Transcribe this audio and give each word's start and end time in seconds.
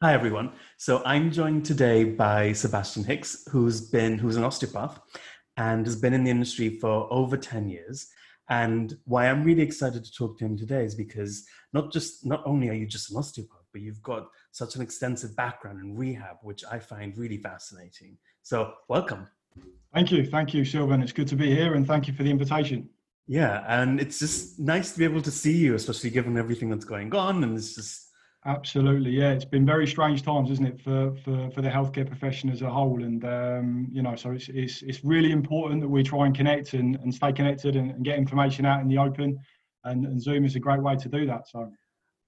Hi 0.00 0.14
everyone. 0.14 0.52
So 0.76 1.02
I'm 1.04 1.32
joined 1.32 1.66
today 1.66 2.04
by 2.04 2.52
Sebastian 2.52 3.02
Hicks, 3.02 3.42
who's 3.50 3.80
been 3.80 4.16
who's 4.16 4.36
an 4.36 4.44
osteopath 4.44 5.00
and 5.56 5.84
has 5.84 5.96
been 5.96 6.14
in 6.14 6.22
the 6.22 6.30
industry 6.30 6.78
for 6.78 7.12
over 7.12 7.36
10 7.36 7.68
years. 7.68 8.06
And 8.48 8.96
why 9.06 9.28
I'm 9.28 9.42
really 9.42 9.62
excited 9.62 10.04
to 10.04 10.12
talk 10.12 10.38
to 10.38 10.44
him 10.44 10.56
today 10.56 10.84
is 10.84 10.94
because 10.94 11.44
not 11.72 11.92
just 11.92 12.24
not 12.24 12.44
only 12.46 12.68
are 12.68 12.74
you 12.74 12.86
just 12.86 13.10
an 13.10 13.16
osteopath, 13.16 13.66
but 13.72 13.82
you've 13.82 14.00
got 14.00 14.28
such 14.52 14.76
an 14.76 14.82
extensive 14.82 15.34
background 15.34 15.80
in 15.80 15.96
rehab, 15.96 16.36
which 16.42 16.62
I 16.70 16.78
find 16.78 17.18
really 17.18 17.38
fascinating. 17.38 18.18
So 18.44 18.74
welcome. 18.86 19.26
Thank 19.92 20.12
you. 20.12 20.24
Thank 20.24 20.54
you, 20.54 20.64
Sylvan. 20.64 21.02
It's 21.02 21.10
good 21.10 21.26
to 21.26 21.34
be 21.34 21.52
here 21.52 21.74
and 21.74 21.84
thank 21.84 22.06
you 22.06 22.14
for 22.14 22.22
the 22.22 22.30
invitation. 22.30 22.88
Yeah, 23.26 23.64
and 23.66 24.00
it's 24.00 24.20
just 24.20 24.60
nice 24.60 24.92
to 24.92 24.98
be 25.00 25.04
able 25.04 25.22
to 25.22 25.32
see 25.32 25.56
you, 25.56 25.74
especially 25.74 26.10
given 26.10 26.36
everything 26.36 26.70
that's 26.70 26.84
going 26.84 27.12
on. 27.16 27.42
And 27.42 27.58
it's 27.58 27.74
just 27.74 28.07
Absolutely, 28.46 29.10
yeah. 29.10 29.32
It's 29.32 29.44
been 29.44 29.66
very 29.66 29.86
strange 29.86 30.22
times, 30.22 30.50
isn't 30.50 30.64
it, 30.64 30.80
for 30.80 31.14
for, 31.24 31.50
for 31.50 31.60
the 31.60 31.68
healthcare 31.68 32.06
profession 32.06 32.48
as 32.50 32.62
a 32.62 32.70
whole? 32.70 33.02
And 33.02 33.24
um, 33.24 33.88
you 33.90 34.00
know, 34.00 34.14
so 34.14 34.30
it's, 34.30 34.48
it's 34.48 34.82
it's 34.82 35.04
really 35.04 35.32
important 35.32 35.80
that 35.82 35.88
we 35.88 36.02
try 36.02 36.24
and 36.24 36.34
connect 36.34 36.74
and, 36.74 36.96
and 36.96 37.12
stay 37.12 37.32
connected 37.32 37.74
and, 37.74 37.90
and 37.90 38.04
get 38.04 38.16
information 38.16 38.64
out 38.64 38.80
in 38.80 38.88
the 38.88 38.98
open. 38.98 39.38
And, 39.84 40.04
and 40.06 40.20
Zoom 40.20 40.44
is 40.44 40.54
a 40.54 40.60
great 40.60 40.82
way 40.82 40.96
to 40.96 41.08
do 41.08 41.26
that. 41.26 41.48
So, 41.48 41.70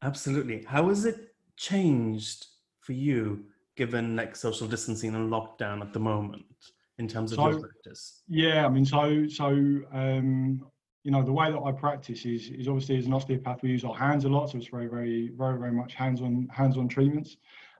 absolutely. 0.02 0.64
How 0.64 0.88
has 0.88 1.04
it 1.04 1.34
changed 1.56 2.46
for 2.80 2.92
you, 2.92 3.44
given 3.76 4.16
like 4.16 4.34
social 4.34 4.66
distancing 4.66 5.14
and 5.14 5.30
lockdown 5.30 5.80
at 5.80 5.92
the 5.92 6.00
moment, 6.00 6.44
in 6.98 7.06
terms 7.06 7.32
of 7.32 7.36
so, 7.36 7.50
your 7.50 7.60
practice? 7.60 8.22
Yeah, 8.28 8.66
I 8.66 8.68
mean, 8.68 8.84
so 8.84 9.28
so 9.28 9.46
um, 9.92 10.66
you 11.02 11.10
know 11.10 11.22
the 11.22 11.32
way 11.32 11.50
that 11.50 11.60
I 11.60 11.72
practice 11.72 12.24
is 12.26 12.50
is 12.50 12.68
obviously 12.68 12.98
as 12.98 13.06
an 13.06 13.14
osteopath 13.14 13.62
we 13.62 13.70
use 13.70 13.84
our 13.84 13.94
hands 13.94 14.24
a 14.24 14.28
lot, 14.28 14.50
so 14.50 14.58
it's 14.58 14.68
very 14.68 14.86
very 14.86 15.30
very 15.36 15.58
very 15.58 15.72
much 15.72 15.94
hands-on 15.94 16.48
hands-on 16.52 16.88
treatments. 16.88 17.36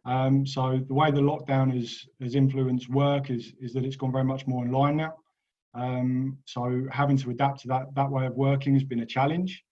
Um, 0.07 0.47
so 0.47 0.81
the 0.89 0.95
way 0.95 1.11
the 1.11 1.21
lockdown 1.21 1.75
has 1.75 2.07
has 2.23 2.35
influenced 2.35 2.89
work 2.89 3.31
is 3.31 3.53
is 3.61 3.73
that 3.75 3.85
it's 3.85 3.97
gone 3.97 4.13
very 4.13 4.25
much 4.25 4.47
more 4.47 4.65
online 4.65 4.97
now. 4.97 5.15
Um, 5.75 6.39
so 6.47 6.87
having 6.91 7.17
to 7.19 7.31
adapt 7.31 7.61
to 7.61 7.69
that 7.69 7.95
that 7.95 8.11
way 8.11 8.27
of 8.27 8.35
working 8.35 8.73
has 8.75 8.85
been 8.85 9.01
a 9.01 9.07
challenge, 9.07 9.63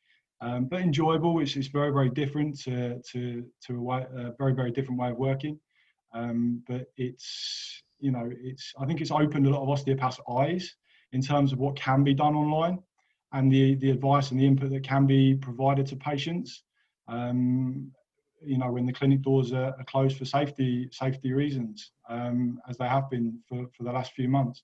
um, 0.43 0.67
but 0.67 0.81
enjoyable. 0.81 1.41
It's, 1.41 1.57
it's 1.57 1.69
very 1.69 1.91
very 1.91 2.11
different 2.11 2.61
to 2.65 3.01
to 3.13 3.45
to 3.67 3.77
a, 3.77 3.81
way, 3.81 4.07
a 4.15 4.33
very 4.39 4.53
very 4.53 4.71
different 4.71 5.01
way 5.01 5.11
of 5.11 5.17
working. 5.17 5.59
Um, 6.13 6.63
but 6.69 6.87
it's 6.99 7.83
you 7.99 8.11
know 8.11 8.31
it's 8.31 8.75
I 8.79 8.85
think 8.85 9.01
it's 9.01 9.11
opened 9.11 9.47
a 9.47 9.51
lot 9.51 9.63
of 9.63 9.71
osteopaths' 9.71 10.21
eyes 10.29 10.77
in 11.13 11.23
terms 11.23 11.55
of 11.55 11.59
what 11.59 11.75
can 11.77 12.05
be 12.05 12.13
done 12.13 12.35
online 12.35 12.81
and 13.33 13.53
the, 13.53 13.75
the 13.77 13.91
advice 13.91 14.31
and 14.31 14.41
the 14.41 14.47
input 14.47 14.71
that 14.71 14.85
can 14.85 15.07
be 15.07 15.35
provided 15.35 15.87
to 15.87 15.97
patients. 15.97 16.63
Um, 17.09 17.93
you 18.41 18.59
know, 18.59 18.71
when 18.71 18.87
the 18.87 18.93
clinic 18.93 19.23
doors 19.23 19.53
are, 19.53 19.75
are 19.79 19.85
closed 19.87 20.17
for 20.17 20.25
safety 20.25 20.89
safety 20.93 21.33
reasons, 21.33 21.93
um, 22.09 22.61
as 22.69 22.77
they 22.79 22.87
have 22.87 23.11
been 23.11 23.39
for, 23.49 23.67
for 23.77 23.83
the 23.83 23.93
last 23.93 24.13
few 24.13 24.29
months. 24.29 24.63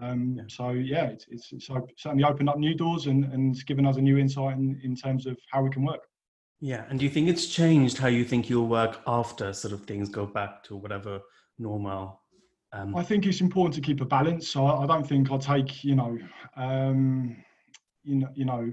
Um, 0.00 0.36
yeah. 0.36 0.44
So 0.48 0.70
yeah, 0.70 1.04
it's, 1.04 1.26
it's, 1.28 1.52
it's, 1.52 1.68
certainly 1.96 2.24
opened 2.24 2.48
up 2.48 2.58
new 2.58 2.74
doors 2.74 3.06
and, 3.06 3.24
and 3.26 3.54
given 3.66 3.86
us 3.86 3.96
a 3.96 4.00
new 4.00 4.18
insight 4.18 4.56
in, 4.56 4.80
in 4.82 4.96
terms 4.96 5.26
of 5.26 5.36
how 5.50 5.62
we 5.62 5.70
can 5.70 5.84
work. 5.84 6.00
Yeah, 6.60 6.84
and 6.88 6.98
do 6.98 7.04
you 7.04 7.10
think 7.10 7.28
it's 7.28 7.46
changed 7.46 7.98
how 7.98 8.08
you 8.08 8.24
think 8.24 8.48
you'll 8.48 8.68
work 8.68 9.00
after 9.06 9.52
sort 9.52 9.74
of 9.74 9.84
things 9.84 10.08
go 10.08 10.26
back 10.26 10.62
to 10.64 10.76
whatever 10.76 11.20
normal? 11.58 12.20
Um... 12.72 12.96
I 12.96 13.02
think 13.02 13.26
it's 13.26 13.40
important 13.40 13.74
to 13.74 13.80
keep 13.80 14.00
a 14.00 14.04
balance. 14.04 14.48
So 14.48 14.66
I, 14.66 14.84
I 14.84 14.86
don't 14.86 15.06
think 15.06 15.30
I'll 15.30 15.38
take 15.38 15.84
you 15.84 15.94
know 15.94 16.18
um, 16.56 17.36
you 18.04 18.16
know, 18.16 18.28
you 18.34 18.44
know, 18.44 18.72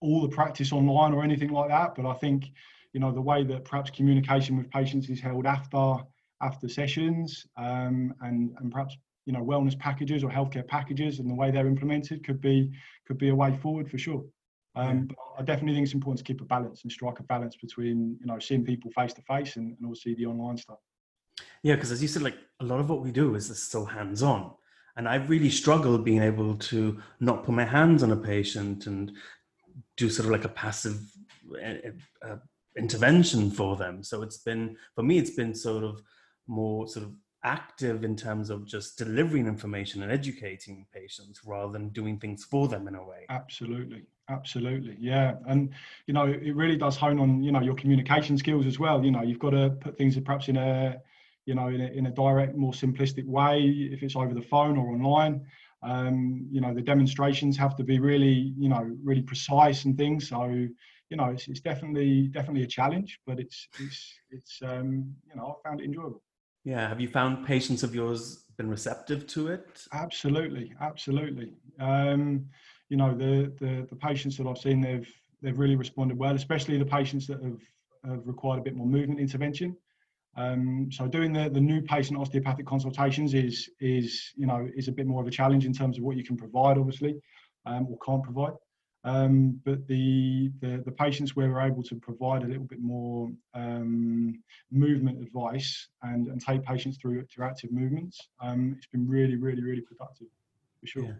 all 0.00 0.22
the 0.22 0.28
practice 0.28 0.72
online 0.72 1.12
or 1.12 1.22
anything 1.22 1.50
like 1.50 1.68
that. 1.70 1.94
But 1.94 2.06
I 2.06 2.14
think, 2.14 2.50
you 2.92 3.00
know, 3.00 3.12
the 3.12 3.20
way 3.20 3.44
that 3.44 3.64
perhaps 3.64 3.90
communication 3.90 4.56
with 4.56 4.70
patients 4.70 5.08
is 5.08 5.20
held 5.20 5.46
after 5.46 5.96
after 6.42 6.68
sessions, 6.68 7.46
um, 7.56 8.14
and 8.20 8.54
and 8.58 8.70
perhaps 8.70 8.96
you 9.26 9.32
know 9.32 9.40
wellness 9.40 9.78
packages 9.78 10.22
or 10.22 10.30
healthcare 10.30 10.66
packages 10.66 11.18
and 11.18 11.30
the 11.30 11.34
way 11.34 11.50
they're 11.50 11.66
implemented 11.66 12.24
could 12.24 12.40
be 12.40 12.70
could 13.06 13.18
be 13.18 13.30
a 13.30 13.34
way 13.34 13.56
forward 13.56 13.90
for 13.90 13.98
sure. 13.98 14.24
Um, 14.76 15.06
but 15.06 15.16
I 15.38 15.42
definitely 15.42 15.74
think 15.74 15.84
it's 15.84 15.94
important 15.94 16.18
to 16.18 16.24
keep 16.24 16.40
a 16.40 16.44
balance 16.44 16.82
and 16.82 16.90
strike 16.90 17.20
a 17.20 17.22
balance 17.22 17.56
between 17.56 18.18
you 18.20 18.26
know 18.26 18.38
seeing 18.38 18.64
people 18.64 18.90
face 18.90 19.14
to 19.14 19.22
face 19.22 19.56
and 19.56 19.76
also 19.86 20.10
the 20.16 20.26
online 20.26 20.56
stuff. 20.56 20.78
Yeah, 21.62 21.76
because 21.76 21.92
as 21.92 22.02
you 22.02 22.08
said, 22.08 22.22
like 22.22 22.36
a 22.60 22.64
lot 22.64 22.80
of 22.80 22.90
what 22.90 23.00
we 23.00 23.10
do 23.10 23.34
is 23.34 23.56
still 23.60 23.86
hands 23.86 24.22
on. 24.22 24.52
And 24.96 25.08
I've 25.08 25.28
really 25.28 25.50
struggled 25.50 26.04
being 26.04 26.22
able 26.22 26.54
to 26.54 27.00
not 27.20 27.44
put 27.44 27.54
my 27.54 27.64
hands 27.64 28.02
on 28.02 28.12
a 28.12 28.16
patient 28.16 28.86
and 28.86 29.12
do 29.96 30.08
sort 30.08 30.26
of 30.26 30.32
like 30.32 30.44
a 30.44 30.48
passive 30.48 31.00
uh, 31.62 31.90
uh, 32.26 32.36
intervention 32.76 33.50
for 33.50 33.76
them. 33.76 34.02
So 34.04 34.22
it's 34.22 34.38
been, 34.38 34.76
for 34.94 35.02
me, 35.02 35.18
it's 35.18 35.30
been 35.30 35.54
sort 35.54 35.84
of 35.84 36.00
more 36.46 36.86
sort 36.88 37.06
of 37.06 37.12
active 37.42 38.04
in 38.04 38.16
terms 38.16 38.50
of 38.50 38.66
just 38.66 38.96
delivering 38.96 39.46
information 39.46 40.02
and 40.02 40.10
educating 40.10 40.86
patients 40.94 41.40
rather 41.44 41.72
than 41.72 41.90
doing 41.90 42.18
things 42.18 42.44
for 42.44 42.68
them 42.68 42.88
in 42.88 42.94
a 42.94 43.04
way. 43.04 43.26
Absolutely. 43.28 44.04
Absolutely. 44.30 44.96
Yeah. 44.98 45.34
And, 45.46 45.70
you 46.06 46.14
know, 46.14 46.26
it 46.26 46.56
really 46.56 46.76
does 46.76 46.96
hone 46.96 47.18
on, 47.18 47.42
you 47.42 47.52
know, 47.52 47.60
your 47.60 47.74
communication 47.74 48.38
skills 48.38 48.64
as 48.64 48.78
well. 48.78 49.04
You 49.04 49.10
know, 49.10 49.22
you've 49.22 49.38
got 49.38 49.50
to 49.50 49.70
put 49.80 49.98
things 49.98 50.18
perhaps 50.20 50.48
in 50.48 50.56
a, 50.56 51.00
you 51.46 51.54
know, 51.54 51.68
in 51.68 51.80
a, 51.80 51.86
in 51.86 52.06
a 52.06 52.10
direct, 52.10 52.56
more 52.56 52.72
simplistic 52.72 53.26
way, 53.26 53.60
if 53.92 54.02
it's 54.02 54.16
over 54.16 54.34
the 54.34 54.42
phone 54.42 54.76
or 54.76 54.88
online. 54.88 55.44
Um, 55.82 56.46
you 56.50 56.60
know, 56.62 56.72
the 56.72 56.80
demonstrations 56.80 57.58
have 57.58 57.76
to 57.76 57.84
be 57.84 57.98
really, 57.98 58.54
you 58.56 58.68
know, 58.70 58.96
really 59.02 59.22
precise 59.22 59.84
and 59.84 59.98
things. 59.98 60.28
So, 60.28 60.46
you 60.46 61.16
know, 61.18 61.26
it's, 61.26 61.46
it's 61.48 61.60
definitely 61.60 62.28
definitely 62.28 62.62
a 62.62 62.66
challenge, 62.66 63.20
but 63.26 63.38
it's 63.38 63.68
it's 63.78 64.14
it's 64.30 64.60
um, 64.62 65.14
you 65.28 65.36
know, 65.36 65.58
I 65.58 65.68
found 65.68 65.80
it 65.80 65.84
enjoyable. 65.84 66.22
Yeah. 66.64 66.88
Have 66.88 67.00
you 67.00 67.08
found 67.08 67.46
patients 67.46 67.82
of 67.82 67.94
yours 67.94 68.44
been 68.56 68.70
receptive 68.70 69.26
to 69.26 69.48
it? 69.48 69.86
Absolutely, 69.92 70.72
absolutely. 70.80 71.52
Um, 71.78 72.46
you 72.88 72.96
know, 72.96 73.14
the, 73.14 73.52
the 73.60 73.86
the 73.90 73.96
patients 73.96 74.38
that 74.38 74.46
I've 74.46 74.58
seen, 74.58 74.80
they've 74.80 75.08
they've 75.42 75.58
really 75.58 75.76
responded 75.76 76.16
well, 76.16 76.34
especially 76.34 76.78
the 76.78 76.86
patients 76.86 77.26
that 77.26 77.42
have, 77.42 77.60
have 78.06 78.26
required 78.26 78.60
a 78.60 78.62
bit 78.62 78.74
more 78.74 78.86
movement 78.86 79.20
intervention. 79.20 79.76
Um, 80.36 80.88
so 80.90 81.06
doing 81.06 81.32
the, 81.32 81.48
the 81.48 81.60
new 81.60 81.80
patient 81.82 82.18
osteopathic 82.18 82.66
consultations 82.66 83.34
is 83.34 83.70
is 83.80 84.32
you 84.36 84.46
know 84.46 84.68
is 84.76 84.88
a 84.88 84.92
bit 84.92 85.06
more 85.06 85.20
of 85.22 85.28
a 85.28 85.30
challenge 85.30 85.64
in 85.64 85.72
terms 85.72 85.98
of 85.98 86.04
what 86.04 86.16
you 86.16 86.24
can 86.24 86.36
provide, 86.36 86.76
obviously, 86.78 87.14
um, 87.66 87.86
or 87.88 87.98
can't 88.04 88.22
provide. 88.22 88.54
Um, 89.04 89.60
but 89.66 89.86
the, 89.86 90.50
the, 90.60 90.82
the 90.86 90.90
patients 90.90 91.36
where 91.36 91.50
we're 91.50 91.60
able 91.60 91.82
to 91.82 91.94
provide 91.96 92.42
a 92.42 92.46
little 92.46 92.64
bit 92.64 92.80
more 92.80 93.30
um, 93.52 94.42
movement 94.70 95.20
advice 95.20 95.88
and, 96.02 96.28
and 96.28 96.40
take 96.40 96.64
patients 96.64 96.96
through 96.96 97.22
through 97.26 97.44
active 97.44 97.70
movements, 97.70 98.18
um, 98.40 98.74
it's 98.76 98.86
been 98.86 99.06
really 99.06 99.36
really 99.36 99.62
really 99.62 99.82
productive 99.82 100.28
for 100.80 100.86
sure. 100.86 101.04
Yeah. 101.04 101.12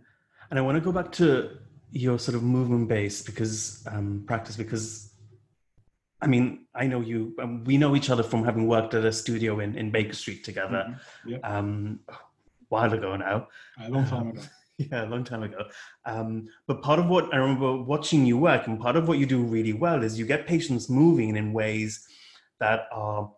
And 0.50 0.58
I 0.58 0.62
want 0.62 0.76
to 0.76 0.80
go 0.80 0.92
back 0.92 1.12
to 1.12 1.58
your 1.90 2.18
sort 2.18 2.34
of 2.34 2.42
movement 2.42 2.88
based 2.88 3.26
because 3.26 3.86
um, 3.90 4.24
practice 4.26 4.56
because 4.56 5.13
I 6.24 6.26
mean, 6.26 6.66
I 6.74 6.86
know 6.86 7.02
you. 7.02 7.34
Um, 7.38 7.64
we 7.64 7.76
know 7.76 7.94
each 7.94 8.08
other 8.08 8.22
from 8.22 8.44
having 8.44 8.66
worked 8.66 8.94
at 8.94 9.04
a 9.04 9.12
studio 9.12 9.60
in, 9.60 9.76
in 9.76 9.90
Baker 9.90 10.14
Street 10.14 10.42
together. 10.42 10.98
Mm-hmm. 11.26 11.44
Um, 11.44 12.00
a 12.10 12.14
while 12.70 12.92
ago 12.92 13.14
now. 13.16 13.48
A 13.78 13.90
long 13.90 14.06
time 14.06 14.28
ago. 14.30 14.42
yeah, 14.78 15.04
a 15.04 15.08
long 15.08 15.22
time 15.22 15.42
ago. 15.42 15.66
Um, 16.06 16.48
but 16.66 16.82
part 16.82 16.98
of 16.98 17.08
what 17.08 17.32
I 17.34 17.36
remember 17.36 17.76
watching 17.76 18.24
you 18.24 18.38
work, 18.38 18.66
and 18.66 18.80
part 18.80 18.96
of 18.96 19.06
what 19.06 19.18
you 19.18 19.26
do 19.26 19.42
really 19.42 19.74
well, 19.74 20.02
is 20.02 20.18
you 20.18 20.24
get 20.24 20.46
patients 20.46 20.88
moving 20.88 21.36
in 21.36 21.52
ways 21.52 22.08
that 22.58 22.88
are 22.90 23.30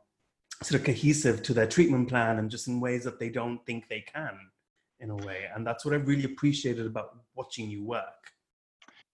sort 0.63 0.81
of 0.81 0.87
cohesive 0.87 1.43
to 1.43 1.53
their 1.53 1.67
treatment 1.67 2.09
plan, 2.09 2.39
and 2.39 2.51
just 2.51 2.69
in 2.69 2.81
ways 2.81 3.03
that 3.03 3.19
they 3.19 3.31
don't 3.31 3.65
think 3.67 3.89
they 3.89 4.05
can, 4.15 4.39
in 5.01 5.11
a 5.11 5.17
way. 5.17 5.47
And 5.55 5.67
that's 5.67 5.85
what 5.85 5.93
I 5.93 5.99
really 5.99 6.25
appreciated 6.25 6.87
about 6.87 7.17
watching 7.35 7.69
you 7.69 7.85
work. 7.85 8.33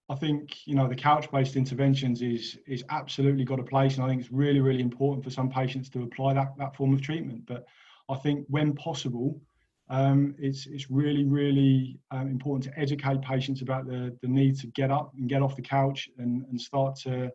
I 0.09 0.15
think 0.17 0.67
you 0.67 0.75
know 0.75 0.89
the 0.89 0.97
couch-based 0.97 1.57
interventions 1.57 2.23
is 2.23 2.59
is 2.67 2.85
absolutely 2.91 3.45
got 3.45 3.61
a 3.61 3.65
place, 3.65 3.97
and 3.97 4.05
I 4.05 4.09
think 4.09 4.21
it's 4.21 4.33
really 4.33 4.61
really 4.61 4.83
important 4.83 5.25
for 5.25 5.31
some 5.31 5.49
patients 5.49 5.89
to 5.91 6.03
apply 6.03 6.35
that 6.35 6.53
that 6.59 6.77
form 6.77 6.93
of 6.93 7.01
treatment. 7.01 7.47
But 7.47 7.65
I 8.09 8.17
think 8.17 8.47
when 8.49 8.75
possible, 8.75 9.41
um, 9.89 10.35
it's 10.39 10.67
it's 10.67 10.91
really 10.91 11.25
really 11.25 11.99
um, 12.11 12.29
important 12.29 12.65
to 12.65 12.81
educate 12.81 13.23
patients 13.23 13.63
about 13.63 13.87
the 13.87 14.17
the 14.23 14.29
need 14.29 14.59
to 14.61 14.67
get 14.69 14.91
up 14.91 15.13
and 15.17 15.29
get 15.29 15.43
off 15.43 15.57
the 15.57 15.63
couch 15.63 16.09
and 16.19 16.45
and 16.47 16.61
start 16.61 16.97
to 17.01 17.31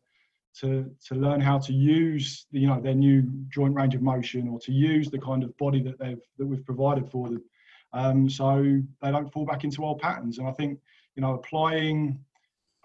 to 0.59 0.91
to 1.05 1.15
learn 1.15 1.39
how 1.39 1.59
to 1.59 1.73
use 1.73 2.47
the, 2.51 2.59
you 2.59 2.67
know 2.67 2.81
their 2.81 2.95
new 2.95 3.23
joint 3.49 3.75
range 3.75 3.95
of 3.95 4.01
motion 4.01 4.47
or 4.47 4.59
to 4.59 4.71
use 4.71 5.09
the 5.09 5.19
kind 5.19 5.43
of 5.43 5.55
body 5.57 5.81
that 5.81 5.97
they've 5.99 6.21
that 6.37 6.45
we've 6.45 6.65
provided 6.65 7.09
for 7.09 7.29
them, 7.29 7.43
um, 7.93 8.29
so 8.29 8.81
they 9.01 9.11
don't 9.11 9.31
fall 9.31 9.45
back 9.45 9.63
into 9.63 9.85
old 9.85 9.99
patterns. 9.99 10.37
And 10.37 10.47
I 10.47 10.51
think 10.51 10.79
you 11.15 11.21
know 11.21 11.35
applying 11.35 12.19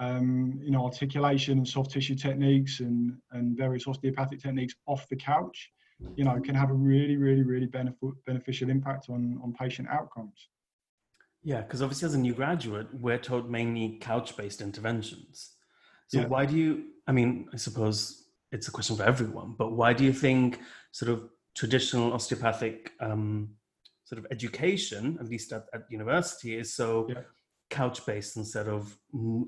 um, 0.03 0.59
you 0.63 0.73
know, 0.73 0.85
articulation 0.85 1.59
and 1.59 1.69
soft 1.69 1.91
tissue 1.93 2.17
techniques 2.17 2.81
and, 2.81 3.17
and 3.33 3.57
various 3.57 3.87
osteopathic 3.87 4.41
techniques 4.43 4.75
off 4.87 5.09
the 5.09 5.17
couch, 5.17 5.71
you 6.17 6.25
know, 6.25 6.41
can 6.41 6.57
have 6.57 6.71
a 6.71 6.75
really, 6.75 7.17
really, 7.17 7.45
really 7.53 7.67
benefit, 7.67 8.11
beneficial 8.27 8.69
impact 8.69 9.09
on, 9.09 9.41
on 9.45 9.53
patient 9.53 9.89
outcomes. 9.89 10.49
Yeah, 11.45 11.61
because 11.61 11.83
obviously 11.83 12.07
as 12.07 12.15
a 12.15 12.19
new 12.19 12.35
graduate, 12.35 12.89
we're 12.93 13.19
taught 13.19 13.49
mainly 13.49 13.99
couch-based 14.01 14.61
interventions. 14.61 15.53
So 16.09 16.21
yeah. 16.21 16.27
why 16.27 16.47
do 16.47 16.57
you, 16.57 16.85
I 17.07 17.13
mean, 17.13 17.49
I 17.53 17.57
suppose 17.57 18.25
it's 18.51 18.69
a 18.69 18.73
question 18.73 18.97
for 18.97 19.05
everyone, 19.05 19.55
but 19.57 19.73
why 19.73 19.93
do 19.93 20.05
you 20.05 20.13
think 20.13 20.59
sort 20.91 21.11
of 21.13 21.29
traditional 21.55 22.13
osteopathic 22.13 22.93
um, 23.01 23.51
sort 24.05 24.19
of 24.19 24.27
education, 24.31 25.17
at 25.21 25.29
least 25.29 25.53
at, 25.53 25.67
at 25.73 25.83
university, 25.91 26.57
is 26.57 26.75
so 26.75 27.07
yeah. 27.09 27.23
Couch 27.73 28.05
based 28.07 28.37
instead 28.37 28.69
of 28.69 28.97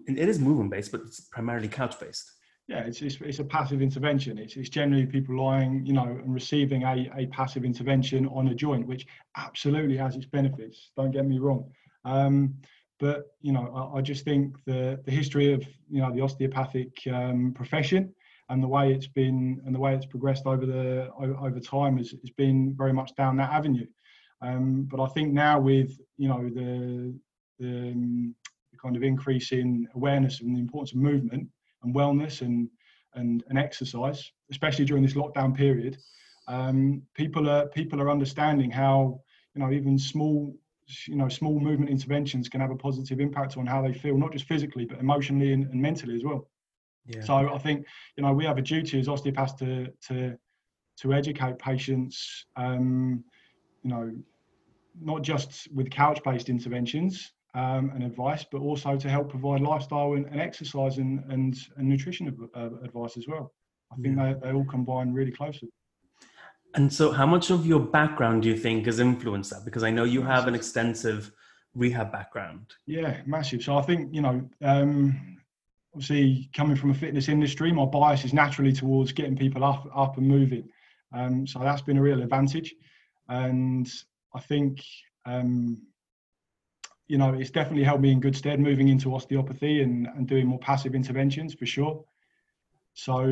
it 0.07 0.29
is 0.29 0.41
movement 0.41 0.71
based, 0.71 0.91
but 0.91 1.03
it's 1.03 1.21
primarily 1.21 1.69
couch 1.69 2.01
based. 2.01 2.31
Yeah, 2.67 2.81
it's, 2.81 3.03
it's, 3.03 3.19
it's 3.21 3.41
a 3.41 3.45
passive 3.45 3.83
intervention. 3.83 4.39
It's, 4.39 4.57
it's 4.57 4.71
generally 4.71 5.05
people 5.05 5.37
lying, 5.37 5.85
you 5.85 5.93
know, 5.93 6.05
and 6.05 6.33
receiving 6.33 6.85
a, 6.85 7.11
a 7.15 7.27
passive 7.27 7.63
intervention 7.63 8.27
on 8.29 8.49
a 8.49 8.55
joint, 8.55 8.87
which 8.87 9.07
absolutely 9.37 9.99
has 9.99 10.17
its 10.17 10.25
benefits. 10.25 10.91
Don't 10.97 11.11
get 11.11 11.27
me 11.27 11.39
wrong. 11.39 11.71
Um, 12.07 12.55
but 12.99 13.27
you 13.43 13.53
know, 13.53 13.71
I, 13.75 13.99
I, 13.99 14.01
just 14.01 14.25
think 14.25 14.57
the 14.67 15.01
the 15.05 15.11
history 15.11 15.53
of 15.53 15.63
you 15.91 16.01
know 16.01 16.15
the 16.15 16.23
osteopathic 16.23 16.91
um, 17.13 17.53
profession 17.55 18.15
and 18.49 18.63
the 18.63 18.69
way 18.69 18.93
it's 18.93 19.09
been 19.09 19.61
and 19.67 19.75
the 19.75 19.81
way 19.81 19.95
it's 19.95 20.07
progressed 20.07 20.47
over 20.47 20.65
the 20.65 21.11
over 21.19 21.61
time 21.61 21.99
has, 21.99 22.11
has 22.11 22.31
been 22.37 22.75
very 22.77 22.93
much 22.93 23.15
down 23.17 23.37
that 23.37 23.53
avenue. 23.53 23.87
Um, 24.43 24.87
but 24.91 25.03
I 25.03 25.09
think 25.09 25.33
now 25.33 25.59
with 25.61 25.99
you 26.17 26.29
know 26.29 26.49
the 26.49 27.19
the, 27.59 27.93
um, 27.93 28.35
the, 28.73 28.79
kind 28.79 28.97
of 28.97 29.03
increase 29.03 29.53
in 29.53 29.89
awareness 29.95 30.41
and 30.41 30.57
the 30.57 30.61
importance 30.61 30.93
of 30.93 30.99
movement 30.99 31.49
and 31.83 31.95
wellness 31.95 32.41
and 32.41 32.69
and, 33.17 33.45
and 33.49 33.59
exercise, 33.59 34.33
especially 34.51 34.85
during 34.85 35.03
this 35.03 35.15
lockdown 35.15 35.55
period, 35.55 35.99
um, 36.49 37.03
people 37.15 37.49
are 37.49 37.67
people 37.69 38.01
are 38.01 38.11
understanding 38.11 38.71
how 38.71 39.21
you 39.55 39.61
know 39.63 39.71
even 39.71 39.99
small 39.99 40.55
you 41.07 41.17
know 41.17 41.29
small 41.29 41.59
movement 41.59 41.91
interventions 41.91 42.49
can 42.49 42.61
have 42.61 42.71
a 42.71 42.77
positive 42.77 43.21
impact 43.21 43.57
on 43.57 43.67
how 43.67 43.81
they 43.83 43.93
feel, 43.93 44.19
not 44.19 44.33
just 44.33 44.47
physically 44.47 44.85
but 44.85 44.99
emotionally 44.99 45.53
and, 45.53 45.67
and 45.67 45.81
mentally 45.81 46.15
as 46.15 46.25
well. 46.25 46.49
Yeah. 47.07 47.23
So 47.23 47.35
I 47.35 47.59
think 47.59 47.87
you 48.17 48.23
know 48.23 48.33
we 48.33 48.45
have 48.45 48.59
a 48.59 48.63
duty 48.63 48.99
as 48.99 49.09
osteopaths 49.09 49.55
to 49.55 49.89
to 50.09 50.37
to 50.99 51.15
educate 51.15 51.59
patients. 51.59 52.47
Um, 52.57 53.25
you 53.83 53.91
know, 53.91 54.13
not 55.01 55.23
just 55.23 55.69
with 55.73 55.91
couch-based 55.91 56.49
interventions 56.49 57.34
um, 57.55 57.93
and 57.95 58.03
advice, 58.03 58.45
but 58.51 58.61
also 58.61 58.97
to 58.97 59.09
help 59.09 59.29
provide 59.29 59.61
lifestyle 59.61 60.15
and, 60.15 60.27
and 60.27 60.41
exercise 60.41 60.99
and, 60.99 61.23
and, 61.31 61.57
and 61.77 61.89
nutrition 61.89 62.49
uh, 62.55 62.71
advice 62.83 63.17
as 63.17 63.29
well. 63.29 63.53
I 63.93 63.97
think 63.97 64.17
yeah. 64.17 64.35
they, 64.35 64.49
they 64.49 64.53
all 64.53 64.65
combine 64.65 65.13
really 65.13 65.31
closely. 65.31 65.69
And 66.75 66.93
so, 66.93 67.13
how 67.13 67.27
much 67.27 67.51
of 67.51 67.67
your 67.67 67.79
background 67.79 68.43
do 68.43 68.49
you 68.49 68.57
think 68.57 68.87
has 68.87 68.99
influenced 68.99 69.51
that? 69.51 69.65
Because 69.65 69.85
I 69.85 69.91
know 69.91 70.03
you 70.03 70.23
have 70.23 70.49
an 70.49 70.57
extensive 70.57 71.31
rehab 71.75 72.11
background. 72.11 72.75
Yeah, 72.87 73.21
massive. 73.27 73.63
So 73.63 73.77
I 73.77 73.83
think 73.83 74.13
you 74.13 74.21
know, 74.21 74.49
um, 74.61 75.39
obviously 75.95 76.51
coming 76.53 76.77
from 76.77 76.91
a 76.91 76.95
fitness 76.95 77.29
industry, 77.29 77.71
my 77.71 77.85
bias 77.85 78.25
is 78.25 78.33
naturally 78.33 78.73
towards 78.73 79.13
getting 79.13 79.37
people 79.37 79.63
up, 79.63 79.89
up 79.95 80.19
and 80.19 80.27
moving. 80.27 80.69
Um, 81.13 81.47
so 81.47 81.61
that's 81.61 81.83
been 81.83 81.99
a 81.99 82.03
real 82.03 82.23
advantage, 82.23 82.75
and 83.29 83.89
I 84.35 84.41
think 84.41 84.83
um, 85.27 85.81
you 87.07 87.19
know 87.19 87.35
it's 87.35 87.51
definitely 87.51 87.85
helped 87.85 88.03
me 88.03 88.13
in 88.13 88.21
good 88.21 88.37
stead 88.37 88.61
moving 88.61 88.89
into 88.89 89.15
osteopathy 89.15 89.83
and, 89.83 90.07
and 90.17 90.27
doing 90.27 90.47
more 90.47 90.59
passive 90.59 90.95
interventions 90.95 91.55
for 91.55 91.67
sure. 91.67 92.05
So 92.95 93.27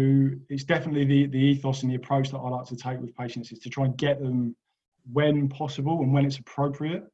it's 0.49 0.65
definitely 0.65 1.05
the, 1.05 1.27
the 1.27 1.39
ethos 1.39 1.83
and 1.83 1.91
the 1.93 1.97
approach 1.97 2.31
that 2.31 2.39
I 2.39 2.49
like 2.49 2.67
to 2.67 2.77
take 2.77 3.01
with 3.01 3.15
patients 3.17 3.53
is 3.53 3.61
to 3.61 3.71
try 3.71 3.85
and 3.85 3.97
get 3.97 4.21
them 4.21 4.57
when 5.13 5.49
possible 5.49 6.01
and 6.03 6.13
when 6.13 6.27
it's 6.27 6.39
appropriate, 6.39 7.05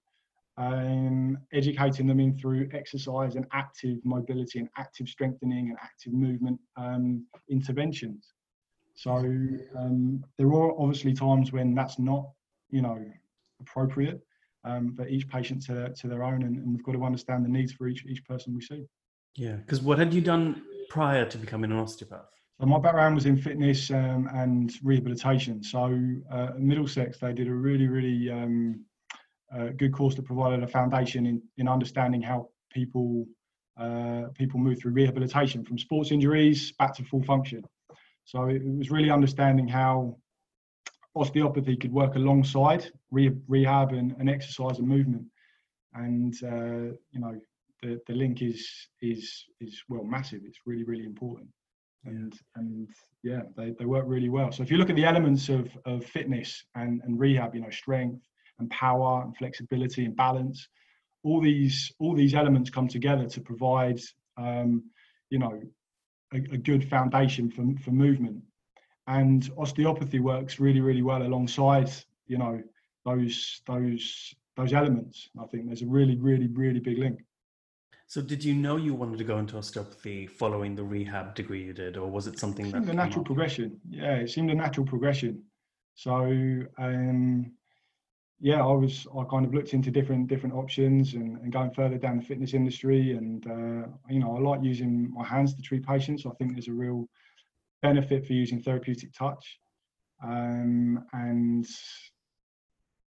um, 0.57 1.39
educating 1.53 2.07
them 2.07 2.21
in 2.21 2.37
through 2.39 2.69
exercise 2.73 3.37
and 3.37 3.47
active 3.53 3.99
mobility 4.05 4.59
and 4.59 4.69
active 4.79 5.09
strengthening 5.09 5.69
and 5.69 5.77
active 5.83 6.15
movement 6.15 6.59
um, 6.77 7.25
interventions. 7.51 8.33
So 8.95 9.15
um, 9.77 10.25
there 10.39 10.49
are 10.49 10.73
obviously 10.81 11.13
times 11.13 11.53
when 11.53 11.75
that's 11.75 11.99
not, 11.99 12.31
you 12.71 12.83
know, 12.83 13.05
appropriate, 13.61 14.21
um, 14.65 14.95
but 14.97 15.11
each 15.11 15.29
patient 15.29 15.63
to, 15.67 15.93
to 15.95 16.09
their 16.09 16.23
own, 16.23 16.43
and, 16.43 16.57
and 16.57 16.73
we've 16.73 16.83
got 16.83 16.93
to 16.93 17.05
understand 17.05 17.45
the 17.45 17.49
needs 17.49 17.73
for 17.73 17.89
each 17.89 18.05
each 18.07 18.25
person 18.25 18.55
we 18.55 18.61
see. 18.61 18.85
Yeah, 19.37 19.57
because 19.57 19.81
what 19.81 19.99
had 19.99 20.13
you 20.13 20.21
done 20.21 20.63
prior 20.89 21.25
to 21.25 21.39
becoming 21.39 21.71
an 21.71 21.79
osteopath? 21.79 22.29
So 22.61 22.67
my 22.67 22.81
background 22.81 23.15
was 23.15 23.27
in 23.27 23.37
fitness 23.37 23.91
um, 23.91 24.29
and 24.35 24.73
rehabilitation. 24.83 25.63
So 25.63 25.97
uh, 26.31 26.51
Middlesex, 26.59 27.19
they 27.19 27.33
did 27.33 27.47
a 27.47 27.55
really, 27.55 27.87
really 27.87 28.31
um, 28.31 28.85
uh, 29.55 29.69
good 29.77 29.93
course 29.93 30.17
that 30.17 30.25
provided 30.25 30.65
a 30.65 30.67
foundation 30.67 31.25
in, 31.27 31.41
in 31.57 31.69
understanding 31.69 32.21
how 32.21 32.49
people 32.73 33.27
uh, 33.79 34.25
people 34.35 34.59
move 34.59 34.81
through 34.81 34.91
rehabilitation 34.91 35.65
from 35.65 35.79
sports 35.79 36.11
injuries 36.11 36.73
back 36.73 36.93
to 36.97 37.05
full 37.05 37.23
function. 37.23 37.63
So 38.25 38.47
it 38.47 38.63
was 38.65 38.91
really 38.91 39.11
understanding 39.11 39.69
how 39.69 40.17
osteopathy 41.21 41.77
could 41.77 41.93
work 41.93 42.17
alongside 42.17 42.91
re- 43.11 43.37
rehab 43.49 43.93
and, 43.93 44.15
and, 44.19 44.29
exercise 44.29 44.79
and 44.79 44.89
movement. 44.89 45.25
And 45.95 46.35
uh, 46.43 46.95
you 47.11 47.21
know 47.21 47.35
the, 47.83 48.01
the 48.07 48.15
link 48.15 48.43
is 48.43 48.69
is 49.01 49.45
is 49.61 49.83
well 49.89 50.05
massive. 50.05 50.41
It's 50.45 50.61
really 50.67 50.85
really 50.85 51.05
important 51.05 51.49
and 52.05 52.39
and 52.57 52.89
yeah, 53.23 53.43
they, 53.57 53.75
they 53.79 53.85
work 53.85 54.05
really 54.07 54.29
well. 54.29 54.53
So 54.53 54.63
if 54.63 54.71
you 54.71 54.77
look 54.77 54.91
at 54.91 54.97
the 54.97 55.05
elements 55.05 55.49
of, 55.49 55.69
of 55.85 56.05
fitness 56.05 56.65
and, 56.75 57.01
and 57.05 57.19
rehab, 57.19 57.55
you 57.55 57.61
know, 57.61 57.71
strength 57.71 58.25
and 58.59 58.71
power 58.71 59.23
and 59.23 59.37
flexibility 59.37 60.05
and 60.05 60.17
balance, 60.17 60.69
all 61.25 61.41
these 61.41 61.93
all 61.99 62.15
these 62.15 62.35
elements 62.35 62.71
come 62.71 62.89
together 62.89 63.27
to 63.27 63.41
provide 63.41 64.01
um, 64.37 64.85
you 65.31 65.39
know 65.39 65.61
a, 66.33 66.37
a, 66.37 66.59
good 66.59 66.89
foundation 66.89 67.51
for, 67.51 67.65
for 67.83 67.91
movement. 67.91 68.43
And 69.09 69.51
osteopathy 69.57 70.21
works 70.21 70.61
really, 70.61 70.81
really 70.81 71.03
well 71.03 71.23
alongside, 71.23 71.91
you 72.27 72.39
know, 72.39 72.63
those 73.05 73.63
those 73.67 74.35
those 74.57 74.73
elements. 74.73 75.31
I 75.41 75.47
think 75.47 75.67
there's 75.67 75.83
a 75.83 75.87
really, 75.87 76.17
really, 76.17 76.47
really 76.47 76.79
big 76.79 76.99
link. 76.99 77.25
So, 78.07 78.21
did 78.21 78.45
you 78.45 78.55
know 78.55 78.77
you 78.77 78.95
wanted 78.95 79.19
to 79.19 79.25
go 79.25 79.39
into 79.39 79.57
osteopathy 79.57 80.27
following 80.27 80.75
the 80.75 80.85
rehab 80.85 81.35
degree 81.35 81.65
you 81.65 81.73
did, 81.73 81.97
or 81.97 82.11
was 82.11 82.27
it 82.27 82.39
something 82.39 82.67
it 82.67 82.73
that 82.73 82.87
the 82.87 82.93
natural 82.93 83.21
up? 83.21 83.27
progression? 83.27 83.81
Yeah, 83.89 84.17
it 84.17 84.31
seemed 84.31 84.51
a 84.51 84.55
natural 84.55 84.87
progression. 84.87 85.43
So, 85.95 86.23
um, 86.79 87.53
yeah, 88.41 88.63
I 88.63 88.73
was 88.73 89.07
I 89.19 89.25
kind 89.25 89.45
of 89.47 89.55
looked 89.55 89.75
into 89.75 89.91
different 89.91 90.27
different 90.27 90.55
options 90.55 91.15
and, 91.15 91.39
and 91.39 91.53
going 91.53 91.71
further 91.71 91.99
down 91.99 92.19
the 92.19 92.25
fitness 92.25 92.55
industry, 92.55 93.13
and 93.13 93.47
uh, 93.47 93.89
you 94.09 94.21
know, 94.21 94.37
I 94.37 94.41
like 94.41 94.63
using 94.63 95.11
my 95.13 95.25
hands 95.25 95.55
to 95.55 95.63
treat 95.63 95.87
patients. 95.87 96.27
I 96.27 96.31
think 96.39 96.53
there's 96.53 96.69
a 96.69 96.73
real 96.73 97.09
benefit 97.83 98.27
for 98.27 98.33
using 98.33 98.63
therapeutic 98.63 99.13
touch, 99.13 99.59
um, 100.23 101.05
and 101.13 101.67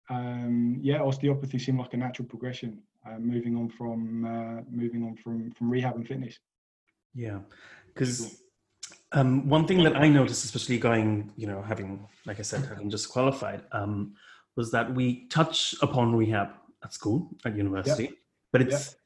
um, 0.08 0.78
yeah, 0.80 1.02
osteopathy 1.02 1.58
seemed 1.58 1.78
like 1.78 1.94
a 1.94 1.96
natural 1.96 2.28
progression 2.28 2.82
uh, 3.06 3.18
moving 3.18 3.56
on 3.56 3.68
from 3.68 4.24
uh, 4.24 4.62
moving 4.70 5.02
on 5.04 5.16
from 5.16 5.50
from 5.52 5.70
rehab 5.70 5.96
and 5.96 6.06
fitness. 6.06 6.38
Yeah, 7.14 7.38
because 7.86 8.42
um, 9.12 9.48
one 9.48 9.66
thing 9.66 9.82
that 9.84 9.96
I 9.96 10.08
noticed, 10.08 10.44
especially 10.44 10.78
going, 10.78 11.32
you 11.36 11.46
know, 11.46 11.62
having 11.62 12.06
like 12.26 12.38
I 12.38 12.42
said, 12.42 12.64
having 12.66 12.90
just 12.90 13.08
qualified, 13.08 13.62
um, 13.72 14.14
was 14.56 14.70
that 14.72 14.94
we 14.94 15.26
touch 15.28 15.74
upon 15.82 16.14
rehab 16.14 16.50
at 16.84 16.92
school 16.92 17.30
at 17.44 17.56
university, 17.56 18.04
yep. 18.04 18.12
but 18.52 18.62
it's. 18.62 18.96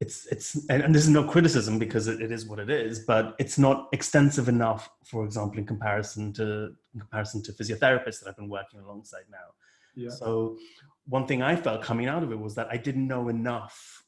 It's 0.00 0.26
it's 0.26 0.54
and, 0.68 0.82
and 0.82 0.94
this 0.94 1.02
is 1.02 1.08
no 1.08 1.24
criticism 1.24 1.78
because 1.78 2.06
it, 2.06 2.20
it 2.20 2.30
is 2.30 2.46
what 2.46 2.60
it 2.60 2.70
is, 2.70 3.00
but 3.00 3.34
it's 3.38 3.58
not 3.58 3.88
extensive 3.92 4.48
enough. 4.48 4.88
For 5.04 5.24
example, 5.24 5.58
in 5.58 5.66
comparison 5.66 6.32
to 6.34 6.74
in 6.94 7.00
comparison 7.00 7.42
to 7.44 7.52
physiotherapists 7.52 8.20
that 8.20 8.28
I've 8.28 8.36
been 8.36 8.48
working 8.48 8.78
alongside 8.80 9.24
now, 9.30 9.48
yeah. 9.98 10.10
So 10.10 10.56
one 11.06 11.26
thing 11.26 11.42
I 11.42 11.56
felt 11.56 11.82
coming 11.82 12.06
out 12.06 12.22
of 12.22 12.30
it 12.30 12.38
was 12.38 12.54
that 12.54 12.68
I 12.70 12.76
didn't 12.76 13.08
know 13.08 13.28
enough 13.28 14.04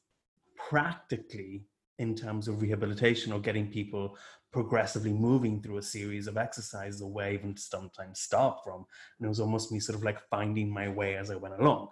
practically 0.68 1.64
in 1.98 2.14
terms 2.14 2.48
of 2.48 2.62
rehabilitation 2.62 3.32
or 3.32 3.40
getting 3.40 3.66
people 3.66 4.16
progressively 4.52 5.12
moving 5.12 5.60
through 5.60 5.78
a 5.78 5.82
series 5.82 6.26
of 6.26 6.36
exercises 6.36 7.02
away 7.02 7.34
even 7.34 7.54
to 7.54 7.60
sometimes 7.60 8.20
start 8.20 8.58
from. 8.64 8.84
And 9.18 9.26
it 9.26 9.28
was 9.28 9.40
almost 9.40 9.70
me 9.72 9.80
sort 9.80 9.98
of 9.98 10.04
like 10.04 10.20
finding 10.28 10.72
my 10.72 10.88
way 10.88 11.16
as 11.16 11.30
I 11.30 11.36
went 11.36 11.60
along. 11.60 11.88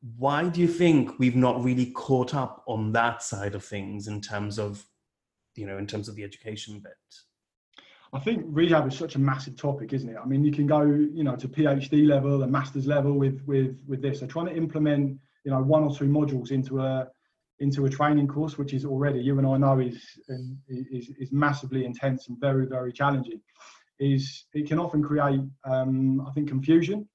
Why 0.00 0.48
do 0.48 0.60
you 0.60 0.68
think 0.68 1.18
we've 1.18 1.36
not 1.36 1.62
really 1.62 1.86
caught 1.86 2.34
up 2.34 2.62
on 2.66 2.92
that 2.92 3.22
side 3.22 3.54
of 3.54 3.64
things 3.64 4.06
in 4.06 4.20
terms 4.20 4.58
of, 4.58 4.84
you 5.56 5.66
know, 5.66 5.78
in 5.78 5.86
terms 5.86 6.08
of 6.08 6.14
the 6.14 6.22
education 6.22 6.80
bit? 6.80 6.92
I 8.12 8.20
think 8.20 8.44
rehab 8.46 8.86
is 8.86 8.96
such 8.96 9.16
a 9.16 9.18
massive 9.18 9.56
topic, 9.56 9.92
isn't 9.92 10.08
it? 10.08 10.16
I 10.22 10.24
mean, 10.24 10.44
you 10.44 10.52
can 10.52 10.66
go, 10.66 10.82
you 10.82 11.24
know, 11.24 11.36
to 11.36 11.48
PhD 11.48 12.06
level 12.06 12.42
and 12.42 12.50
master's 12.50 12.86
level 12.86 13.12
with 13.12 13.42
with 13.46 13.80
with 13.86 14.00
this. 14.00 14.20
They're 14.20 14.28
trying 14.28 14.46
to 14.46 14.56
implement, 14.56 15.18
you 15.44 15.50
know, 15.50 15.62
one 15.62 15.82
or 15.82 15.94
two 15.94 16.06
modules 16.06 16.50
into 16.50 16.80
a 16.80 17.08
into 17.60 17.86
a 17.86 17.90
training 17.90 18.28
course, 18.28 18.56
which 18.56 18.72
is 18.72 18.84
already 18.84 19.20
you 19.20 19.36
and 19.38 19.46
I 19.46 19.58
know 19.58 19.80
is 19.80 20.00
is 20.68 21.10
is 21.18 21.32
massively 21.32 21.84
intense 21.84 22.28
and 22.28 22.38
very 22.40 22.66
very 22.66 22.92
challenging. 22.92 23.40
Is 23.98 24.44
it 24.54 24.68
can 24.68 24.78
often 24.78 25.02
create, 25.02 25.40
um, 25.64 26.24
I 26.26 26.30
think, 26.32 26.48
confusion 26.48 27.08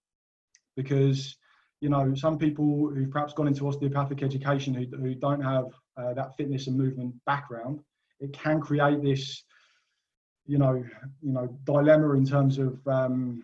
because 0.76 1.38
you 1.84 1.90
know 1.90 2.16
some 2.16 2.38
people 2.38 2.90
who've 2.94 3.12
perhaps 3.12 3.34
gone 3.34 3.48
into 3.48 3.68
osteopathic 3.68 4.24
education 4.24 4.74
who, 4.74 4.86
who 4.98 5.14
don't 5.16 5.42
have 5.42 5.66
uh, 5.98 6.14
that 6.14 6.36
fitness 6.38 6.68
and 6.68 6.78
movement 6.78 7.14
background, 7.26 7.80
it 8.20 8.32
can 8.34 8.60
create 8.60 9.04
this 9.04 9.44
you 10.46 10.58
know, 10.58 10.84
you 11.22 11.32
know, 11.32 11.48
dilemma 11.64 12.12
in 12.14 12.26
terms 12.26 12.58
of, 12.58 12.78
um, 12.88 13.44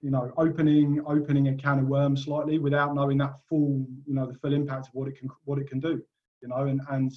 you 0.00 0.10
know 0.10 0.32
opening 0.36 1.00
opening 1.06 1.46
a 1.48 1.54
can 1.54 1.78
of 1.78 1.86
worms 1.86 2.24
slightly 2.24 2.58
without 2.58 2.92
knowing 2.92 3.18
that 3.18 3.34
full 3.48 3.86
you 4.04 4.14
know 4.14 4.26
the 4.26 4.34
full 4.34 4.52
impact 4.52 4.88
of 4.88 4.94
what 4.94 5.06
it 5.06 5.16
can 5.16 5.28
what 5.44 5.60
it 5.60 5.68
can 5.68 5.78
do 5.78 6.02
you 6.42 6.48
know 6.48 6.66
and 6.66 6.80
and 6.90 7.12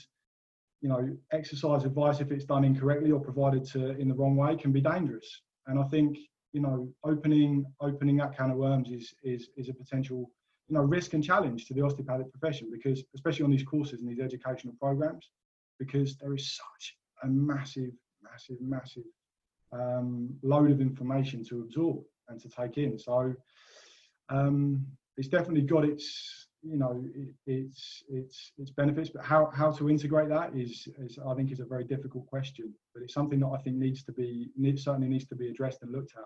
you 0.81 0.89
know 0.89 1.17
exercise 1.31 1.83
advice 1.83 2.19
if 2.19 2.31
it's 2.31 2.45
done 2.45 2.63
incorrectly 2.63 3.11
or 3.11 3.19
provided 3.19 3.65
to 3.65 3.99
in 3.99 4.07
the 4.07 4.13
wrong 4.13 4.35
way 4.35 4.55
can 4.55 4.71
be 4.71 4.81
dangerous. 4.81 5.41
And 5.65 5.79
i 5.79 5.83
think 5.85 6.15
you 6.53 6.61
know 6.61 6.87
opening 7.03 7.65
opening 7.81 8.17
that 8.17 8.37
can 8.37 8.51
of 8.51 8.57
worms 8.57 8.89
is 8.91 9.15
is 9.23 9.49
is 9.57 9.67
a 9.67 9.73
potential 9.73 10.29
you 10.67 10.75
know 10.75 10.81
risk 10.81 11.13
and 11.13 11.23
challenge 11.23 11.65
to 11.65 11.73
the 11.73 11.81
osteopathic 11.81 12.31
profession 12.31 12.69
because 12.71 13.03
especially 13.13 13.43
on 13.43 13.51
these 13.51 13.63
courses 13.63 13.99
and 13.99 14.09
these 14.09 14.19
educational 14.19 14.73
programs 14.79 15.29
because 15.79 16.17
there 16.17 16.33
is 16.33 16.55
such 16.55 16.95
a 17.23 17.27
massive 17.27 17.91
massive 18.23 18.57
massive 18.61 19.03
um, 19.71 20.33
load 20.41 20.71
of 20.71 20.81
information 20.81 21.43
to 21.45 21.61
absorb 21.61 22.03
and 22.29 22.39
to 22.41 22.49
take 22.49 22.77
in. 22.77 22.97
So 22.97 23.33
um, 24.29 24.85
it's 25.17 25.27
definitely 25.27 25.61
got 25.61 25.85
its 25.85 26.47
you 26.61 26.77
know 26.77 27.03
it, 27.13 27.29
its 27.45 28.03
its 28.09 28.51
its 28.57 28.71
benefits, 28.71 29.09
but 29.09 29.23
how 29.23 29.51
how 29.53 29.71
to 29.71 29.89
integrate 29.89 30.29
that 30.29 30.55
is, 30.55 30.87
is 30.97 31.19
I 31.25 31.33
think 31.35 31.51
is 31.51 31.59
a 31.59 31.65
very 31.65 31.83
difficult 31.83 32.25
question. 32.27 32.73
But 32.93 33.03
it's 33.03 33.13
something 33.13 33.39
that 33.41 33.47
I 33.47 33.57
think 33.57 33.77
needs 33.77 34.03
to 34.03 34.11
be 34.11 34.49
certainly 34.75 35.07
needs 35.07 35.25
to 35.27 35.35
be 35.35 35.49
addressed 35.49 35.83
and 35.83 35.91
looked 35.91 36.13
at. 36.17 36.25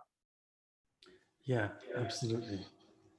Yeah, 1.46 1.70
absolutely. 1.98 2.66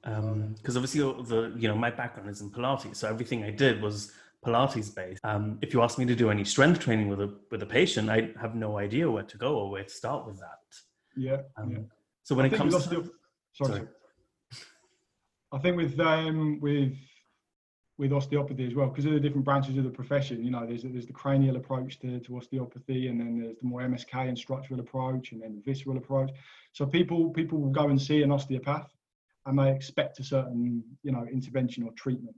Because 0.03 0.75
um, 0.75 0.83
obviously 0.83 1.01
the 1.01 1.53
you 1.57 1.67
know 1.67 1.75
my 1.75 1.91
background 1.91 2.29
is 2.29 2.41
in 2.41 2.49
Pilates, 2.49 2.95
so 2.95 3.07
everything 3.07 3.43
I 3.43 3.51
did 3.51 3.81
was 3.81 4.11
Pilates 4.45 4.93
based. 4.93 5.23
Um, 5.23 5.59
if 5.61 5.73
you 5.73 5.81
ask 5.83 5.99
me 5.99 6.05
to 6.05 6.15
do 6.15 6.31
any 6.31 6.43
strength 6.43 6.79
training 6.79 7.07
with 7.07 7.21
a 7.21 7.33
with 7.51 7.61
a 7.61 7.65
patient, 7.65 8.09
I 8.09 8.31
have 8.39 8.55
no 8.55 8.79
idea 8.79 9.09
where 9.09 9.23
to 9.23 9.37
go 9.37 9.55
or 9.57 9.69
where 9.69 9.83
to 9.83 9.89
start 9.89 10.25
with 10.25 10.39
that. 10.39 10.59
Yeah. 11.15 11.37
Um, 11.57 11.71
yeah. 11.71 11.77
So 12.23 12.35
when 12.35 12.45
I 12.45 12.49
it 12.49 12.55
comes 12.55 12.73
to 12.73 13.11
sorry, 13.53 13.69
sorry. 13.69 13.87
I 15.51 15.59
think 15.59 15.77
with 15.77 15.99
um, 15.99 16.59
with 16.61 16.93
with 17.97 18.13
osteopathy 18.13 18.65
as 18.65 18.73
well, 18.73 18.87
because 18.87 19.05
of 19.05 19.11
the 19.11 19.19
different 19.19 19.45
branches 19.45 19.77
of 19.77 19.83
the 19.83 19.89
profession, 19.89 20.43
you 20.43 20.49
know, 20.49 20.65
there's 20.65 20.81
there's 20.83 21.05
the 21.05 21.13
cranial 21.13 21.57
approach 21.57 21.99
to, 21.99 22.19
to 22.19 22.37
osteopathy, 22.37 23.07
and 23.07 23.19
then 23.19 23.39
there's 23.39 23.57
the 23.61 23.67
more 23.67 23.81
MSK 23.81 24.27
and 24.27 24.37
structural 24.37 24.79
approach, 24.79 25.33
and 25.33 25.41
then 25.41 25.53
the 25.55 25.61
visceral 25.61 25.97
approach. 25.97 26.31
So 26.73 26.87
people 26.87 27.29
people 27.29 27.59
will 27.59 27.69
go 27.69 27.89
and 27.89 28.01
see 28.01 28.23
an 28.23 28.31
osteopath, 28.31 28.89
and 29.45 29.57
they 29.57 29.71
expect 29.71 30.19
a 30.19 30.23
certain 30.23 30.83
you 31.03 31.11
know 31.11 31.25
intervention 31.31 31.83
or 31.83 31.91
treatment 31.93 32.35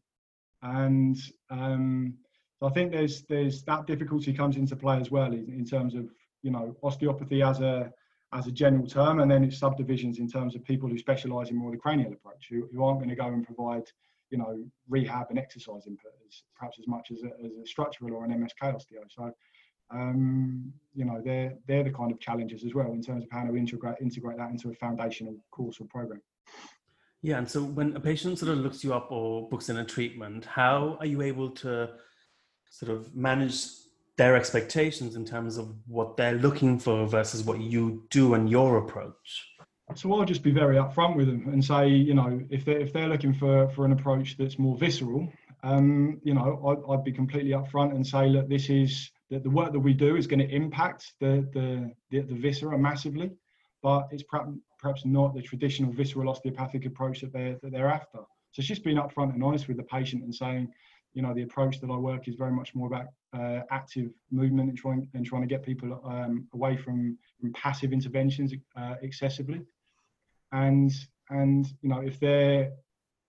and 0.63 1.17
um, 1.49 2.13
so 2.59 2.67
I 2.67 2.71
think 2.71 2.91
there's 2.91 3.23
there's 3.23 3.63
that 3.63 3.85
difficulty 3.85 4.31
comes 4.31 4.55
into 4.55 4.75
play 4.75 4.97
as 4.97 5.11
well 5.11 5.33
in, 5.33 5.49
in, 5.49 5.65
terms 5.65 5.95
of 5.95 6.09
you 6.41 6.51
know 6.51 6.75
osteopathy 6.81 7.41
as 7.41 7.59
a 7.59 7.91
as 8.31 8.47
a 8.47 8.51
general 8.51 8.87
term, 8.87 9.19
and 9.19 9.29
then 9.29 9.43
its 9.43 9.59
subdivisions 9.59 10.19
in 10.19 10.29
terms 10.29 10.55
of 10.55 10.63
people 10.63 10.89
who 10.89 10.97
specialise 10.97 11.49
in 11.49 11.57
more 11.57 11.71
the 11.71 11.77
cranial 11.77 12.13
approach, 12.13 12.47
who, 12.49 12.67
who 12.73 12.83
aren't 12.83 12.99
going 12.99 13.09
to 13.09 13.15
go 13.15 13.27
and 13.27 13.45
provide 13.45 13.83
you 14.29 14.37
know 14.37 14.63
rehab 14.87 15.27
and 15.29 15.37
exercise 15.37 15.85
input 15.87 16.13
as, 16.25 16.43
perhaps 16.57 16.79
as 16.79 16.87
much 16.87 17.11
as 17.11 17.23
a, 17.23 17.45
as 17.45 17.51
a 17.61 17.67
structural 17.67 18.15
or 18.15 18.23
an 18.23 18.31
MSK 18.31 18.73
osteo. 18.73 19.03
So 19.09 19.33
um, 19.91 20.71
you 20.95 21.03
know 21.03 21.21
they're 21.23 21.53
they're 21.67 21.83
the 21.83 21.91
kind 21.91 22.13
of 22.13 22.19
challenges 22.21 22.63
as 22.63 22.73
well 22.73 22.93
in 22.93 23.01
terms 23.01 23.25
of 23.25 23.29
how 23.29 23.43
to 23.43 23.57
integrate 23.57 23.97
integrate 23.99 24.37
that 24.37 24.51
into 24.51 24.69
a 24.69 24.73
foundational 24.75 25.35
course 25.51 25.81
or 25.81 25.87
program. 25.87 26.21
Yeah, 27.23 27.37
and 27.37 27.49
so 27.49 27.63
when 27.63 27.95
a 27.95 28.01
patient 28.01 28.37
sort 28.37 28.51
of 28.51 28.57
looks 28.57 28.83
you 28.83 28.93
up 28.93 29.09
or 29.09 29.47
books 29.47 29.69
in 29.69 29.77
a 29.77 29.85
treatment, 29.85 30.43
how 30.43 30.97
are 30.99 31.05
you 31.05 31.21
able 31.21 31.51
to 31.51 31.91
sort 32.69 32.91
of 32.91 33.15
manage 33.15 33.63
their 34.17 34.35
expectations 34.35 35.15
in 35.15 35.23
terms 35.23 35.57
of 35.57 35.73
what 35.87 36.17
they're 36.17 36.35
looking 36.35 36.77
for 36.77 37.07
versus 37.07 37.41
what 37.43 37.61
you 37.61 38.03
do 38.09 38.33
and 38.33 38.49
your 38.49 38.77
approach? 38.77 39.47
So 39.95 40.13
I'll 40.13 40.25
just 40.25 40.43
be 40.43 40.51
very 40.51 40.75
upfront 40.75 41.15
with 41.15 41.27
them 41.27 41.47
and 41.47 41.63
say, 41.63 41.87
you 41.87 42.13
know, 42.13 42.41
if 42.49 42.65
they're 42.65 42.79
if 42.79 42.91
they're 42.91 43.07
looking 43.07 43.33
for 43.33 43.69
for 43.69 43.85
an 43.85 43.93
approach 43.93 44.35
that's 44.37 44.59
more 44.59 44.77
visceral, 44.77 45.31
um, 45.63 46.19
you 46.23 46.33
know, 46.33 46.61
I'd, 46.67 46.91
I'd 46.91 47.03
be 47.05 47.13
completely 47.13 47.51
upfront 47.51 47.95
and 47.95 48.05
say, 48.05 48.27
look, 48.27 48.49
this 48.49 48.69
is 48.69 49.11
that 49.29 49.43
the 49.43 49.49
work 49.49 49.71
that 49.71 49.79
we 49.79 49.93
do 49.93 50.17
is 50.17 50.27
going 50.27 50.39
to 50.39 50.49
impact 50.53 51.13
the 51.21 51.47
the 51.53 51.91
the, 52.11 52.21
the 52.27 52.35
viscera 52.35 52.77
massively, 52.77 53.31
but 53.81 54.09
it's 54.11 54.23
perhaps 54.83 55.05
not 55.05 55.33
the 55.33 55.41
traditional 55.41 55.93
visceral 55.93 56.29
osteopathic 56.29 56.85
approach 56.85 57.21
that 57.21 57.31
they're, 57.31 57.57
that 57.63 57.71
they're 57.71 57.87
after. 57.87 58.19
So 58.51 58.59
it's 58.59 58.67
just 58.67 58.83
being 58.83 58.97
upfront 58.97 59.33
and 59.33 59.41
honest 59.41 59.69
with 59.69 59.77
the 59.77 59.83
patient 59.83 60.23
and 60.23 60.35
saying, 60.35 60.67
you 61.13 61.21
know, 61.21 61.33
the 61.33 61.43
approach 61.43 61.79
that 61.79 61.89
I 61.89 61.95
work 61.95 62.27
is 62.27 62.35
very 62.35 62.51
much 62.51 62.75
more 62.75 62.87
about 62.87 63.05
uh, 63.33 63.61
active 63.71 64.09
movement 64.29 64.69
and 64.69 64.77
trying 64.77 65.07
and 65.13 65.25
trying 65.25 65.41
to 65.43 65.47
get 65.47 65.63
people 65.63 66.01
um, 66.03 66.47
away 66.53 66.75
from, 66.75 67.17
from 67.39 67.53
passive 67.53 67.93
interventions 67.93 68.53
uh, 68.75 68.95
excessively. 69.01 69.61
And 70.51 70.91
and 71.29 71.65
you 71.81 71.89
know, 71.89 72.01
if 72.01 72.19
they're 72.19 72.71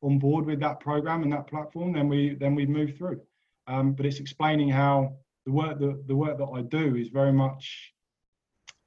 on 0.03 0.19
board 0.19 0.45
with 0.47 0.61
that 0.61 0.81
program 0.81 1.23
and 1.23 1.33
that 1.33 1.47
platform, 1.47 1.93
then 1.93 2.09
we 2.09 2.35
then 2.35 2.55
we 2.55 2.67
move 2.67 2.97
through. 2.97 3.21
Um, 3.67 3.93
but 3.93 4.07
it's 4.07 4.19
explaining 4.19 4.71
how 4.71 5.15
the 5.47 5.53
work 5.53 5.79
that 5.79 6.05
the 6.07 6.17
work 6.17 6.37
that 6.39 6.51
I 6.59 6.63
do 6.63 6.97
is 6.97 7.09
very 7.09 7.33
much 7.33 7.94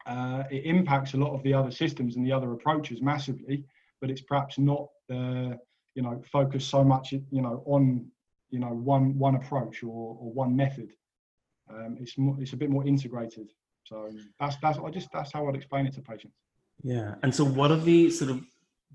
uh, 0.08 0.44
it 0.50 0.66
impacts 0.66 1.14
a 1.14 1.18
lot 1.18 1.34
of 1.34 1.44
the 1.44 1.54
other 1.54 1.72
systems 1.72 2.16
and 2.16 2.26
the 2.26 2.32
other 2.32 2.54
approaches 2.54 3.02
massively, 3.02 3.64
but 4.02 4.10
it's 4.10 4.22
perhaps 4.22 4.58
not 4.58 4.88
you 5.10 6.04
know 6.04 6.22
focused 6.32 6.70
so 6.70 6.84
much 6.84 7.12
you 7.12 7.42
know 7.42 7.64
on 7.66 8.06
you 8.50 8.60
know 8.60 8.70
one 8.70 9.18
one 9.18 9.36
approach 9.36 9.84
or, 9.84 10.18
or 10.20 10.32
one 10.32 10.56
method. 10.56 10.90
Um, 11.70 11.98
it's 12.00 12.18
more, 12.18 12.38
it's 12.40 12.54
a 12.54 12.58
bit 12.58 12.70
more 12.70 12.86
integrated. 12.88 13.52
So 13.86 14.10
that's 14.40 14.56
that's 14.62 14.78
I 14.78 14.90
just 14.90 15.10
that's 15.12 15.32
how 15.34 15.48
I'd 15.48 15.56
explain 15.56 15.86
it 15.86 15.94
to 15.96 16.02
patients. 16.02 16.36
Yeah, 16.84 17.16
and 17.24 17.34
so 17.34 17.44
what 17.44 17.72
are 17.72 17.80
the 17.80 18.10
sort 18.12 18.32
of 18.32 18.44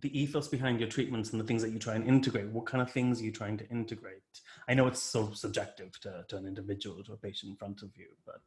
the 0.00 0.18
ethos 0.18 0.48
behind 0.48 0.80
your 0.80 0.88
treatments 0.88 1.30
and 1.30 1.40
the 1.40 1.44
things 1.44 1.62
that 1.62 1.70
you 1.70 1.78
try 1.78 1.94
and 1.94 2.06
integrate? 2.06 2.48
What 2.48 2.66
kind 2.66 2.82
of 2.82 2.90
things 2.90 3.20
are 3.20 3.24
you 3.24 3.32
trying 3.32 3.56
to 3.58 3.68
integrate? 3.68 4.22
I 4.68 4.74
know 4.74 4.86
it's 4.86 5.02
so 5.02 5.32
subjective 5.32 5.98
to, 6.00 6.24
to 6.28 6.36
an 6.36 6.46
individual, 6.46 7.02
to 7.04 7.12
a 7.12 7.16
patient 7.16 7.50
in 7.50 7.56
front 7.56 7.82
of 7.82 7.90
you, 7.96 8.08
but 8.26 8.40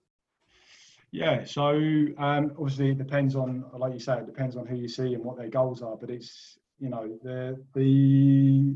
yeah, 1.15 1.45
so 1.45 1.69
um, 2.17 2.51
obviously 2.59 2.89
it 2.89 2.97
depends 2.97 3.37
on, 3.37 3.63
like 3.73 3.93
you 3.93 3.99
say, 3.99 4.17
it 4.17 4.25
depends 4.25 4.57
on 4.57 4.65
who 4.65 4.75
you 4.75 4.89
see 4.89 5.13
and 5.13 5.23
what 5.23 5.37
their 5.37 5.47
goals 5.47 5.81
are. 5.81 5.95
But 5.95 6.09
it's 6.09 6.59
you 6.77 6.89
know 6.89 7.17
the 7.23 7.63
the 7.73 8.75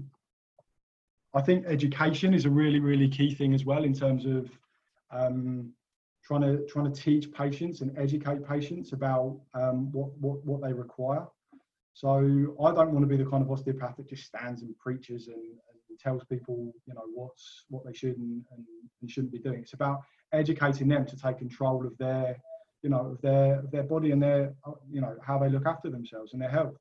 I 1.34 1.42
think 1.42 1.66
education 1.68 2.34
is 2.34 2.46
a 2.46 2.50
really 2.50 2.80
really 2.80 3.10
key 3.10 3.36
thing 3.36 3.54
as 3.54 3.66
well 3.66 3.84
in 3.84 3.94
terms 3.94 4.26
of 4.26 4.50
um, 5.12 5.74
trying 6.24 6.42
to 6.42 6.66
trying 6.66 6.92
to 6.92 7.02
teach 7.02 7.30
patients 7.34 7.82
and 7.82 7.92
educate 7.98 8.48
patients 8.48 8.94
about 8.94 9.38
um, 9.54 9.92
what 9.92 10.18
what 10.20 10.46
what 10.46 10.62
they 10.62 10.72
require. 10.72 11.28
So 11.94 12.56
I 12.64 12.72
don't 12.72 12.94
want 12.94 13.02
to 13.02 13.08
be 13.08 13.22
the 13.22 13.30
kind 13.30 13.44
of 13.44 13.52
osteopath 13.52 13.98
that 13.98 14.08
just 14.08 14.24
stands 14.24 14.62
and 14.62 14.78
preaches 14.78 15.28
and, 15.28 15.36
and 15.36 15.69
tells 16.00 16.24
people 16.26 16.74
you 16.86 16.94
know 16.94 17.04
what's 17.14 17.66
what 17.70 17.86
they 17.86 17.94
should 17.94 18.18
and, 18.18 18.44
and, 18.52 18.66
and 19.02 19.12
shouldn't 19.12 19.34
be 19.34 19.40
doing. 19.40 19.60
It's 19.60 19.74
about 19.74 20.02
educating 20.34 20.88
them 20.88 21.06
to 21.06 21.16
take 21.16 21.38
control 21.38 21.86
of 21.86 21.98
their 21.98 22.38
you 22.82 22.90
know 22.90 23.12
of 23.12 23.22
their 23.22 23.60
of 23.60 23.72
their 23.72 23.84
body 23.84 24.12
and 24.12 24.22
their 24.22 24.54
you 24.92 25.02
know 25.02 25.16
how 25.22 25.38
they 25.38 25.50
look 25.50 25.66
after 25.66 25.90
themselves 25.90 26.34
and 26.34 26.42
their 26.42 26.50
health. 26.50 26.78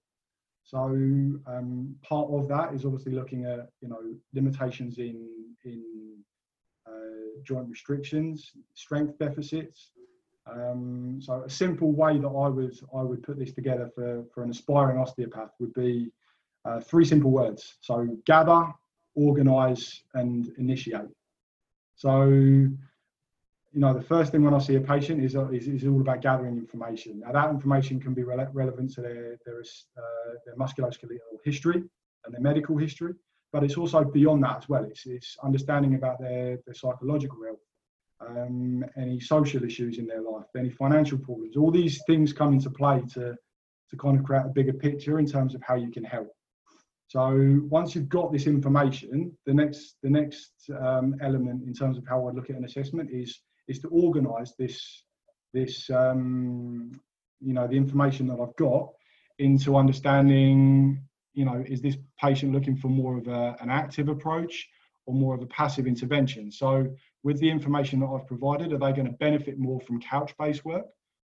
So 0.65 0.79
um, 0.79 1.97
part 2.03 2.31
of 2.31 2.49
that 2.49 2.75
is 2.75 2.85
obviously 2.85 3.13
looking 3.13 3.45
at 3.47 3.69
you 3.81 3.89
know 3.89 4.01
limitations 4.35 4.99
in 4.99 5.29
in 5.65 6.19
uh, 6.87 7.41
joint 7.45 7.69
restrictions 7.69 8.53
strength 8.75 9.19
deficits. 9.19 9.91
Um, 10.51 11.21
so 11.21 11.43
a 11.45 11.51
simple 11.51 11.93
way 11.93 12.19
that 12.19 12.29
I 12.29 12.49
would 12.49 12.79
I 12.95 13.03
would 13.03 13.23
put 13.23 13.39
this 13.39 13.53
together 13.53 13.91
for 13.95 14.25
for 14.33 14.43
an 14.43 14.51
aspiring 14.51 14.99
osteopath 14.99 15.51
would 15.59 15.75
be 15.75 16.11
uh, 16.65 16.81
three 16.81 17.05
simple 17.05 17.31
words. 17.31 17.77
So 17.81 18.17
gather 18.27 18.73
organize 19.27 20.03
and 20.15 20.53
initiate 20.59 21.11
so 21.95 22.13
you 23.73 23.81
know, 23.81 23.93
the 23.93 24.03
first 24.03 24.33
thing 24.33 24.43
when 24.43 24.55
I 24.55 24.59
see 24.59 24.77
a 24.77 24.81
patient 24.81 25.23
is, 25.23 25.35
is, 25.35 25.69
is 25.69 25.87
all 25.87 26.01
about 26.01 26.23
gathering 26.23 26.57
information. 26.57 27.21
Now, 27.21 27.33
that 27.33 27.51
information 27.51 28.01
can 28.01 28.15
be 28.15 28.23
re- 28.23 28.47
relevant 28.53 28.95
to 28.95 29.03
their, 29.03 29.37
their, 29.45 29.61
uh, 29.61 30.35
their 30.45 30.57
musculoskeletal 30.57 31.39
history 31.45 31.83
and 32.25 32.35
their 32.35 32.41
medical 32.41 32.77
history, 32.77 33.15
but 33.53 33.63
it's 33.63 33.77
also 33.77 34.05
beyond 34.05 34.43
that 34.45 34.59
as 34.59 34.69
well. 34.69 34.85
It's, 34.85 35.07
it's 35.07 35.37
understanding 35.45 35.95
about 35.95 36.19
their, 36.19 36.59
their 36.65 36.75
psychological 36.75 37.39
health, 37.45 37.59
um, 38.27 38.85
any 38.97 39.21
social 39.21 39.63
issues 39.63 39.99
in 39.99 40.07
their 40.07 40.23
life, 40.23 40.47
any 40.57 40.71
financial 40.71 41.19
problems. 41.19 41.57
All 41.57 41.71
these 41.71 42.03
things 42.07 42.33
come 42.33 42.55
into 42.55 42.71
play 42.71 43.03
to, 43.15 43.37
to 43.91 43.97
kind 43.97 44.19
of 44.19 44.25
create 44.25 44.47
a 44.47 44.49
bigger 44.51 44.73
picture 44.73 45.19
in 45.19 45.27
terms 45.27 45.55
of 45.55 45.63
how 45.63 45.75
you 45.75 45.91
can 45.91 46.05
help. 46.05 46.29
So 47.09 47.63
once 47.71 47.95
you've 47.95 48.11
got 48.11 48.33
this 48.33 48.47
information, 48.47 49.37
the 49.47 49.55
next 49.55 49.97
the 50.03 50.11
next 50.11 50.53
um, 50.79 51.17
element 51.23 51.63
in 51.67 51.73
terms 51.73 51.97
of 51.97 52.07
how 52.07 52.29
I 52.29 52.33
look 52.33 52.51
at 52.51 52.57
an 52.57 52.67
assessment 52.67 53.11
is 53.11 53.41
is 53.67 53.79
to 53.81 53.89
organise 53.89 54.53
this 54.59 55.05
this 55.55 55.89
um, 55.89 56.93
you 57.41 57.55
know 57.55 57.67
the 57.67 57.79
information 57.79 58.27
that 58.27 58.39
I've 58.39 58.57
got 58.57 58.91
into 59.39 59.75
understanding 59.77 61.01
you 61.33 61.47
know 61.47 61.65
is 61.67 61.81
this 61.81 61.97
patient 62.21 62.53
looking 62.53 62.77
for 62.77 62.89
more 62.89 63.17
of 63.17 63.27
a, 63.27 63.57
an 63.61 63.71
active 63.71 64.09
approach 64.11 64.69
or 65.07 65.15
more 65.15 65.35
of 65.35 65.41
a 65.41 65.47
passive 65.47 65.87
intervention? 65.87 66.53
So 66.53 66.95
with 67.23 67.41
the 67.41 67.51
information 67.51 68.01
that 68.01 68.09
I've 68.09 68.27
provided 68.27 68.75
are 68.75 68.79
they 68.79 68.93
going 68.93 69.11
to 69.11 69.17
benefit 69.19 69.59
more 69.59 69.81
from 69.81 69.99
couch 70.03 70.35
based 70.39 70.67
work 70.67 70.85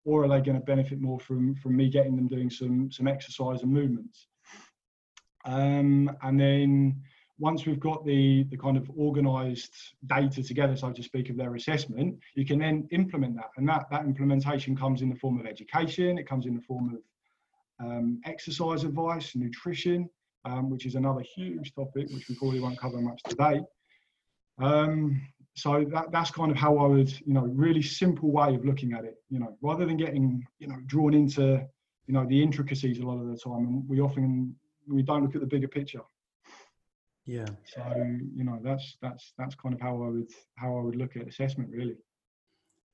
or 0.05 0.25
are 0.25 0.29
they 0.29 0.45
going 0.45 0.61
to 0.61 0.67
benefit 0.67 1.01
more 1.01 1.19
from 1.19 1.55
from 1.55 1.75
me 1.79 1.89
getting 1.89 2.15
them 2.15 2.29
doing 2.29 2.51
some 2.51 2.93
some 2.93 3.09
exercise 3.09 3.63
and 3.63 3.73
movements 3.73 4.27
Um, 5.45 6.11
and 6.23 6.39
then 6.39 7.03
once 7.39 7.67
we've 7.67 7.81
got 7.81 8.05
the, 8.07 8.45
the 8.45 8.57
kind 8.57 8.77
of 8.77 8.89
organized 8.97 9.75
data 10.07 10.43
together, 10.43 10.77
so 10.77 10.93
to 10.93 11.03
speak, 11.03 11.31
of 11.31 11.37
their 11.37 11.55
assessment, 11.55 12.19
you 12.35 12.47
can 12.47 12.59
then 12.61 12.87
implement 12.93 13.35
that. 13.37 13.51
And 13.57 13.69
that, 13.69 13.87
that 13.91 14.05
implementation 14.05 14.77
comes 14.77 15.03
in 15.03 15.09
the 15.09 15.17
form 15.17 15.41
of 15.41 15.47
education, 15.47 16.19
it 16.19 16.29
comes 16.29 16.47
in 16.47 16.55
the 16.55 16.61
form 16.61 16.95
of 16.95 17.87
um, 17.87 18.21
exercise 18.25 18.85
advice, 18.85 19.35
nutrition, 19.35 20.09
um, 20.45 20.71
which 20.71 20.87
is 20.87 20.95
another 20.95 21.23
huge 21.35 21.75
topic, 21.75 22.09
which 22.11 22.29
we 22.29 22.37
probably 22.37 22.61
won't 22.61 22.79
cover 22.79 23.01
much 23.01 23.21
today. 23.25 23.61
Um, 24.61 25.21
so 25.55 25.85
that, 25.93 26.13
that's 26.13 26.31
kind 26.31 26.51
of 26.51 26.57
how 26.57 26.79
I 26.79 26.87
would, 26.87 27.11
you 27.27 27.35
know, 27.35 27.43
really 27.43 27.83
simple 27.83 28.31
way 28.31 28.55
of 28.55 28.65
looking 28.65 28.93
at 28.93 29.05
it, 29.05 29.17
you 29.29 29.39
know, 29.39 29.57
rather 29.63 29.85
than 29.85 29.97
getting, 29.97 30.47
you 30.59 30.69
know, 30.69 30.77
drawn 30.87 31.15
into, 31.15 31.67
you 32.07 32.15
know, 32.15 32.25
the 32.27 32.43
intricacies 32.43 33.01
a 33.01 33.07
lot 33.07 33.21
of 33.21 33.27
the 33.27 33.37
time. 33.37 33.67
And 33.67 33.89
we 33.89 34.01
often, 34.01 34.55
we 34.89 35.03
don't 35.03 35.23
look 35.23 35.35
at 35.35 35.41
the 35.41 35.47
bigger 35.47 35.69
picture. 35.69 36.03
Yeah. 37.25 37.47
So, 37.65 37.83
you 38.35 38.45
know, 38.45 38.59
that's, 38.63 38.97
that's, 39.01 39.33
that's 39.39 39.55
kind 39.55 39.75
of 39.75 39.81
how 39.81 40.03
I 40.03 40.09
would, 40.09 40.31
how 40.57 40.77
I 40.77 40.81
would 40.83 40.97
look 40.97 41.17
at 41.17 41.29
assessment 41.29 41.71
really. 41.71 41.97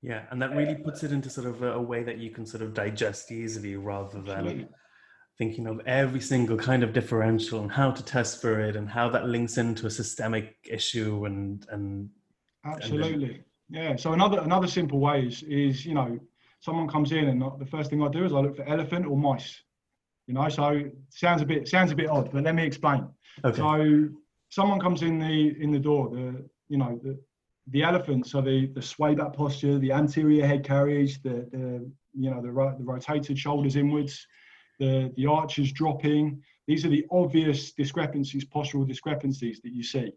Yeah. 0.03 0.25
And 0.31 0.41
that 0.43 0.55
really 0.55 0.75
puts 0.75 1.03
it 1.03 1.13
into 1.13 1.31
sort 1.31 1.47
of 1.47 1.63
a, 1.63 1.73
a 1.73 1.83
way 1.83 2.03
that 2.03 2.19
you 2.19 2.31
can 2.31 2.47
sort 2.47 2.63
of 2.63 2.75
digest 2.75 3.33
easily 3.33 3.77
rather 3.77 4.21
than 4.21 4.39
Absolutely. 4.39 4.69
thinking 5.39 5.67
of 5.67 5.81
every 5.87 6.21
single 6.21 6.57
kind 6.57 6.83
of 6.83 6.93
differential 6.93 7.63
and 7.63 7.73
how 7.73 7.91
to 7.91 8.05
test 8.05 8.41
for 8.41 8.61
it 8.61 8.77
and 8.77 8.89
how 8.89 9.09
that 9.09 9.27
links 9.27 9.57
into 9.57 9.87
a 9.87 9.91
systemic 9.91 10.57
issue 10.69 11.25
and, 11.25 11.67
and 11.71 12.11
Absolutely. 12.65 13.45
Yeah. 13.71 13.97
So 13.97 14.13
another 14.13 14.41
another 14.41 14.67
simple 14.67 14.99
way 14.99 15.27
is 15.27 15.43
is 15.43 15.85
you 15.85 15.95
know 15.95 16.19
someone 16.61 16.89
comes 16.89 17.13
in 17.13 17.29
and 17.29 17.43
the 17.59 17.67
first 17.67 17.91
thing 17.91 18.03
I 18.03 18.09
do 18.09 18.25
is 18.25 18.33
I 18.33 18.41
look 18.41 18.57
for 18.57 18.65
elephant 18.65 19.07
or 19.07 19.17
mice. 19.17 19.63
You 20.29 20.35
know, 20.35 20.49
so 20.51 20.85
sounds 21.09 21.41
a 21.41 21.47
bit 21.47 21.67
sounds 21.67 21.91
a 21.91 21.97
bit 21.97 22.09
odd, 22.09 22.31
but 22.31 22.45
let 22.45 22.55
me 22.55 22.65
explain. 22.65 23.09
Okay. 23.45 23.57
So 23.57 24.09
someone 24.51 24.79
comes 24.79 25.03
in 25.03 25.19
the 25.19 25.57
in 25.61 25.73
the 25.73 25.79
door. 25.79 26.11
The 26.11 26.45
you 26.69 26.77
know 26.77 27.01
the 27.03 27.19
the 27.69 27.83
elephants 27.83 28.35
are 28.35 28.43
the 28.43 28.67
the 28.67 28.83
sway 28.83 29.15
back 29.15 29.33
posture, 29.33 29.79
the 29.79 29.91
anterior 29.91 30.47
head 30.47 30.65
carriage, 30.65 31.23
the 31.23 31.49
the 31.51 31.91
you 32.13 32.31
know 32.31 32.43
the 32.43 32.53
right 32.53 32.77
the 32.77 32.85
rotated 32.85 33.39
shoulders 33.39 33.75
inwards, 33.75 34.27
the 34.79 35.11
the 35.17 35.27
arches 35.27 35.73
dropping. 35.73 36.43
These 36.67 36.85
are 36.85 36.91
the 36.91 37.07
obvious 37.11 37.73
discrepancies, 37.73 38.45
postural 38.45 38.87
discrepancies 38.87 39.63
that 39.63 39.73
you 39.73 39.83
see. 39.83 40.13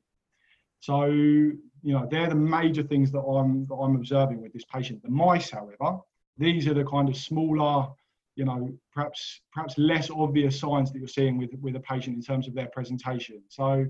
So, 0.82 1.06
you 1.06 1.62
know, 1.84 2.06
they're 2.12 2.28
the 2.28 2.36
major 2.36 2.84
things 2.84 3.12
that 3.14 3.22
I'm 3.22 3.66
that 3.68 3.76
I'm 3.76 3.96
observing 3.96 4.42
with 4.42 4.52
this 4.52 4.66
patient. 4.66 5.04
The 5.04 5.10
mice, 5.10 5.52
however, 5.52 6.00
these 6.38 6.68
are 6.68 6.74
the 6.74 6.84
kind 6.84 7.08
of 7.08 7.16
smaller, 7.16 7.88
you 8.36 8.46
know, 8.46 8.72
perhaps 8.94 9.42
perhaps 9.54 9.78
less 9.78 10.10
obvious 10.10 10.60
signs 10.60 10.92
that 10.92 11.00
you're 11.00 11.08
seeing 11.08 11.38
with 11.38 11.52
with 11.60 11.76
a 11.76 11.80
patient 11.82 12.16
in 12.16 12.22
terms 12.22 12.48
of 12.48 12.54
their 12.54 12.68
presentation. 12.68 13.42
So, 13.50 13.86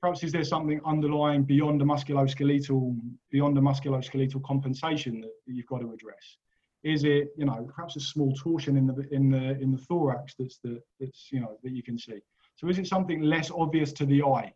perhaps 0.00 0.22
is 0.22 0.32
there 0.32 0.44
something 0.44 0.80
underlying 0.84 1.44
beyond 1.44 1.80
the 1.80 1.84
musculoskeletal 1.84 2.98
beyond 3.30 3.56
the 3.56 3.60
musculoskeletal 3.60 4.42
compensation 4.44 5.20
that, 5.20 5.30
you've 5.46 5.66
got 5.66 5.80
to 5.80 5.92
address? 5.92 6.38
Is 6.82 7.04
it, 7.04 7.28
you 7.36 7.46
know, 7.46 7.66
perhaps 7.74 7.96
a 7.96 8.00
small 8.00 8.32
torsion 8.34 8.76
in 8.76 8.86
the 8.86 9.06
in 9.10 9.30
the 9.30 9.58
in 9.60 9.70
the 9.70 9.78
thorax 9.78 10.34
that's 10.38 10.58
the 10.58 10.80
that's 11.00 11.28
you 11.32 11.40
know 11.40 11.58
that 11.62 11.72
you 11.72 11.82
can 11.82 11.98
see? 11.98 12.20
So, 12.56 12.68
is 12.68 12.78
it 12.78 12.86
something 12.86 13.20
less 13.20 13.50
obvious 13.50 13.92
to 13.94 14.06
the 14.06 14.22
eye? 14.22 14.52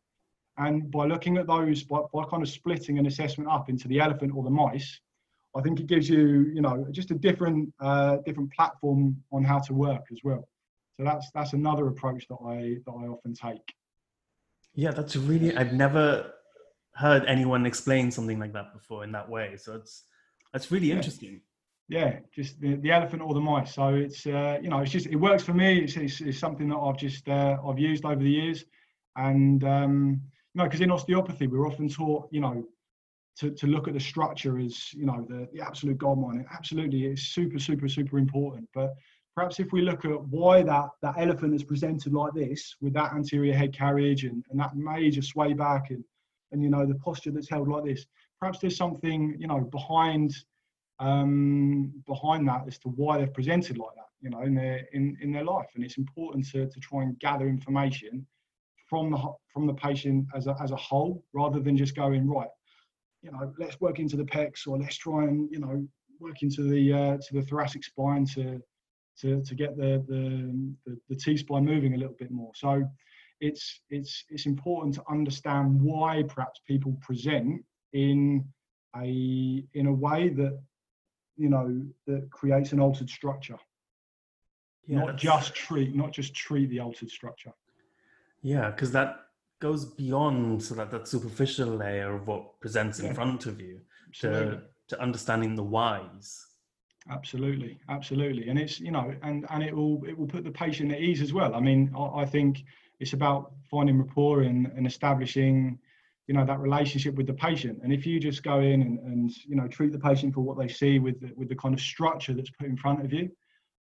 And 0.59 0.91
by 0.91 1.07
looking 1.07 1.39
at 1.39 1.47
those, 1.47 1.85
by, 1.85 2.01
by 2.13 2.25
kind 2.25 2.43
of 2.43 2.49
splitting 2.49 2.99
an 2.99 3.07
assessment 3.07 3.49
up 3.49 3.69
into 3.69 3.87
the 3.87 4.01
elephant 4.01 4.33
or 4.35 4.43
the 4.43 4.51
mice, 4.51 5.01
I 5.59 5.63
think 5.63 5.81
it 5.81 5.89
gives 5.89 6.09
you, 6.09 6.53
you 6.55 6.63
know, 6.63 6.87
just 6.93 7.11
a 7.11 7.15
different, 7.15 7.73
uh, 7.81 8.19
different 8.25 8.53
platform 8.53 9.17
on 9.33 9.43
how 9.43 9.59
to 9.59 9.75
work 9.75 10.05
as 10.13 10.21
well. 10.23 10.49
So 10.97 11.05
that's 11.05 11.31
that's 11.33 11.53
another 11.53 11.89
approach 11.89 12.27
that 12.29 12.39
I 12.45 12.77
that 12.87 12.93
I 12.93 13.07
often 13.07 13.35
take. 13.35 13.63
Yeah, 14.75 14.91
that's 14.91 15.17
really 15.17 15.57
I've 15.57 15.73
never 15.73 16.33
heard 16.95 17.25
anyone 17.27 17.67
explain 17.67 18.11
something 18.11 18.39
like 18.39 18.53
that 18.53 18.73
before 18.73 19.05
in 19.05 19.13
that 19.13 19.29
way. 19.29 19.57
So 19.57 19.77
it's 19.77 20.05
that's 20.53 20.71
really 20.71 20.89
yeah. 20.89 20.97
interesting. 20.97 21.41
Yeah, 21.89 22.19
just 22.35 22.61
the, 22.61 22.75
the 22.77 22.91
elephant 22.91 23.23
or 23.23 23.33
the 23.33 23.41
mice. 23.41 23.75
So 23.75 23.95
it's 23.95 24.27
uh, 24.27 24.59
you 24.61 24.69
know 24.69 24.81
it's 24.81 24.91
just 24.91 25.07
it 25.07 25.17
works 25.17 25.43
for 25.43 25.55
me. 25.55 25.79
It's, 25.79 25.97
it's, 25.97 26.21
it's 26.21 26.39
something 26.39 26.69
that 26.69 26.77
I've 26.77 26.99
just 26.99 27.29
uh, 27.29 27.57
I've 27.67 27.79
used 27.79 28.05
over 28.05 28.23
the 28.23 28.31
years, 28.31 28.65
and 29.17 29.63
um, 29.65 30.21
you 30.55 30.59
know 30.59 30.65
because 30.65 30.81
in 30.81 30.91
osteopathy, 30.91 31.47
we're 31.47 31.67
often 31.67 31.89
taught, 31.89 32.29
you 32.33 32.41
know, 32.41 32.65
to, 33.39 33.51
to 33.51 33.67
look 33.67 33.87
at 33.89 33.95
the 33.95 34.01
structure 34.01 34.59
as, 34.59 34.93
you 34.93 35.07
know, 35.07 35.25
the, 35.29 35.49
the 35.53 35.61
absolute 35.61 35.99
goldmine. 35.99 36.45
Absolutely, 36.53 37.07
it's 37.07 37.23
super, 37.23 37.59
super, 37.59 37.89
super 37.89 38.19
important. 38.19 38.69
But 38.75 38.95
perhaps 39.35 39.61
if 39.61 39.73
we 39.73 39.83
look 39.83 40.05
at 40.05 40.21
why 40.25 40.63
that, 40.63 40.89
that 41.03 41.15
elephant 41.19 41.55
is 41.55 41.63
presented 41.63 42.13
like 42.13 42.35
this, 42.35 42.75
with 42.81 42.93
that 42.95 43.13
anterior 43.13 43.55
head 43.55 43.73
carriage 43.73 44.25
and, 44.25 44.45
and 44.51 44.59
that 44.59 44.75
major 44.75 45.23
sway 45.23 45.53
back 45.53 45.91
and, 45.91 46.05
and, 46.51 46.63
you 46.63 46.71
know, 46.71 46.85
the 46.85 46.97
posture 46.97 47.31
that's 47.31 47.49
held 47.49 47.69
like 47.69 47.85
this, 47.85 48.07
perhaps 48.41 48.59
there's 48.59 48.77
something, 48.77 49.37
you 49.39 49.47
know, 49.47 49.61
behind 49.61 50.35
um, 51.01 51.93
behind 52.09 52.49
that 52.49 52.63
as 52.67 52.77
to 52.79 52.89
why 52.89 53.19
they're 53.19 53.29
presented 53.29 53.79
like 53.79 53.95
that, 53.95 54.09
you 54.21 54.31
know, 54.31 54.43
in 54.43 54.53
their 54.53 54.85
in, 54.93 55.17
in 55.21 55.31
their 55.31 55.45
life. 55.45 55.69
And 55.77 55.85
it's 55.85 55.97
important 55.97 56.45
to, 56.51 56.67
to 56.69 56.81
try 56.81 57.03
and 57.03 57.17
gather 57.21 57.47
information 57.47 58.27
from 58.89 59.13
the 59.13 59.19
from 59.53 59.67
the 59.69 59.75
patient 59.75 60.27
as 60.35 60.49
a, 60.49 60.57
as 60.61 60.73
a 60.73 60.77
whole 60.77 61.23
rather 61.33 61.61
than 61.61 61.77
just 61.77 61.95
going 61.95 62.27
right 62.27 62.49
you 63.23 63.31
know 63.31 63.53
let's 63.59 63.81
work 63.81 63.99
into 63.99 64.17
the 64.17 64.25
pecs 64.25 64.67
or 64.67 64.79
let's 64.79 64.97
try 64.97 65.25
and 65.25 65.49
you 65.51 65.59
know 65.59 65.87
work 66.21 66.43
into 66.43 66.63
the 66.63 66.93
uh, 66.93 67.17
to 67.19 67.35
the 67.35 67.43
thoracic 67.43 67.85
spine 67.85 68.25
to 68.27 68.61
to, 69.21 69.43
to 69.43 69.55
get 69.55 69.77
the, 69.77 70.05
the 70.09 70.75
the 70.87 70.99
the 71.09 71.17
T 71.17 71.37
spine 71.37 71.65
moving 71.65 71.95
a 71.95 71.97
little 71.97 72.17
bit 72.19 72.31
more. 72.31 72.53
So 72.55 72.85
it's 73.41 73.81
it's 73.91 74.25
it's 74.31 74.47
important 74.47 74.95
to 74.97 75.03
understand 75.11 75.81
why 75.81 76.25
perhaps 76.29 76.61
people 76.67 76.97
present 77.01 77.65
in 77.93 78.45
a 78.97 79.65
in 79.75 79.87
a 79.87 79.93
way 79.93 80.29
that 80.31 80.59
you 81.37 81.49
know 81.49 81.85
that 82.07 82.31
creates 82.31 82.73
an 82.73 82.81
altered 82.81 83.11
structure. 83.11 83.59
Yeah, 84.87 85.01
not 85.01 85.17
just 85.17 85.55
treat 85.55 85.95
not 85.95 86.13
just 86.13 86.35
treat 86.35 86.71
the 86.71 86.81
altered 86.81 87.11
structure. 87.11 87.53
Yeah, 88.43 88.71
because 88.71 88.93
that 88.93 89.28
goes 89.61 89.85
beyond 89.85 90.63
so 90.63 90.75
that 90.75 90.91
that 90.91 91.09
superficial 91.09 91.69
layer 91.69 92.15
of 92.15 92.27
what 92.27 92.61
presents 92.61 93.01
in 93.01 93.07
yeah. 93.07 93.13
front 93.13 93.47
of 93.47 93.61
you 93.61 93.81
to 94.21 94.63
to 94.89 95.01
understanding 95.01 95.55
the 95.55 95.63
whys. 95.63 96.45
Absolutely, 97.11 97.79
absolutely, 97.89 98.49
and 98.49 98.59
it's 98.59 98.81
you 98.81 98.91
know, 98.91 99.15
and 99.23 99.47
and 99.51 99.63
it 99.63 99.75
will 99.75 100.03
it 100.07 100.17
will 100.17 100.27
put 100.27 100.45
the 100.45 100.51
patient 100.51 100.93
at 100.93 101.01
ease 101.01 101.23
as 101.23 101.33
well. 101.33 101.55
I 101.55 101.61
mean, 101.61 101.93
I, 101.97 102.23
I 102.23 102.25
think 102.27 102.65
it's 103.01 103.13
about 103.13 103.53
finding 103.71 103.99
rapport 103.99 104.43
and, 104.43 104.67
and 104.77 104.87
establishing 104.87 105.79
you 106.27 106.35
know 106.35 106.45
that 106.45 106.59
relationship 106.61 107.15
with 107.15 107.27
the 107.27 107.33
patient 107.33 107.81
and 107.83 107.91
if 107.91 108.05
you 108.05 108.21
just 108.21 108.43
go 108.43 108.61
in 108.61 108.83
and, 108.83 108.99
and 108.99 109.31
you 109.47 109.57
know 109.57 109.67
treat 109.67 109.93
the 109.93 109.99
patient 109.99 110.35
for 110.35 110.43
what 110.43 110.59
they 110.59 110.69
see 110.69 110.99
with 110.99 111.19
the, 111.21 111.33
with 111.37 111.49
the 111.49 111.55
kind 111.55 111.73
of 111.73 111.81
structure 111.81 112.35
that's 112.35 112.51
put 112.51 112.67
in 112.67 112.77
front 112.77 113.03
of 113.03 113.13
you 113.15 113.31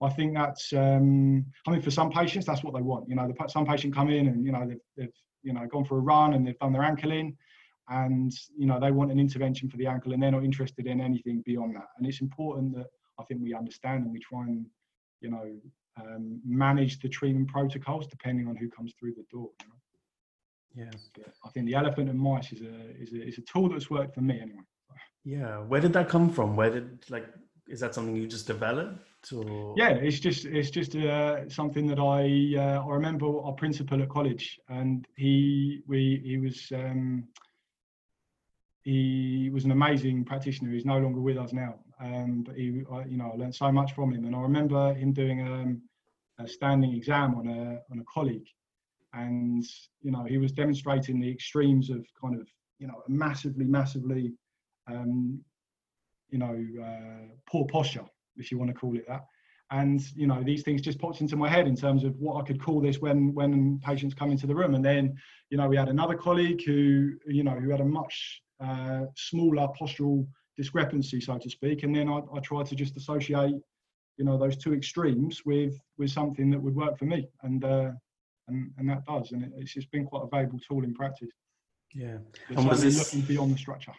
I 0.03 0.11
think 0.11 0.35
that's, 0.35 0.73
um, 0.73 1.47
I 1.67 1.71
mean, 1.71 1.81
for 1.81 1.91
some 1.91 2.11
patients, 2.11 2.45
that's 2.45 2.63
what 2.63 2.75
they 2.75 2.83
want. 2.83 3.09
You 3.09 3.15
know, 3.15 3.27
the, 3.27 3.49
some 3.49 3.65
patient 3.65 3.95
come 3.95 4.11
in 4.11 4.27
and, 4.27 4.45
you 4.45 4.53
know, 4.53 4.67
they've, 4.67 4.81
they've, 4.97 5.13
you 5.47 5.53
know, 5.53 5.65
gone 5.75 5.85
for 5.85 5.97
a 5.99 6.01
run 6.01 6.35
and 6.35 6.45
they've 6.45 6.59
done 6.59 6.73
their 6.73 6.83
ankle 6.83 7.13
in 7.13 7.29
and, 7.89 8.33
you 8.59 8.67
know, 8.67 8.79
they 8.81 8.91
want 8.91 9.13
an 9.13 9.21
intervention 9.21 9.71
for 9.71 9.77
the 9.77 9.87
ankle 9.87 10.13
and 10.13 10.21
they're 10.21 10.33
not 10.39 10.45
interested 10.45 10.89
in 10.89 11.01
anything 11.01 11.41
beyond 11.47 11.77
that. 11.77 11.89
And 11.97 12.07
it's 12.09 12.21
important 12.21 12.75
that 12.75 12.89
I 13.21 13.23
think 13.25 13.41
we 13.41 13.55
understand 13.55 14.03
and 14.03 14.13
we 14.13 14.19
try 14.19 14.43
and, 14.43 14.67
you 15.21 15.31
know, 15.31 15.47
um, 16.03 16.41
manage 16.45 16.99
the 17.01 17.09
treatment 17.09 17.49
protocols 17.49 18.09
depending 18.09 18.49
on 18.49 18.57
who 18.57 18.69
comes 18.69 18.93
through 18.99 19.15
the 19.15 19.25
door. 19.31 19.51
You 19.63 19.69
know? 19.69 20.85
Yeah. 20.85 20.99
But 21.15 21.33
I 21.47 21.49
think 21.51 21.67
the 21.67 21.75
elephant 21.75 22.11
and 22.11 22.19
mice 22.19 22.51
is 22.53 22.63
a, 22.63 22.75
is 23.01 23.13
a, 23.13 23.21
is 23.31 23.39
a 23.39 23.43
tool 23.43 23.69
that's 23.69 23.89
worked 23.89 24.15
for 24.17 24.23
me 24.23 24.41
anyway. 24.41 24.67
Yeah. 25.25 25.59
Where 25.59 25.81
did 25.81 25.93
that 25.93 26.09
come 26.09 26.29
from? 26.29 26.57
Where 26.57 26.71
did, 26.71 27.09
like, 27.09 27.27
is 27.69 27.79
that 27.81 27.95
something 27.95 28.17
you 28.17 28.27
just 28.27 28.49
developed? 28.49 28.99
Or? 29.33 29.75
Yeah, 29.77 29.91
it's 29.91 30.21
just 30.21 30.45
it's 30.45 30.71
just 30.71 30.95
uh, 30.95 31.49
something 31.49 31.87
that 31.87 31.99
I 31.99 32.59
uh, 32.59 32.85
I 32.85 32.95
remember 32.95 33.27
our 33.41 33.53
principal 33.53 34.03
at 34.03 34.09
college, 34.09 34.59
and 34.69 35.07
he 35.17 35.83
we 35.87 36.21
he 36.25 36.39
was 36.39 36.71
um, 36.75 37.25
he 38.83 39.51
was 39.53 39.65
an 39.65 39.73
amazing 39.73 40.25
practitioner. 40.25 40.71
He's 40.73 40.85
no 40.85 40.99
longer 40.99 41.21
with 41.21 41.39
us 41.39 41.53
now, 41.53 41.75
um, 42.01 42.45
but 42.47 42.57
he 42.57 42.83
I, 42.93 43.05
you 43.05 43.17
know 43.17 43.33
I 43.33 43.37
learned 43.37 43.55
so 43.55 43.73
much 43.73 43.93
from 43.95 44.13
him, 44.13 44.25
and 44.25 44.37
I 44.37 44.41
remember 44.41 44.95
him 44.95 45.13
doing 45.13 45.47
um, 45.47 45.83
a 46.39 46.47
standing 46.47 46.95
exam 46.95 47.35
on 47.35 47.49
a 47.49 47.81
on 47.91 47.99
a 47.99 48.05
colleague, 48.05 48.49
and 49.13 49.65
you 50.03 50.11
know 50.11 50.25
he 50.25 50.39
was 50.39 50.53
demonstrating 50.53 51.21
the 51.21 51.31
extremes 51.31 51.91
of 51.91 52.07
kind 52.21 52.41
of 52.41 52.47
you 52.79 52.87
know 52.87 53.03
massively 53.09 53.65
massively 53.65 54.33
um, 54.89 55.41
you 56.31 56.39
know 56.39 56.57
uh, 56.85 57.27
poor 57.51 57.67
posture 57.67 58.05
if 58.37 58.51
you 58.51 58.59
want 58.59 58.71
to 58.71 58.75
call 58.75 58.97
it 58.97 59.07
that. 59.09 59.25
And 59.71 60.01
you 60.15 60.27
know, 60.29 60.43
these 60.45 60.63
things 60.63 60.81
just 60.81 61.01
popped 61.01 61.21
into 61.21 61.37
my 61.37 61.49
head 61.49 61.67
in 61.67 61.75
terms 61.75 62.05
of 62.05 62.17
what 62.19 62.41
I 62.41 62.47
could 62.47 62.63
call 62.63 62.81
this 62.81 62.99
when 63.01 63.35
when 63.35 63.81
patients 63.85 64.15
come 64.15 64.31
into 64.31 64.47
the 64.47 64.55
room. 64.55 64.75
And 64.75 64.85
then, 64.85 65.17
you 65.51 65.59
know, 65.59 65.69
we 65.69 65.77
had 65.77 65.89
another 65.89 66.15
colleague 66.15 66.63
who, 66.65 67.13
you 67.27 67.43
know, 67.43 67.59
who 67.59 67.71
had 67.71 67.81
a 67.81 67.85
much 67.85 68.43
uh, 68.63 69.07
smaller 69.17 69.67
postural 69.79 70.27
discrepancy, 70.57 71.21
so 71.21 71.37
to 71.37 71.51
speak. 71.51 71.83
And 71.83 71.95
then 71.95 72.09
I, 72.09 72.21
I 72.35 72.39
tried 72.41 72.67
to 72.67 72.77
just 72.77 72.97
associate, 72.97 73.57
you 74.19 74.25
know, 74.25 74.39
those 74.39 74.57
two 74.57 74.73
extremes 74.73 75.43
with 75.45 75.75
with 75.99 76.11
something 76.11 76.49
that 76.51 76.63
would 76.63 76.77
work 76.77 76.97
for 76.97 77.07
me. 77.07 77.29
And 77.43 77.65
uh, 77.65 77.91
and, 78.49 78.71
and 78.79 78.89
that 78.89 79.05
does, 79.05 79.33
and 79.33 79.43
it, 79.43 79.51
it's 79.57 79.75
just 79.75 79.91
been 79.91 80.07
quite 80.07 80.23
a 80.23 80.29
valuable 80.29 80.61
tool 80.61 80.85
in 80.85 80.95
practice. 80.95 81.31
Yeah, 81.93 82.19
But 82.49 82.59
and 82.59 82.69
was 82.69 82.83
this 82.83 82.99
looking 82.99 83.27
beyond 83.27 83.53
the 83.55 83.59
structure? 83.59 83.93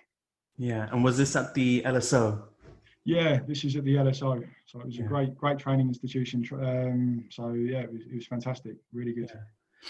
yeah, 0.57 0.87
and 0.91 1.03
was 1.03 1.17
this 1.17 1.35
at 1.35 1.53
the 1.53 1.81
LSO? 1.83 2.43
Yeah, 3.07 3.39
this 3.47 3.63
is 3.63 3.77
at 3.77 3.85
the 3.85 3.95
LSO, 3.95 4.45
so 4.65 4.81
it 4.81 4.85
was 4.85 4.97
Yeah. 4.97 5.05
a 5.05 5.07
great, 5.07 5.35
great 5.37 5.57
training 5.57 5.87
institution. 5.87 6.45
Um, 6.51 7.23
so 7.29 7.53
yeah, 7.53 7.79
it 7.79 7.91
was, 7.93 8.01
it 8.01 8.13
was 8.15 8.27
fantastic, 8.27 8.75
really 8.91 9.13
good. 9.13 9.31
Yeah. 9.33 9.41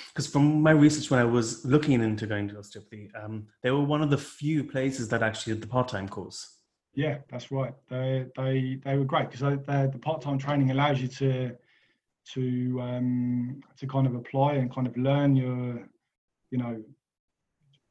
Because 0.09 0.27
from 0.27 0.61
my 0.61 0.69
research, 0.71 1.09
when 1.09 1.19
I 1.19 1.23
was 1.25 1.65
looking 1.65 1.99
into 1.99 2.27
going 2.27 2.47
to 2.49 2.59
osteopathy, 2.59 3.09
um, 3.15 3.47
they 3.63 3.71
were 3.71 3.83
one 3.83 4.03
of 4.03 4.11
the 4.11 4.19
few 4.19 4.63
places 4.63 5.07
that 5.09 5.23
actually 5.23 5.53
did 5.53 5.63
the 5.63 5.67
part-time 5.67 6.07
course. 6.07 6.59
Yeah, 6.93 7.17
that's 7.29 7.51
right. 7.51 7.73
They 7.89 8.27
they 8.35 8.79
they 8.83 8.97
were 8.97 9.05
great 9.05 9.31
because 9.31 9.39
the 9.39 9.99
part-time 9.99 10.37
training 10.37 10.69
allows 10.69 11.01
you 11.01 11.07
to 11.07 11.55
to 12.33 12.81
um, 12.81 13.61
to 13.77 13.87
kind 13.87 14.05
of 14.05 14.13
apply 14.13 14.53
and 14.55 14.71
kind 14.71 14.85
of 14.85 14.95
learn 14.95 15.35
your 15.35 15.87
you 16.51 16.57
know 16.59 16.83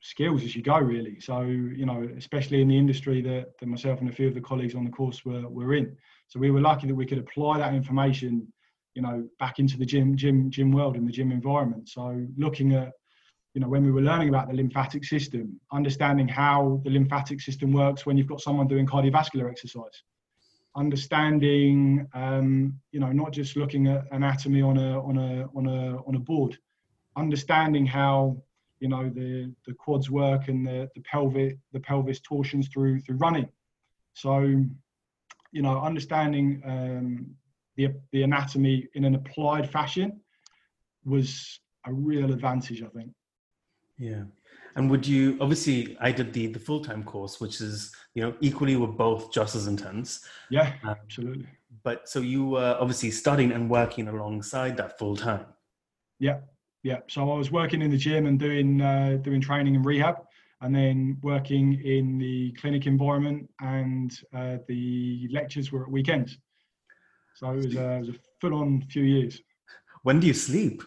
skills 0.07 0.45
as 0.45 0.55
you 0.55 0.63
go 0.63 0.79
really. 0.79 1.21
So 1.21 1.43
you 1.43 1.87
know, 1.87 2.09
especially 2.17 2.63
in 2.63 2.69
the 2.69 2.79
industry 2.79 3.21
that, 3.23 3.59
that 3.59 3.67
myself 3.67 4.01
and 4.01 4.09
a 4.09 4.13
few 4.13 4.29
of 4.29 4.35
the 4.35 4.41
colleagues 4.41 4.75
on 4.75 4.85
the 4.85 4.91
course 4.91 5.25
were 5.25 5.49
were 5.49 5.75
in. 5.75 5.97
So 6.29 6.39
we 6.39 6.51
were 6.51 6.61
lucky 6.61 6.87
that 6.87 6.95
we 6.95 7.07
could 7.07 7.19
apply 7.19 7.59
that 7.59 7.75
information, 7.75 8.47
you 8.95 9.03
know, 9.03 9.29
back 9.39 9.59
into 9.59 9.77
the 9.77 9.87
gym 9.87 10.17
gym 10.17 10.51
gym 10.51 10.71
world 10.71 10.97
and 10.97 11.07
the 11.07 11.13
gym 11.13 11.33
environment. 11.33 11.89
So 11.89 12.27
looking 12.37 12.75
at 12.75 12.93
you 13.55 13.61
know, 13.61 13.69
when 13.71 13.85
we 13.87 13.91
were 13.91 14.03
learning 14.03 14.29
about 14.29 14.49
the 14.49 14.55
lymphatic 14.55 15.03
system, 15.03 15.59
understanding 15.73 16.29
how 16.29 16.79
the 16.85 16.91
lymphatic 16.91 17.41
system 17.41 17.73
works 17.73 18.05
when 18.05 18.19
you've 18.19 18.27
got 18.27 18.43
someone 18.43 18.69
doing 18.69 18.87
cardiovascular 18.87 19.51
exercise, 19.51 20.03
understanding, 20.77 22.07
um, 22.13 22.79
you 22.93 23.01
know, 23.01 23.11
not 23.13 23.33
just 23.33 23.57
looking 23.57 23.87
at 23.87 24.05
anatomy 24.13 24.61
on 24.61 24.77
a 24.77 25.01
on 25.01 25.17
a 25.17 25.47
on 25.57 25.67
a 25.67 25.97
on 26.07 26.15
a 26.17 26.19
board, 26.19 26.59
understanding 27.17 27.87
how 27.87 28.37
you 28.81 28.89
know 28.89 29.09
the 29.09 29.53
the 29.67 29.75
quads 29.75 30.11
work 30.11 30.49
and 30.49 30.67
the 30.67 30.89
the 30.95 31.03
pelvic 31.03 31.59
the 31.73 31.81
pelvis 31.81 32.21
torsions 32.21 32.69
through 32.69 33.01
through 33.01 33.17
running. 33.17 33.49
So, 34.15 34.41
you 35.53 35.63
know, 35.63 35.81
understanding 35.81 36.63
um, 36.65 37.35
the 37.77 37.93
the 38.13 38.23
anatomy 38.23 38.89
in 38.95 39.05
an 39.05 39.15
applied 39.15 39.71
fashion 39.71 40.21
was 41.05 41.61
a 41.87 41.93
real 41.93 42.33
advantage, 42.33 42.83
I 42.83 42.89
think. 42.89 43.13
Yeah. 43.99 44.25
And 44.75 44.91
would 44.91 45.07
you 45.07 45.39
obviously 45.41 45.97
I 46.01 46.13
did 46.13 46.33
the 46.33 46.49
the 46.49 46.59
full-time 46.59 47.03
course, 47.05 47.41
which 47.41 47.61
is, 47.61 47.95
you 48.15 48.23
know, 48.23 48.35
equally 48.41 48.77
were 48.77 48.87
both 48.87 49.33
just 49.33 49.55
as 49.55 49.67
intense. 49.67 50.21
Yeah, 50.51 50.73
Um, 50.83 50.91
absolutely. 50.91 51.47
But 51.83 52.09
so 52.09 52.21
you 52.21 52.47
were 52.47 52.77
obviously 52.81 53.11
studying 53.11 53.53
and 53.53 53.71
working 53.71 54.09
alongside 54.09 54.77
that 54.77 54.99
full 54.99 55.17
time. 55.17 55.47
Yeah, 56.19 56.39
yeah. 56.83 56.99
So 57.09 57.31
I 57.33 57.37
was 57.39 57.51
working 57.51 57.83
in 57.83 57.91
the 57.91 57.97
gym 57.97 58.27
and 58.27 58.39
doing 58.39 58.81
uh, 58.81 59.19
doing 59.23 59.41
training 59.41 59.77
and 59.77 59.85
rehab, 59.85 60.17
and 60.61 60.75
then 60.75 61.19
working 61.23 61.81
in 61.85 62.19
the 62.19 62.53
clinic 62.53 62.87
environment, 62.87 63.49
and 63.61 64.11
uh, 64.35 64.59
the 64.69 65.29
lectures 65.33 65.73
were 65.73 65.83
at 65.83 65.91
weekends. 65.91 66.39
So 67.35 67.51
it 67.51 67.57
was, 67.57 67.77
uh, 67.77 67.97
was 68.01 68.09
a 68.09 68.15
full-on 68.41 68.83
few 68.89 69.03
years. 69.03 69.41
When 70.05 70.21
do 70.21 70.27
you 70.27 70.33
sleep? 70.35 70.83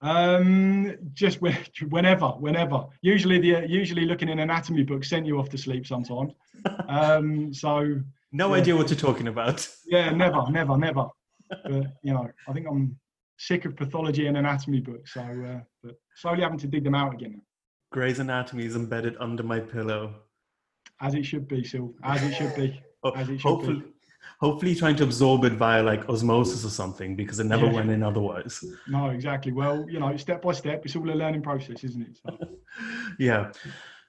Um, 0.00 0.96
just 1.12 1.40
when, 1.42 1.56
whenever, 1.90 2.28
whenever. 2.28 2.84
Usually, 3.02 3.38
the 3.38 3.66
usually 3.68 4.04
looking 4.06 4.28
in 4.28 4.38
anatomy 4.38 4.84
books 4.84 5.10
sent 5.10 5.26
you 5.26 5.38
off 5.38 5.48
to 5.50 5.58
sleep 5.58 5.86
sometimes. 5.86 6.32
Um, 6.88 7.52
so 7.54 8.00
No 8.32 8.48
Yeah. 8.54 8.60
idea 8.62 8.76
what 8.76 8.88
you're 8.90 8.98
talking 8.98 9.28
about. 9.28 9.68
yeah, 9.86 10.10
never, 10.10 10.50
never, 10.50 10.76
never. 10.78 11.06
But 11.64 11.92
you 12.02 12.12
know, 12.14 12.28
I 12.48 12.52
think 12.52 12.66
I'm 12.70 12.98
sick 13.38 13.64
of 13.64 13.76
pathology 13.76 14.26
and 14.26 14.36
anatomy 14.36 14.80
books. 14.80 15.14
So, 15.14 15.20
uh, 15.22 15.60
but 15.82 15.94
slowly 16.16 16.42
having 16.42 16.58
to 16.58 16.66
dig 16.66 16.84
them 16.84 16.94
out 16.94 17.14
again, 17.14 17.40
Gray's 17.90 18.18
Anatomy 18.18 18.66
is 18.66 18.76
embedded 18.76 19.16
under 19.18 19.42
my 19.42 19.60
pillow. 19.60 20.14
as 21.00 21.14
it 21.14 21.24
should 21.24 21.46
be, 21.48 21.62
Sil, 21.64 21.94
as 22.02 22.22
it 22.22 22.34
should 22.34 22.54
be. 22.54 22.80
Oh, 23.04 23.12
As 23.12 23.28
it 23.28 23.38
should 23.40 23.48
hopefully, 23.48 23.82
hopefully 24.40 24.74
trying 24.74 24.96
to 24.96 25.04
absorb 25.04 25.44
it 25.44 25.52
via 25.52 25.80
like 25.84 26.08
osmosis 26.08 26.64
or 26.64 26.68
something 26.70 27.14
because 27.14 27.38
it 27.38 27.44
never 27.44 27.66
Yeah. 27.66 27.74
went 27.74 27.90
in 27.90 28.02
otherwise. 28.02 28.64
No, 28.88 29.10
exactly. 29.10 29.52
Well, 29.52 29.88
you 29.88 30.00
know, 30.00 30.16
step 30.16 30.42
by 30.42 30.50
step, 30.52 30.84
it's 30.84 30.96
all 30.96 31.08
a 31.08 31.14
learning 31.14 31.42
process, 31.42 31.84
isn't 31.84 32.02
it? 32.02 32.18
So, 32.26 32.36
yeah. 33.20 33.52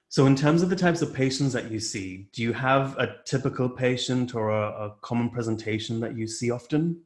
So, 0.08 0.26
in 0.26 0.34
terms 0.34 0.62
of 0.62 0.70
the 0.70 0.74
types 0.74 1.02
of 1.02 1.14
patients 1.14 1.52
that 1.52 1.70
you 1.70 1.78
see, 1.78 2.26
do 2.32 2.42
you 2.42 2.52
have 2.52 2.98
a 2.98 3.14
typical 3.24 3.68
patient 3.68 4.34
or 4.34 4.50
a, 4.50 4.66
a 4.86 4.96
common 5.02 5.30
presentation 5.30 6.00
that 6.00 6.16
you 6.16 6.26
see 6.26 6.50
often? 6.50 7.00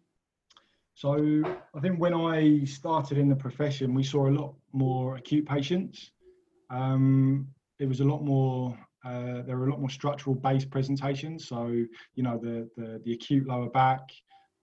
So 0.95 1.43
I 1.75 1.81
think 1.81 1.99
when 1.99 2.15
I 2.15 2.65
started 2.65 3.19
in 3.19 3.29
the 3.29 3.37
profession, 3.37 3.95
we 3.95 4.05
saw 4.05 4.29
a 4.29 4.31
lot 4.31 4.55
more 4.73 5.17
acute 5.17 5.47
patients. 5.47 6.13
Um, 6.71 7.49
it 7.81 7.87
was 7.87 8.01
a 8.01 8.05
lot 8.05 8.23
more. 8.25 8.79
Uh, 9.05 9.43
there 9.43 9.59
were 9.59 9.67
a 9.67 9.71
lot 9.71 9.81
more 9.81 9.91
structural 9.91 10.35
based 10.37 10.71
presentations. 10.71 11.49
So 11.49 11.67
you 11.67 12.23
know 12.23 12.39
the, 12.39 12.71
the 12.77 13.01
the 13.05 13.13
acute 13.13 13.47
lower 13.47 13.69
back, 13.69 14.03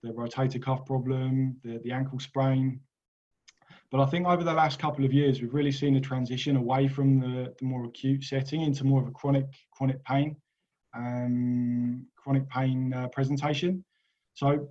the 0.03 0.09
rotator 0.09 0.61
cuff 0.61 0.85
problem, 0.85 1.57
the 1.63 1.79
the 1.83 1.91
ankle 1.91 2.19
sprain. 2.19 2.79
But 3.91 3.99
I 3.99 4.05
think 4.05 4.25
over 4.25 4.43
the 4.43 4.53
last 4.53 4.79
couple 4.79 5.03
of 5.03 5.11
years, 5.11 5.41
we've 5.41 5.53
really 5.53 5.71
seen 5.71 5.97
a 5.97 6.01
transition 6.01 6.55
away 6.55 6.87
from 6.87 7.19
the, 7.19 7.53
the 7.59 7.65
more 7.65 7.83
acute 7.85 8.23
setting 8.23 8.61
into 8.61 8.85
more 8.85 9.01
of 9.01 9.07
a 9.09 9.11
chronic 9.11 9.47
chronic 9.71 10.01
pain, 10.05 10.37
um, 10.95 12.05
chronic 12.15 12.47
pain 12.47 12.93
uh, 12.93 13.09
presentation. 13.09 13.83
So 14.33 14.69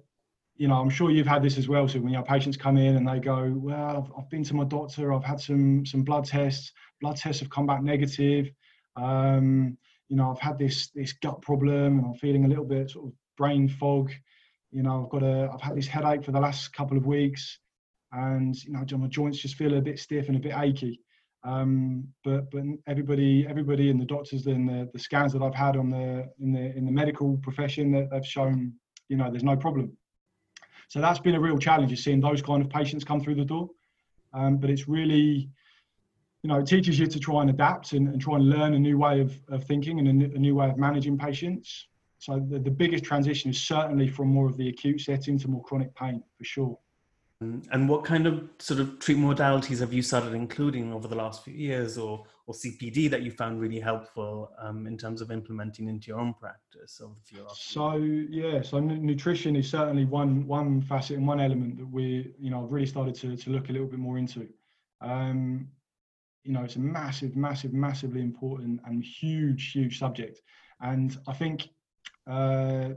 you 0.61 0.69
know, 0.69 0.75
I'm 0.75 0.91
sure 0.91 1.11
you've 1.11 1.27
had 1.27 1.43
this 1.43 1.57
as 1.57 1.69
well. 1.69 1.89
So 1.89 2.01
when 2.01 2.13
your 2.13 2.23
patients 2.23 2.59
come 2.59 2.77
in 2.77 2.97
and 2.97 3.09
they 3.09 3.19
go, 3.19 3.51
well, 3.57 3.97
I've, 3.97 4.13
I've 4.19 4.29
been 4.29 4.45
to 4.45 4.55
my 4.55 4.65
doctor, 4.65 5.11
I've 5.11 5.25
had 5.25 5.41
some 5.41 5.87
some 5.87 6.03
blood 6.03 6.27
tests, 6.27 6.71
blood 7.01 7.17
tests 7.17 7.41
have 7.41 7.49
come 7.49 7.67
back 7.67 7.83
negative. 7.83 8.51
Um, 8.95 9.79
you 10.11 10.17
know, 10.17 10.31
I've 10.31 10.39
had 10.39 10.59
this 10.59 10.91
this 10.91 11.15
gut 11.15 11.41
problem 11.41 11.99
and 11.99 12.05
I'm 12.05 12.15
feeling 12.15 12.45
a 12.45 12.49
little 12.49 12.67
bit 12.67 12.91
sort 12.91 13.07
of 13.07 13.15
brain 13.39 13.71
fog. 13.71 14.13
You 14.71 14.83
know, 14.83 15.03
I've 15.03 15.09
got 15.09 15.23
a 15.23 15.49
I've 15.51 15.63
had 15.63 15.79
this 15.79 15.87
headache 15.87 16.27
for 16.27 16.33
the 16.33 16.41
last 16.41 16.75
couple 16.75 16.99
of 16.99 17.07
weeks, 17.07 17.59
and 18.13 18.55
you 18.63 18.73
know, 18.73 18.85
my 18.99 19.07
joints 19.07 19.39
just 19.39 19.55
feel 19.55 19.79
a 19.79 19.81
bit 19.81 19.99
stiff 19.99 20.29
and 20.29 20.37
a 20.37 20.41
bit 20.41 20.53
achy. 20.55 21.01
Um, 21.43 22.07
but 22.23 22.51
but 22.51 22.65
everybody 22.87 23.47
everybody 23.49 23.89
and 23.89 23.99
the 23.99 24.05
doctors 24.05 24.47
and 24.47 24.69
the, 24.69 24.91
the 24.93 24.99
scans 24.99 25.33
that 25.33 25.41
I've 25.41 25.55
had 25.55 25.79
on 25.79 25.89
the 25.89 26.29
in 26.39 26.53
the 26.53 26.77
in 26.77 26.85
the 26.85 26.93
medical 26.93 27.39
profession 27.39 27.91
that 27.93 28.11
they've 28.11 28.27
shown, 28.27 28.75
you 29.09 29.17
know, 29.17 29.31
there's 29.31 29.43
no 29.43 29.57
problem. 29.57 29.97
So 30.91 31.01
that's 31.01 31.21
been 31.21 31.37
a 31.37 31.41
real 31.41 31.57
challenge, 31.57 31.93
is 31.93 32.03
seeing 32.03 32.21
those 32.21 32.43
kind 32.43 32.61
of 32.61 32.69
patients 32.69 33.05
come 33.05 33.21
through 33.21 33.37
the 33.37 33.45
door. 33.45 33.71
Um, 34.35 34.57
but 34.59 34.71
it's 34.71 34.89
really, 34.89 35.49
you 36.43 36.49
know, 36.49 36.59
it 36.59 36.67
teaches 36.67 36.99
you 36.99 37.07
to 37.07 37.21
try 37.21 37.43
and 37.43 37.51
adapt 37.51 37.93
and, 37.93 38.09
and 38.09 38.21
try 38.21 38.35
and 38.35 38.51
learn 38.51 38.75
a 38.75 38.79
new 38.79 38.99
way 38.99 39.21
of, 39.21 39.33
of 39.49 39.63
thinking 39.65 40.01
and 40.01 40.09
a, 40.09 40.13
new- 40.13 40.33
a 40.35 40.39
new 40.39 40.57
way 40.57 40.69
of 40.69 40.77
managing 40.77 41.17
patients. 41.17 41.87
So 42.19 42.45
the, 42.51 42.59
the 42.59 42.73
biggest 42.73 43.05
transition 43.05 43.51
is 43.51 43.63
certainly 43.63 44.09
from 44.09 44.29
more 44.29 44.47
of 44.47 44.57
the 44.57 44.69
acute 44.69 45.01
setting 45.01 45.39
to 45.39 45.49
more 45.49 45.63
chronic 45.63 45.95
pain, 45.95 46.25
for 46.37 46.45
sure. 46.45 46.79
And 47.41 47.67
and 47.71 47.89
what 47.89 48.05
kind 48.05 48.27
of 48.27 48.49
sort 48.59 48.81
of 48.81 48.99
treatment 48.99 49.39
modalities 49.39 49.79
have 49.79 49.93
you 49.93 50.03
started 50.03 50.35
including 50.35 50.93
over 50.93 51.07
the 51.07 51.15
last 51.15 51.45
few 51.45 51.55
years 51.55 51.97
or, 51.99 52.27
or 52.51 52.55
CPD 52.55 53.09
that 53.09 53.23
you 53.23 53.31
found 53.31 53.61
really 53.61 53.79
helpful 53.79 54.51
um, 54.59 54.89
in 54.89 54.99
terms 54.99 55.21
of 55.21 55.31
implementing 55.31 55.89
into 55.89 56.09
your 56.09 56.19
own 56.19 56.35
practice 56.35 57.01
the 57.37 57.45
last 57.45 57.71
So 57.71 57.95
yeah, 57.95 58.61
so 58.61 58.81
nu- 58.81 58.97
nutrition 58.97 59.55
is 59.55 59.71
certainly 59.71 60.05
one 60.05 60.47
one 60.49 60.83
facet 60.83 61.17
and 61.17 61.27
one 61.29 61.41
element 61.41 61.79
that 61.79 61.87
we, 61.87 62.35
you 62.41 62.51
know, 62.51 62.65
I've 62.65 62.73
really 62.73 62.87
started 62.87 63.15
to, 63.17 63.37
to 63.37 63.51
look 63.51 63.69
a 63.69 63.73
little 63.73 63.87
bit 63.87 64.01
more 64.01 64.19
into. 64.19 64.49
Um, 65.01 65.69
you 66.43 66.53
know, 66.53 66.65
it's 66.65 66.77
a 66.77 66.81
massive, 66.81 67.37
massive, 67.37 67.73
massively 67.73 68.21
important 68.21 68.81
and 68.85 69.05
huge, 69.05 69.71
huge 69.71 69.99
subject. 69.99 70.41
And 70.81 71.17
I 71.29 71.35
think, 71.35 71.69
uh, 72.27 72.89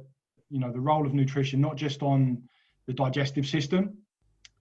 you 0.50 0.60
know, 0.60 0.72
the 0.72 0.80
role 0.80 1.06
of 1.06 1.14
nutrition, 1.14 1.62
not 1.62 1.76
just 1.76 2.02
on 2.02 2.42
the 2.88 2.94
digestive 2.94 3.46
system, 3.46 3.98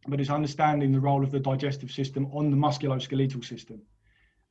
but 0.09 0.20
it's 0.20 0.31
understanding 0.31 0.92
the 0.92 1.00
role 1.00 1.22
of 1.22 1.31
the 1.31 1.40
digestive 1.40 1.92
system 1.92 2.26
on 2.33 2.50
the 2.50 2.57
musculoskeletal 2.57 3.44
system. 3.44 3.81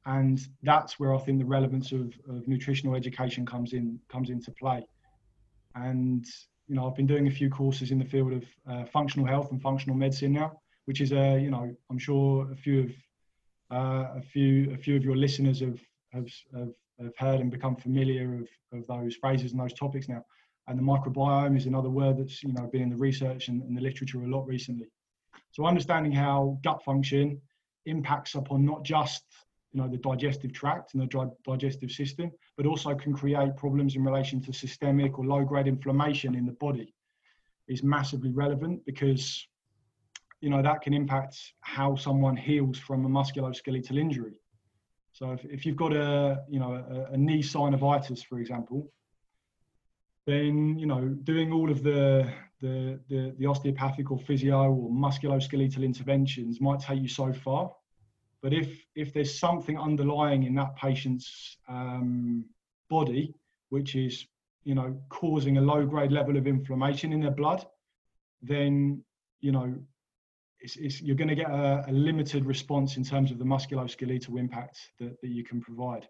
And 0.05 0.41
that's 0.63 0.99
where 0.99 1.13
I 1.13 1.19
think 1.19 1.39
the 1.39 1.45
relevance 1.45 1.91
of, 1.91 2.13
of 2.27 2.47
nutritional 2.47 2.95
education 2.95 3.45
comes 3.45 3.73
in 3.73 3.99
comes 4.09 4.29
into 4.29 4.51
play. 4.51 4.85
And 5.75 6.25
you 6.67 6.75
know, 6.75 6.87
I've 6.87 6.95
been 6.95 7.07
doing 7.07 7.27
a 7.27 7.31
few 7.31 7.49
courses 7.49 7.91
in 7.91 7.99
the 7.99 8.05
field 8.05 8.33
of 8.33 8.43
uh, 8.67 8.85
functional 8.85 9.27
health 9.27 9.51
and 9.51 9.61
functional 9.61 9.95
medicine 9.95 10.31
now, 10.31 10.59
which 10.85 11.01
is 11.01 11.11
a 11.11 11.39
you 11.39 11.51
know, 11.51 11.75
I'm 11.89 11.99
sure 11.99 12.51
a 12.51 12.55
few 12.55 12.83
of 12.83 12.91
uh, 13.71 14.17
a 14.17 14.21
few 14.21 14.71
a 14.73 14.77
few 14.77 14.95
of 14.95 15.03
your 15.03 15.15
listeners 15.15 15.59
have 15.59 15.79
have, 16.13 16.27
have 16.55 16.73
have 16.99 17.17
heard 17.17 17.39
and 17.39 17.51
become 17.51 17.75
familiar 17.75 18.35
of, 18.35 18.79
of 18.79 18.87
those 18.87 19.15
phrases 19.15 19.51
and 19.51 19.61
those 19.61 19.73
topics 19.73 20.07
now. 20.07 20.23
And 20.67 20.77
the 20.77 20.83
microbiome 20.83 21.57
is 21.57 21.65
another 21.65 21.89
word 21.89 22.17
that's 22.17 22.43
you 22.43 22.53
know 22.53 22.67
been 22.67 22.81
in 22.81 22.89
the 22.89 22.95
research 22.95 23.49
and, 23.49 23.61
and 23.61 23.77
the 23.77 23.81
literature 23.81 24.23
a 24.23 24.27
lot 24.27 24.47
recently. 24.47 24.87
So 25.51 25.65
understanding 25.65 26.11
how 26.11 26.57
gut 26.63 26.83
function 26.83 27.39
impacts 27.85 28.35
upon 28.35 28.65
not 28.65 28.83
just 28.83 29.23
you 29.73 29.81
know 29.81 29.87
the 29.87 29.97
digestive 29.97 30.51
tract 30.53 30.93
and 30.93 31.01
the 31.01 31.31
digestive 31.45 31.91
system, 31.91 32.31
but 32.57 32.65
also 32.65 32.93
can 32.95 33.13
create 33.13 33.55
problems 33.55 33.95
in 33.95 34.03
relation 34.03 34.41
to 34.41 34.53
systemic 34.53 35.17
or 35.17 35.25
low 35.25 35.43
grade 35.43 35.67
inflammation 35.67 36.35
in 36.35 36.45
the 36.45 36.51
body 36.53 36.93
is 37.67 37.83
massively 37.83 38.31
relevant 38.31 38.85
because 38.85 39.47
you 40.41 40.49
know 40.49 40.61
that 40.61 40.81
can 40.81 40.93
impact 40.93 41.37
how 41.61 41.95
someone 41.95 42.35
heals 42.35 42.77
from 42.77 43.05
a 43.05 43.09
musculoskeletal 43.09 43.97
injury. 43.97 44.33
So 45.13 45.31
if, 45.31 45.45
if 45.45 45.65
you've 45.65 45.75
got 45.75 45.93
a 45.93 46.43
you 46.49 46.59
know 46.59 46.73
a, 46.73 47.13
a 47.13 47.17
knee 47.17 47.41
synovitis, 47.41 48.25
for 48.25 48.39
example, 48.39 48.91
then 50.25 50.77
you 50.77 50.85
know 50.85 51.09
doing 51.23 51.53
all 51.53 51.71
of 51.71 51.83
the, 51.83 52.29
the 52.61 52.99
the 53.09 53.35
the 53.37 53.45
osteopathic 53.45 54.11
or 54.11 54.19
physio 54.19 54.71
or 54.73 54.89
musculoskeletal 54.89 55.83
interventions 55.83 56.59
might 56.59 56.79
take 56.79 57.01
you 57.01 57.07
so 57.07 57.31
far. 57.31 57.71
But 58.41 58.53
if 58.53 58.85
if 58.95 59.13
there's 59.13 59.37
something 59.37 59.77
underlying 59.77 60.43
in 60.43 60.55
that 60.55 60.75
patient's 60.75 61.57
um, 61.67 62.45
body 62.89 63.33
which 63.69 63.95
is 63.95 64.25
you 64.63 64.75
know 64.75 64.99
causing 65.09 65.57
a 65.57 65.61
low 65.61 65.85
grade 65.85 66.11
level 66.11 66.37
of 66.37 66.47
inflammation 66.47 67.13
in 67.13 67.21
their 67.21 67.31
blood, 67.31 67.65
then 68.41 69.03
you 69.39 69.51
know 69.51 69.75
it's, 70.59 70.75
it's, 70.75 71.01
you're 71.01 71.15
going 71.15 71.27
to 71.27 71.35
get 71.35 71.49
a, 71.49 71.85
a, 71.87 71.91
limited 71.91 72.45
response 72.45 72.95
in 72.95 73.03
terms 73.03 73.31
of 73.31 73.39
the 73.39 73.43
musculoskeletal 73.43 74.37
impact 74.37 74.77
that, 74.99 75.19
that 75.21 75.29
you 75.29 75.43
can 75.43 75.59
provide. 75.59 76.07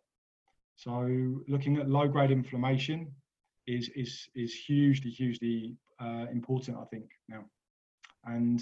So 0.75 1.07
looking 1.47 1.77
at 1.77 1.89
low 1.89 2.09
grade 2.09 2.31
inflammation 2.31 3.13
is 3.67 3.89
is 3.95 4.27
is 4.35 4.53
hugely 4.53 5.11
hugely 5.11 5.77
uh, 5.99 6.25
important 6.31 6.77
i 6.77 6.85
think 6.85 7.05
now 7.29 7.43
and 8.25 8.61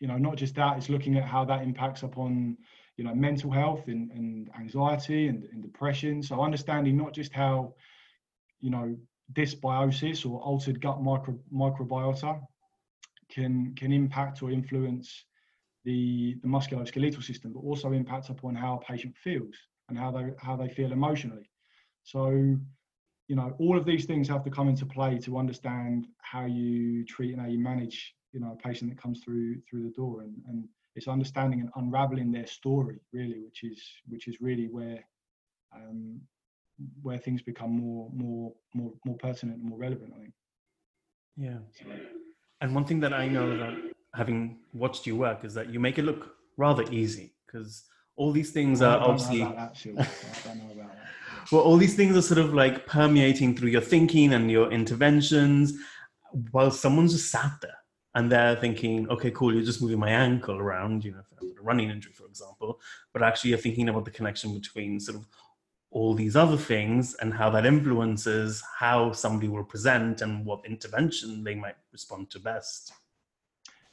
you 0.00 0.08
know 0.08 0.16
not 0.16 0.36
just 0.36 0.54
that 0.56 0.76
it's 0.76 0.88
looking 0.88 1.16
at 1.16 1.24
how 1.24 1.44
that 1.44 1.62
impacts 1.62 2.02
upon 2.02 2.56
you 2.96 3.04
know 3.04 3.14
mental 3.14 3.50
health 3.50 3.86
and, 3.86 4.10
and 4.10 4.50
anxiety 4.58 5.28
and, 5.28 5.44
and 5.52 5.62
depression. 5.62 6.22
So 6.22 6.42
understanding 6.42 6.96
not 6.96 7.12
just 7.12 7.32
how 7.32 7.74
you 8.60 8.70
know 8.70 8.96
dysbiosis 9.32 10.28
or 10.28 10.40
altered 10.40 10.80
gut 10.80 11.02
micro, 11.02 11.38
microbiota 11.52 12.40
can 13.30 13.74
can 13.76 13.92
impact 13.92 14.42
or 14.42 14.50
influence 14.50 15.24
the 15.84 16.36
the 16.42 16.48
musculoskeletal 16.48 17.22
system 17.22 17.52
but 17.52 17.60
also 17.60 17.92
impact 17.92 18.28
upon 18.30 18.54
how 18.54 18.74
a 18.76 18.84
patient 18.84 19.14
feels 19.16 19.54
and 19.88 19.98
how 19.98 20.10
they 20.10 20.30
how 20.38 20.56
they 20.56 20.68
feel 20.68 20.92
emotionally. 20.92 21.48
So 22.02 22.30
you 23.28 23.36
know 23.36 23.54
all 23.58 23.78
of 23.78 23.84
these 23.84 24.06
things 24.06 24.28
have 24.28 24.44
to 24.44 24.50
come 24.50 24.68
into 24.68 24.86
play 24.86 25.18
to 25.18 25.38
understand 25.38 26.06
how 26.22 26.46
you 26.46 27.04
treat 27.04 27.32
and 27.32 27.40
how 27.40 27.48
you 27.48 27.58
manage 27.58 28.14
you 28.32 28.40
know 28.40 28.52
a 28.52 28.68
patient 28.68 28.90
that 28.90 29.00
comes 29.00 29.20
through 29.20 29.60
through 29.68 29.82
the 29.82 29.90
door 29.90 30.22
and, 30.22 30.34
and 30.48 30.68
it's 30.96 31.08
understanding 31.08 31.60
and 31.60 31.70
unraveling 31.76 32.32
their 32.32 32.46
story 32.46 33.00
really 33.12 33.40
which 33.40 33.64
is 33.64 33.82
which 34.08 34.28
is 34.28 34.40
really 34.40 34.68
where 34.68 35.04
um, 35.74 36.20
where 37.02 37.18
things 37.18 37.42
become 37.42 37.70
more 37.70 38.10
more 38.12 38.52
more 38.74 38.92
more 39.04 39.16
pertinent 39.16 39.58
and 39.58 39.68
more 39.68 39.78
relevant 39.78 40.12
i 40.16 40.20
think. 40.20 40.34
Yeah. 41.36 41.58
And 42.60 42.74
one 42.74 42.84
thing 42.84 43.00
that 43.00 43.12
i 43.12 43.28
know 43.28 43.56
that 43.56 43.74
having 44.14 44.58
watched 44.74 45.06
you 45.06 45.16
work 45.16 45.44
is 45.44 45.54
that 45.54 45.70
you 45.72 45.80
make 45.80 45.98
it 45.98 46.04
look 46.04 46.34
rather 46.56 46.84
easy 46.90 47.34
because 47.46 47.84
all 48.16 48.32
these 48.32 48.50
things 48.50 48.82
are 48.82 48.98
obviously 49.00 49.42
well 51.52 51.62
all 51.62 51.76
these 51.76 51.94
things 51.94 52.16
are 52.16 52.22
sort 52.22 52.38
of 52.38 52.52
like 52.52 52.86
permeating 52.86 53.56
through 53.56 53.70
your 53.70 53.80
thinking 53.80 54.34
and 54.34 54.50
your 54.50 54.70
interventions 54.70 55.74
while 56.50 56.70
someone's 56.70 57.12
just 57.12 57.30
sat 57.30 57.52
there 57.62 57.79
and 58.14 58.30
they're 58.30 58.56
thinking 58.56 59.08
okay 59.08 59.30
cool 59.30 59.54
you're 59.54 59.62
just 59.62 59.82
moving 59.82 59.98
my 59.98 60.10
ankle 60.10 60.56
around 60.58 61.04
you 61.04 61.12
know 61.12 61.22
a 61.42 61.62
running 61.62 61.90
injury 61.90 62.12
for 62.12 62.26
example. 62.26 62.80
But 63.12 63.22
actually 63.22 63.50
you're 63.50 63.58
thinking 63.58 63.88
about 63.88 64.04
the 64.04 64.10
connection 64.10 64.54
between 64.54 65.00
sort 65.00 65.18
of 65.18 65.26
all 65.90 66.14
these 66.14 66.36
other 66.36 66.56
things 66.56 67.14
and 67.16 67.34
how 67.34 67.50
that 67.50 67.66
influences 67.66 68.62
how 68.78 69.12
somebody 69.12 69.48
will 69.48 69.64
present 69.64 70.20
and 70.20 70.46
what 70.46 70.64
intervention 70.64 71.42
they 71.42 71.54
might 71.54 71.74
respond 71.92 72.30
to 72.30 72.38
best. 72.38 72.92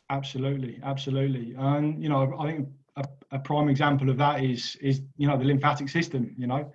Absolutely 0.10 0.80
absolutely. 0.84 1.56
And 1.58 2.02
you 2.02 2.10
know 2.10 2.36
i 2.40 2.52
think 2.52 2.70
a, 2.96 3.06
a 3.32 3.40
prime 3.40 3.70
example 3.70 4.10
of 4.10 4.18
that 4.18 4.44
is 4.44 4.76
is 4.82 5.02
you 5.18 5.28
know 5.28 5.38
the 5.38 5.46
lymphatic 5.46 5.90
system 5.90 6.34
you 6.38 6.48
know 6.48 6.72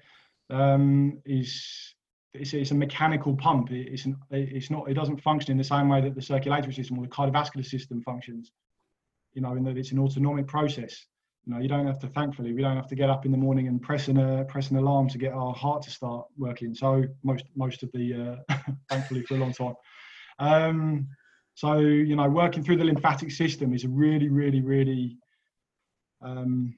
um, 0.51 1.19
is 1.25 1.92
it's, 2.35 2.55
it's, 2.55 2.71
a 2.71 2.75
mechanical 2.75 3.37
pump. 3.37 3.69
It's, 3.71 4.07
an, 4.07 4.17
it's 4.31 4.71
not. 4.71 4.89
It 4.89 4.95
doesn't 4.95 5.21
function 5.21 5.53
in 5.53 5.59
the 5.59 5.65
same 5.65 5.89
way 5.89 6.01
that 6.01 6.15
the 6.15 6.23
circulatory 6.23 6.73
system 6.73 6.99
or 6.99 7.03
the 7.03 7.11
cardiovascular 7.11 7.65
system 7.65 8.03
functions. 8.03 8.53
You 9.35 9.43
know, 9.43 9.55
in 9.55 9.65
that 9.65 9.77
it's 9.77 9.93
an 9.93 9.99
autonomic 9.99 10.47
process. 10.47 11.07
You 11.45 11.55
know, 11.55 11.61
you 11.61 11.69
don't 11.69 11.87
have 11.87 11.99
to. 12.01 12.09
Thankfully, 12.09 12.53
we 12.53 12.63
don't 12.63 12.77
have 12.77 12.89
to 12.89 12.95
get 12.95 13.11
up 13.11 13.27
in 13.27 13.33
the 13.33 13.39
morning 13.39 13.69
and 13.69 13.83
press 13.83 14.09
an 14.09 14.19
uh, 14.19 14.45
press 14.45 14.71
an 14.71 14.77
alarm 14.77 15.09
to 15.11 15.19
get 15.19 15.33
our 15.33 15.53
heart 15.55 15.83
to 15.83 15.91
start 15.91 16.27
working. 16.37 16.75
So 16.75 17.05
most 17.23 17.45
most 17.55 17.83
of 17.83 17.91
the 17.93 18.37
uh, 18.49 18.55
thankfully 18.89 19.23
for 19.23 19.35
a 19.35 19.39
long 19.39 19.53
time. 19.53 19.75
Um, 20.39 21.09
so 21.55 21.79
you 21.79 22.17
know, 22.17 22.29
working 22.29 22.63
through 22.63 22.77
the 22.77 22.85
lymphatic 22.85 23.31
system 23.31 23.75
is 23.75 23.85
a 23.85 23.89
really, 23.89 24.29
really, 24.29 24.61
really 24.63 25.19
um, 26.23 26.75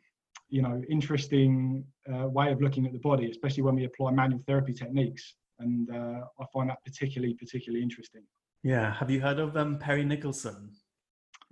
you 0.49 0.63
know 0.63 0.83
interesting 0.89 1.85
uh, 2.13 2.27
way 2.27 2.51
of 2.51 2.61
looking 2.61 2.87
at 2.87 2.93
the 2.93 2.99
body, 2.99 3.31
especially 3.31 3.63
when 3.63 3.77
we 3.77 3.85
apply 3.85 4.11
manual 4.11 4.43
therapy 4.47 4.73
techniques. 4.73 5.35
And 5.65 5.91
uh, 5.91 6.21
I 6.41 6.45
find 6.53 6.71
that 6.71 6.79
particularly 6.85 7.35
particularly 7.35 7.83
interesting. 7.83 8.23
Yeah, 8.63 8.95
have 8.95 9.11
you 9.11 9.21
heard 9.21 9.39
of 9.39 9.57
um, 9.57 9.79
Perry 9.79 10.05
Nickelston? 10.05 10.71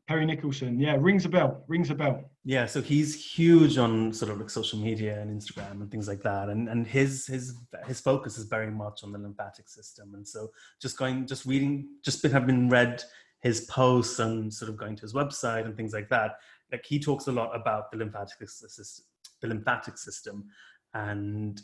Perry 0.08 0.26
Nickelston, 0.26 0.80
yeah, 0.80 0.96
rings 0.98 1.24
a 1.24 1.28
bell. 1.28 1.64
Rings 1.68 1.90
a 1.90 1.94
bell. 1.94 2.30
Yeah, 2.44 2.66
so 2.66 2.82
he's 2.82 3.34
huge 3.34 3.78
on 3.78 4.12
sort 4.12 4.32
of 4.32 4.38
like 4.38 4.50
social 4.50 4.78
media 4.78 5.20
and 5.20 5.40
Instagram 5.40 5.80
and 5.80 5.90
things 5.90 6.08
like 6.08 6.22
that, 6.22 6.48
and 6.48 6.68
and 6.68 6.86
his 6.86 7.26
his 7.26 7.56
his 7.86 8.00
focus 8.00 8.38
is 8.38 8.44
very 8.44 8.70
much 8.70 9.04
on 9.04 9.12
the 9.12 9.18
lymphatic 9.18 9.68
system. 9.68 10.14
And 10.14 10.26
so 10.26 10.50
just 10.80 10.98
going, 10.98 11.26
just 11.26 11.46
reading, 11.46 11.88
just 12.04 12.22
been 12.22 12.32
have 12.32 12.46
been 12.46 12.68
read 12.68 13.02
his 13.40 13.62
posts 13.62 14.18
and 14.20 14.52
sort 14.52 14.68
of 14.68 14.76
going 14.76 14.94
to 14.96 15.02
his 15.02 15.14
website 15.14 15.64
and 15.64 15.76
things 15.76 15.92
like 15.92 16.08
that 16.08 16.36
like 16.72 16.84
he 16.86 16.98
talks 16.98 17.26
a 17.26 17.32
lot 17.32 17.54
about 17.54 17.90
the 17.90 17.98
lymphatic 17.98 18.48
system, 18.48 19.04
the 19.42 19.48
lymphatic 19.48 19.98
system, 19.98 20.46
and 20.94 21.60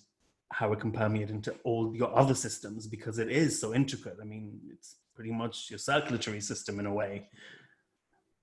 how 0.50 0.72
it 0.72 0.80
can 0.80 0.92
permeate 0.92 1.30
into 1.30 1.54
all 1.64 1.94
your 1.94 2.16
other 2.16 2.34
systems 2.34 2.86
because 2.86 3.18
it 3.18 3.30
is 3.30 3.60
so 3.60 3.74
intricate. 3.74 4.16
I 4.20 4.24
mean, 4.24 4.60
it's 4.72 4.96
pretty 5.14 5.32
much 5.32 5.68
your 5.70 5.78
circulatory 5.78 6.40
system 6.40 6.80
in 6.80 6.86
a 6.86 6.92
way. 6.92 7.28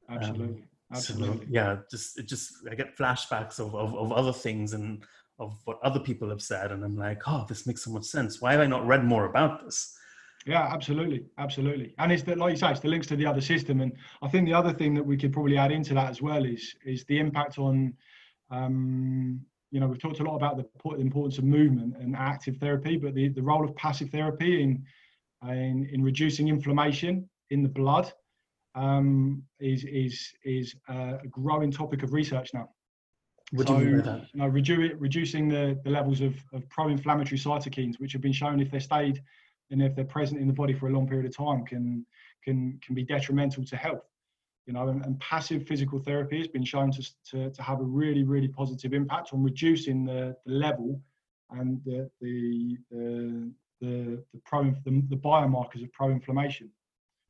Absolutely. 0.09 0.45
Um, 0.45 0.63
Absolutely. 0.93 1.45
So, 1.47 1.51
yeah, 1.51 1.77
just 1.89 2.19
it 2.19 2.27
just 2.27 2.53
I 2.69 2.75
get 2.75 2.95
flashbacks 2.95 3.59
of, 3.59 3.75
of, 3.75 3.95
of 3.95 4.11
other 4.11 4.33
things 4.33 4.73
and 4.73 5.03
of 5.39 5.59
what 5.65 5.79
other 5.83 5.99
people 5.99 6.29
have 6.29 6.41
said, 6.41 6.71
and 6.71 6.83
I'm 6.83 6.95
like, 6.95 7.23
oh, 7.27 7.45
this 7.49 7.65
makes 7.65 7.83
so 7.83 7.91
much 7.91 8.05
sense. 8.05 8.41
Why 8.41 8.51
have 8.51 8.61
I 8.61 8.67
not 8.67 8.85
read 8.85 9.03
more 9.03 9.25
about 9.25 9.65
this? 9.65 9.97
Yeah, 10.45 10.69
absolutely, 10.71 11.25
absolutely. 11.39 11.95
And 11.97 12.11
it's 12.11 12.21
that, 12.23 12.37
like 12.37 12.51
you 12.51 12.57
say, 12.57 12.69
it's 12.69 12.79
the 12.79 12.87
links 12.87 13.07
to 13.07 13.15
the 13.15 13.25
other 13.25 13.41
system. 13.41 13.81
And 13.81 13.91
I 14.21 14.29
think 14.29 14.45
the 14.45 14.53
other 14.53 14.71
thing 14.71 14.93
that 14.93 15.03
we 15.03 15.17
could 15.17 15.33
probably 15.33 15.57
add 15.57 15.71
into 15.71 15.95
that 15.95 16.09
as 16.09 16.21
well 16.21 16.45
is 16.45 16.75
is 16.85 17.03
the 17.05 17.17
impact 17.17 17.57
on, 17.57 17.93
um, 18.51 19.41
you 19.75 19.81
know, 19.81 19.87
we've 19.87 19.99
talked 19.99 20.21
a 20.21 20.23
lot 20.23 20.37
about 20.37 20.55
the 20.55 20.95
importance 21.01 21.37
of 21.37 21.43
movement 21.43 21.97
and 21.99 22.15
active 22.15 22.55
therapy, 22.55 22.95
but 22.95 23.13
the, 23.13 23.27
the 23.27 23.41
role 23.41 23.61
of 23.61 23.75
passive 23.75 24.09
therapy 24.09 24.63
in 24.63 24.81
in, 25.49 25.89
in 25.91 26.01
reducing 26.01 26.47
inflammation 26.47 27.29
in 27.49 27.61
the 27.61 27.67
blood 27.67 28.09
um, 28.75 29.43
is 29.59 29.83
is 29.83 30.31
is 30.45 30.75
a 30.87 31.27
growing 31.29 31.71
topic 31.71 32.03
of 32.03 32.13
research 32.13 32.51
now. 32.53 32.69
What 33.51 33.67
so, 33.67 33.77
you 33.79 33.85
mean 33.85 33.97
by 33.97 34.05
that? 34.05 34.21
You 34.33 34.39
know, 34.39 34.49
redu- 34.49 34.95
reducing 34.97 35.49
the, 35.49 35.77
the 35.83 35.89
levels 35.89 36.21
of, 36.21 36.35
of 36.53 36.67
pro-inflammatory 36.69 37.37
cytokines, 37.37 37.99
which 37.99 38.13
have 38.13 38.21
been 38.21 38.31
shown 38.31 38.61
if 38.61 38.71
they 38.71 38.79
stayed 38.79 39.21
and 39.71 39.83
if 39.83 39.93
they're 39.93 40.05
present 40.05 40.39
in 40.39 40.47
the 40.47 40.53
body 40.53 40.73
for 40.73 40.87
a 40.87 40.91
long 40.93 41.05
period 41.05 41.25
of 41.25 41.35
time 41.35 41.65
can 41.65 42.05
can 42.45 42.79
can 42.81 42.95
be 42.95 43.03
detrimental 43.03 43.65
to 43.65 43.75
health 43.75 44.07
you 44.65 44.73
know 44.73 44.87
and, 44.87 45.05
and 45.05 45.19
passive 45.19 45.67
physical 45.67 45.99
therapy 45.99 46.37
has 46.37 46.47
been 46.47 46.63
shown 46.63 46.91
to, 46.91 47.03
to, 47.29 47.49
to 47.51 47.61
have 47.61 47.79
a 47.79 47.83
really 47.83 48.23
really 48.23 48.47
positive 48.47 48.93
impact 48.93 49.31
on 49.33 49.43
reducing 49.43 50.05
the, 50.05 50.35
the 50.45 50.53
level 50.53 50.99
and 51.51 51.81
the 51.85 52.09
the 52.21 52.77
the 52.91 53.51
the, 53.81 54.23
the 54.33 54.39
pro 54.45 54.63
the, 54.85 55.03
the 55.09 55.17
biomarkers 55.17 55.83
of 55.83 55.91
pro-inflammation 55.93 56.69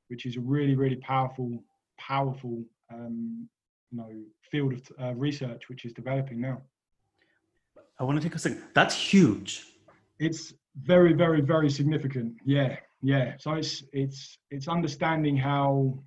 which 0.10 0.26
is 0.26 0.38
a 0.38 0.41
really 0.41 0.76
really 0.76 0.98
powerful 0.98 1.63
powerful 1.98 2.63
um, 2.93 3.48
you 3.91 3.98
know 3.98 4.10
field 4.52 4.74
of 4.74 4.91
uh, 5.02 5.13
research 5.15 5.69
which 5.69 5.86
is 5.86 5.93
developing 5.93 6.39
now 6.39 6.62
i 8.00 8.04
want 8.04 8.17
to 8.17 8.24
take 8.24 8.36
a 8.36 8.39
second 8.39 8.62
that's 8.74 8.95
huge 8.95 9.65
it's 10.19 10.54
very, 10.82 11.13
very, 11.13 11.41
very 11.41 11.69
significant. 11.69 12.36
Yeah, 12.45 12.78
yeah. 13.02 13.34
So 13.39 13.54
it's 13.54 13.84
it's 13.93 14.38
it's 14.52 14.67
understanding 14.67 15.38
how 15.38 16.00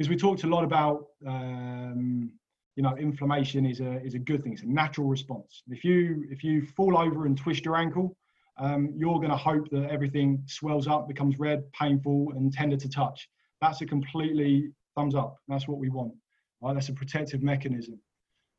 because 0.00 0.08
we 0.08 0.16
talked 0.16 0.44
a 0.44 0.46
lot 0.46 0.64
about 0.64 1.08
um, 1.26 2.32
you 2.74 2.82
know 2.82 2.96
inflammation 2.96 3.66
is 3.66 3.80
a 3.80 4.02
is 4.02 4.14
a 4.14 4.18
good 4.18 4.42
thing. 4.42 4.54
It's 4.54 4.62
a 4.62 4.66
natural 4.66 5.06
response. 5.06 5.62
If 5.68 5.84
you 5.84 6.24
if 6.30 6.42
you 6.42 6.64
fall 6.74 6.96
over 6.96 7.26
and 7.26 7.36
twist 7.36 7.66
your 7.66 7.76
ankle, 7.76 8.16
um, 8.56 8.94
you're 8.96 9.18
going 9.18 9.28
to 9.28 9.36
hope 9.36 9.68
that 9.72 9.90
everything 9.90 10.42
swells 10.46 10.88
up, 10.88 11.06
becomes 11.06 11.38
red, 11.38 11.70
painful, 11.72 12.32
and 12.34 12.50
tender 12.50 12.78
to 12.78 12.88
touch. 12.88 13.28
That's 13.60 13.82
a 13.82 13.86
completely 13.86 14.72
thumbs 14.94 15.14
up. 15.14 15.36
That's 15.48 15.68
what 15.68 15.76
we 15.76 15.90
want. 15.90 16.14
Right? 16.62 16.72
That's 16.72 16.88
a 16.88 16.94
protective 16.94 17.42
mechanism. 17.42 18.00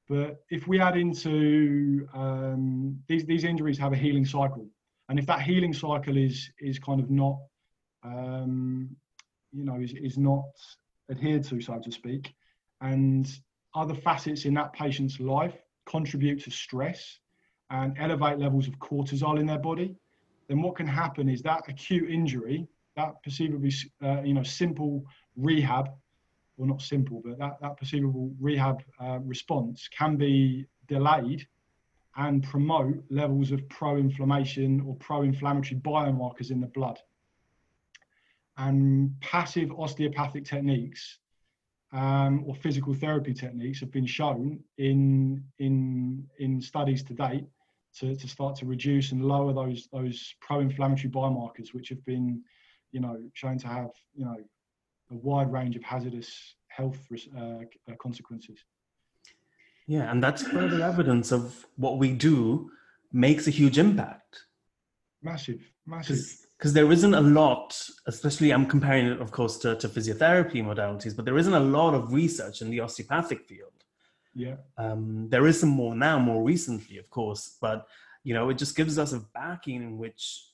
But 0.08 0.44
if 0.52 0.68
we 0.68 0.80
add 0.80 0.96
into 0.96 2.08
um, 2.14 3.00
these 3.08 3.26
these 3.26 3.46
injuries 3.46 3.80
have 3.80 3.94
a 3.94 3.98
healing 3.98 4.26
cycle 4.26 4.68
and 5.10 5.18
if 5.18 5.26
that 5.26 5.42
healing 5.42 5.74
cycle 5.74 6.18
is 6.18 6.52
is 6.60 6.78
kind 6.78 7.00
of 7.02 7.10
not 7.10 7.38
um, 8.04 8.96
you 9.52 9.66
know 9.66 9.80
is, 9.80 9.94
is 9.94 10.20
not 10.20 10.44
adhered 11.12 11.44
to 11.44 11.62
so 11.62 11.80
to 11.80 11.92
speak 11.92 12.34
and 12.82 13.40
other 13.76 13.94
facets 13.94 14.46
in 14.46 14.54
that 14.56 14.74
patient's 14.74 15.20
life 15.20 15.56
contribute 15.86 16.44
to 16.44 16.52
stress 16.52 17.20
and 17.70 17.96
elevate 18.00 18.38
levels 18.38 18.68
of 18.68 18.74
cortisol 18.80 19.40
in 19.40 19.46
their 19.46 19.60
body, 19.60 19.96
then 20.48 20.62
what 20.62 20.76
can 20.76 20.88
happen 20.88 21.30
is 21.30 21.42
that 21.42 21.64
acute 21.70 22.10
injury, 22.10 22.68
that 22.98 23.14
perceivably, 23.24 23.72
uh, 24.04 24.22
you 24.22 24.34
know, 24.34 24.44
simple 24.44 25.06
rehab, 25.38 25.90
well, 26.58 26.68
not 26.68 26.82
simple, 26.82 27.22
but 27.24 27.38
that, 27.38 27.58
that 27.62 27.78
perceivable 27.78 28.34
rehab 28.40 28.84
uh, 29.00 29.20
response 29.20 29.88
can 29.98 30.18
be 30.18 30.66
delayed 30.88 31.48
and 32.18 32.44
promote 32.44 33.02
levels 33.10 33.52
of 33.52 33.68
pro-inflammation 33.70 34.82
or 34.82 34.96
pro-inflammatory 34.96 35.80
biomarkers 35.80 36.52
in 36.52 36.60
the 36.60 36.68
blood. 36.68 37.00
And 38.68 39.20
passive 39.22 39.72
osteopathic 39.72 40.46
techniques 40.46 41.18
um, 41.94 42.44
or 42.46 42.54
physical 42.56 42.94
therapy 42.94 43.34
techniques 43.34 43.80
have 43.80 43.92
been 43.92 44.06
shown 44.06 44.60
in, 44.78 45.44
in, 45.58 46.28
in 46.38 46.62
studies 46.62 47.04
to 47.06 47.14
date 47.14 47.46
to, 48.00 48.16
to 48.16 48.28
start 48.28 48.56
to 48.58 48.66
reduce 48.66 49.12
and 49.14 49.26
lower 49.26 49.52
those, 49.52 49.90
those 49.92 50.36
pro-inflammatory 50.42 51.10
biomarkers, 51.10 51.74
which 51.74 51.90
have 51.90 52.04
been, 52.06 52.42
you 52.92 53.00
know, 53.00 53.18
shown 53.34 53.58
to 53.58 53.68
have, 53.68 53.92
you 54.14 54.26
know, 54.26 54.38
a 55.12 55.16
wide 55.16 55.52
range 55.52 55.76
of 55.76 55.84
hazardous 55.84 56.56
health 56.68 57.00
uh, 57.38 57.94
consequences. 58.00 58.60
Yeah, 59.88 60.10
and 60.10 60.24
that's 60.24 60.44
further 60.44 60.82
evidence 60.84 61.32
of 61.32 61.66
what 61.76 61.98
we 61.98 62.12
do 62.12 62.72
makes 63.12 63.48
a 63.48 63.52
huge 63.52 63.78
impact. 63.78 64.46
Massive, 65.22 65.62
massive. 65.86 66.18
Because 66.62 66.74
there 66.74 66.92
isn't 66.92 67.16
a 67.16 67.22
lot, 67.22 67.90
especially 68.06 68.52
I'm 68.52 68.68
comparing 68.68 69.08
it, 69.08 69.20
of 69.20 69.32
course, 69.32 69.58
to, 69.58 69.76
to 69.78 69.90
physiotherapy 69.90 70.64
modalities, 70.64 71.16
but 71.16 71.26
there 71.26 71.40
isn't 71.40 71.56
a 71.56 71.60
lot 71.60 71.96
of 71.96 72.14
research 72.14 72.62
in 72.62 72.70
the 72.70 72.82
osteopathic 72.82 73.48
field. 73.48 73.74
Yeah. 74.36 74.58
Um, 74.78 75.28
there 75.30 75.48
is 75.48 75.60
some 75.60 75.70
more 75.70 75.96
now, 75.96 76.20
more 76.20 76.44
recently, 76.44 77.00
of 77.00 77.10
course, 77.10 77.58
but 77.60 77.88
you 78.24 78.36
know, 78.36 78.50
it 78.50 78.60
just 78.60 78.76
gives 78.76 79.00
us 79.00 79.12
a 79.12 79.24
backing 79.34 79.78
in 79.78 79.98
which 79.98 80.46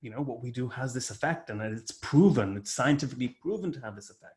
you 0.00 0.10
know 0.10 0.22
what 0.22 0.42
we 0.42 0.50
do 0.50 0.66
has 0.68 0.94
this 0.94 1.10
effect, 1.10 1.50
and 1.50 1.60
it's 1.60 1.92
proven, 1.92 2.56
it's 2.56 2.70
scientifically 2.70 3.28
proven 3.42 3.70
to 3.70 3.80
have 3.80 3.94
this 3.96 4.08
effect. 4.08 4.36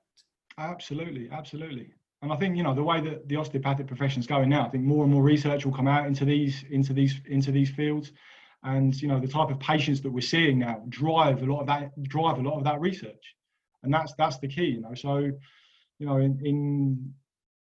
Absolutely, 0.58 1.30
absolutely 1.32 1.94
and 2.24 2.32
I 2.32 2.38
think 2.38 2.56
you 2.56 2.64
know 2.64 2.74
the 2.74 2.84
way 2.84 3.02
that 3.02 3.28
the 3.28 3.36
osteopathic 3.36 3.86
profession 3.86 4.22
is 4.22 4.28
going 4.28 4.50
now. 4.50 4.66
I 4.66 4.70
think 4.70 4.86
more 4.86 5.04
and 5.04 5.14
more 5.14 5.22
research 5.22 5.66
will 5.66 5.74
come 5.74 5.90
out 5.90 6.08
into 6.08 6.26
these 6.26 6.64
into 6.72 6.94
these 6.94 7.20
into 7.28 7.52
these 7.52 7.70
fields, 7.70 8.14
and 8.63 8.99
you 9.02 9.08
know 9.08 9.19
the 9.19 9.28
type 9.28 9.49
of 9.49 9.60
patients 9.60 10.02
that 10.02 10.12
we're 10.12 10.21
seeing 10.21 10.60
now 10.60 10.82
drive 10.89 11.41
a 11.41 11.45
lot 11.45 11.62
of 11.62 11.67
that 11.67 11.91
drive 12.04 12.38
a 12.38 12.41
lot 12.41 12.58
of 12.58 12.63
that 12.63 12.80
research, 12.80 13.36
and 13.84 13.93
that's 13.93 14.13
that's 14.17 14.39
the 14.39 14.47
key. 14.47 14.65
You 14.65 14.82
know, 14.82 14.93
so 14.93 15.17
you 15.17 16.06
know 16.06 16.17
in, 16.17 16.39
in 16.43 17.13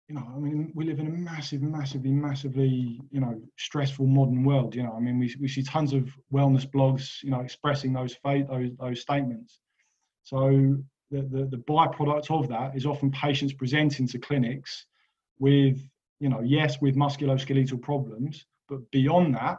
you 0.08 0.14
know, 0.14 0.26
I 0.34 0.38
mean, 0.38 0.70
we 0.74 0.84
live 0.84 0.98
in 0.98 1.06
a 1.06 1.10
massive, 1.10 1.62
massively, 1.62 2.10
massively, 2.10 3.00
you 3.10 3.20
know, 3.20 3.40
stressful 3.56 4.06
modern 4.06 4.44
world. 4.44 4.74
You 4.74 4.82
know, 4.82 4.92
I 4.94 5.00
mean, 5.00 5.18
we, 5.18 5.34
we 5.40 5.48
see 5.48 5.62
tons 5.62 5.94
of 5.94 6.10
wellness 6.32 6.66
blogs, 6.66 7.22
you 7.22 7.30
know, 7.30 7.40
expressing 7.40 7.94
those 7.94 8.14
those 8.22 8.70
those 8.78 9.00
statements. 9.00 9.60
So 10.24 10.76
the, 11.10 11.22
the, 11.22 11.46
the 11.50 11.62
byproduct 11.68 12.30
of 12.30 12.48
that 12.48 12.76
is 12.76 12.84
often 12.84 13.10
patients 13.12 13.54
presenting 13.54 14.06
to 14.08 14.18
clinics 14.18 14.86
with, 15.38 15.78
you 16.20 16.28
know, 16.28 16.40
yes, 16.40 16.80
with 16.80 16.96
musculoskeletal 16.96 17.80
problems, 17.80 18.44
but 18.68 18.90
beyond 18.90 19.34
that, 19.36 19.58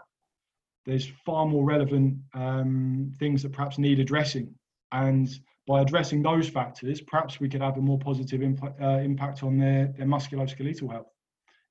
there's 0.85 1.07
far 1.25 1.45
more 1.45 1.65
relevant 1.65 2.17
um, 2.33 3.11
things 3.19 3.41
that 3.43 3.53
perhaps 3.53 3.77
need 3.77 3.99
addressing. 3.99 4.53
And 4.91 5.29
by 5.67 5.81
addressing 5.81 6.21
those 6.21 6.47
factors, 6.47 7.01
perhaps 7.01 7.39
we 7.39 7.49
could 7.49 7.61
have 7.61 7.77
a 7.77 7.81
more 7.81 7.97
positive 7.97 8.41
impact, 8.41 8.79
uh, 8.81 8.99
impact 8.99 9.43
on 9.43 9.57
their, 9.57 9.93
their 9.97 10.05
musculoskeletal 10.05 10.91
health. 10.91 11.11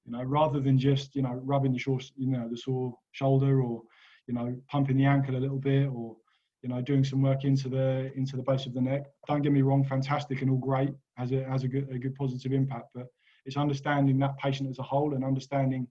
You 0.05 0.13
know, 0.13 0.23
rather 0.23 0.61
than 0.61 0.79
just 0.79 1.15
you 1.15 1.23
know 1.23 1.41
rubbing 1.43 1.73
the 1.73 1.79
sore, 1.79 2.01
you 2.17 2.29
know, 2.29 2.49
the 2.51 2.57
sore 2.57 2.95
shoulder 3.13 3.63
or 3.63 3.83
you 4.27 4.35
know 4.35 4.55
pumping 4.69 4.99
the 4.99 5.07
ankle 5.07 5.37
a 5.37 5.39
little 5.39 5.59
bit 5.59 5.89
or 5.89 6.17
you 6.65 6.71
know, 6.71 6.81
doing 6.81 7.05
some 7.05 7.21
work 7.21 7.45
into 7.45 7.69
the 7.69 8.11
into 8.17 8.37
the 8.37 8.43
base 8.43 8.65
of 8.65 8.73
the 8.73 8.81
neck. 8.81 9.05
Don't 9.29 9.43
get 9.43 9.53
me 9.53 9.61
wrong, 9.61 9.85
fantastic 9.85 10.41
and 10.41 10.51
all 10.51 10.57
great, 10.57 10.95
has 11.19 11.31
a 11.31 11.45
has 11.45 11.63
a 11.63 11.69
good 11.69 11.91
a 11.91 11.99
good 11.99 12.15
positive 12.15 12.53
impact. 12.53 12.87
But 12.95 13.07
it's 13.45 13.59
understanding 13.59 14.19
that 14.19 14.39
patient 14.39 14.71
as 14.71 14.79
a 14.79 14.83
whole 14.83 15.15
and 15.15 15.23
understanding 15.23 15.87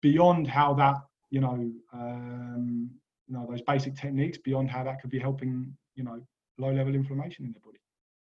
beyond 0.00 0.48
how 0.48 0.72
that 0.74 0.96
you 1.30 1.40
know 1.40 1.70
um, 1.92 2.90
you 3.26 3.34
know 3.34 3.46
those 3.48 3.62
basic 3.62 3.96
techniques 3.96 4.38
beyond 4.38 4.70
how 4.70 4.84
that 4.84 5.00
could 5.00 5.10
be 5.10 5.18
helping 5.18 5.74
you 5.94 6.04
know 6.04 6.20
low 6.58 6.72
level 6.72 6.94
inflammation 6.94 7.44
in 7.44 7.52
the 7.52 7.60
body. 7.60 7.78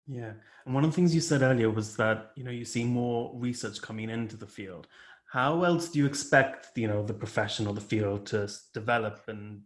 Yeah, 0.08 0.34
and 0.66 0.74
one 0.74 0.84
of 0.84 0.92
the 0.92 0.96
things 0.96 1.14
you 1.14 1.22
said 1.22 1.42
earlier 1.42 1.70
was 1.70 1.96
that 1.98 2.32
you 2.36 2.44
know 2.44 2.52
you 2.52 2.66
see 2.66 2.84
more 2.84 3.32
research 3.36 3.82
coming 3.82 4.10
into 4.10 4.38
the 4.38 4.48
field. 4.48 4.88
How 5.32 5.64
else 5.64 5.90
do 5.90 6.00
you 6.00 6.06
expect 6.06 6.78
you 6.78 6.88
know 6.88 7.04
the 7.04 7.14
profession 7.14 7.68
or 7.68 7.74
the 7.74 7.82
field 7.82 8.26
to 8.28 8.50
develop 8.74 9.22
and 9.28 9.62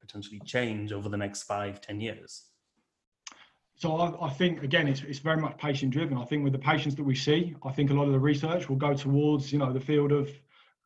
potentially 0.00 0.40
change 0.44 0.92
over 0.92 1.08
the 1.08 1.16
next 1.16 1.44
five, 1.44 1.80
ten 1.80 2.00
years? 2.00 2.44
So 3.76 3.96
I, 3.96 4.26
I, 4.26 4.30
think 4.30 4.64
again, 4.64 4.88
it's, 4.88 5.02
it's 5.02 5.20
very 5.20 5.36
much 5.36 5.56
patient 5.56 5.92
driven. 5.92 6.18
I 6.18 6.24
think 6.24 6.42
with 6.42 6.52
the 6.52 6.58
patients 6.58 6.96
that 6.96 7.04
we 7.04 7.14
see, 7.14 7.54
I 7.64 7.70
think 7.70 7.90
a 7.90 7.94
lot 7.94 8.06
of 8.06 8.12
the 8.12 8.18
research 8.18 8.68
will 8.68 8.76
go 8.76 8.92
towards 8.92 9.52
you 9.52 9.58
know 9.60 9.72
the 9.72 9.80
field 9.80 10.10
of 10.10 10.28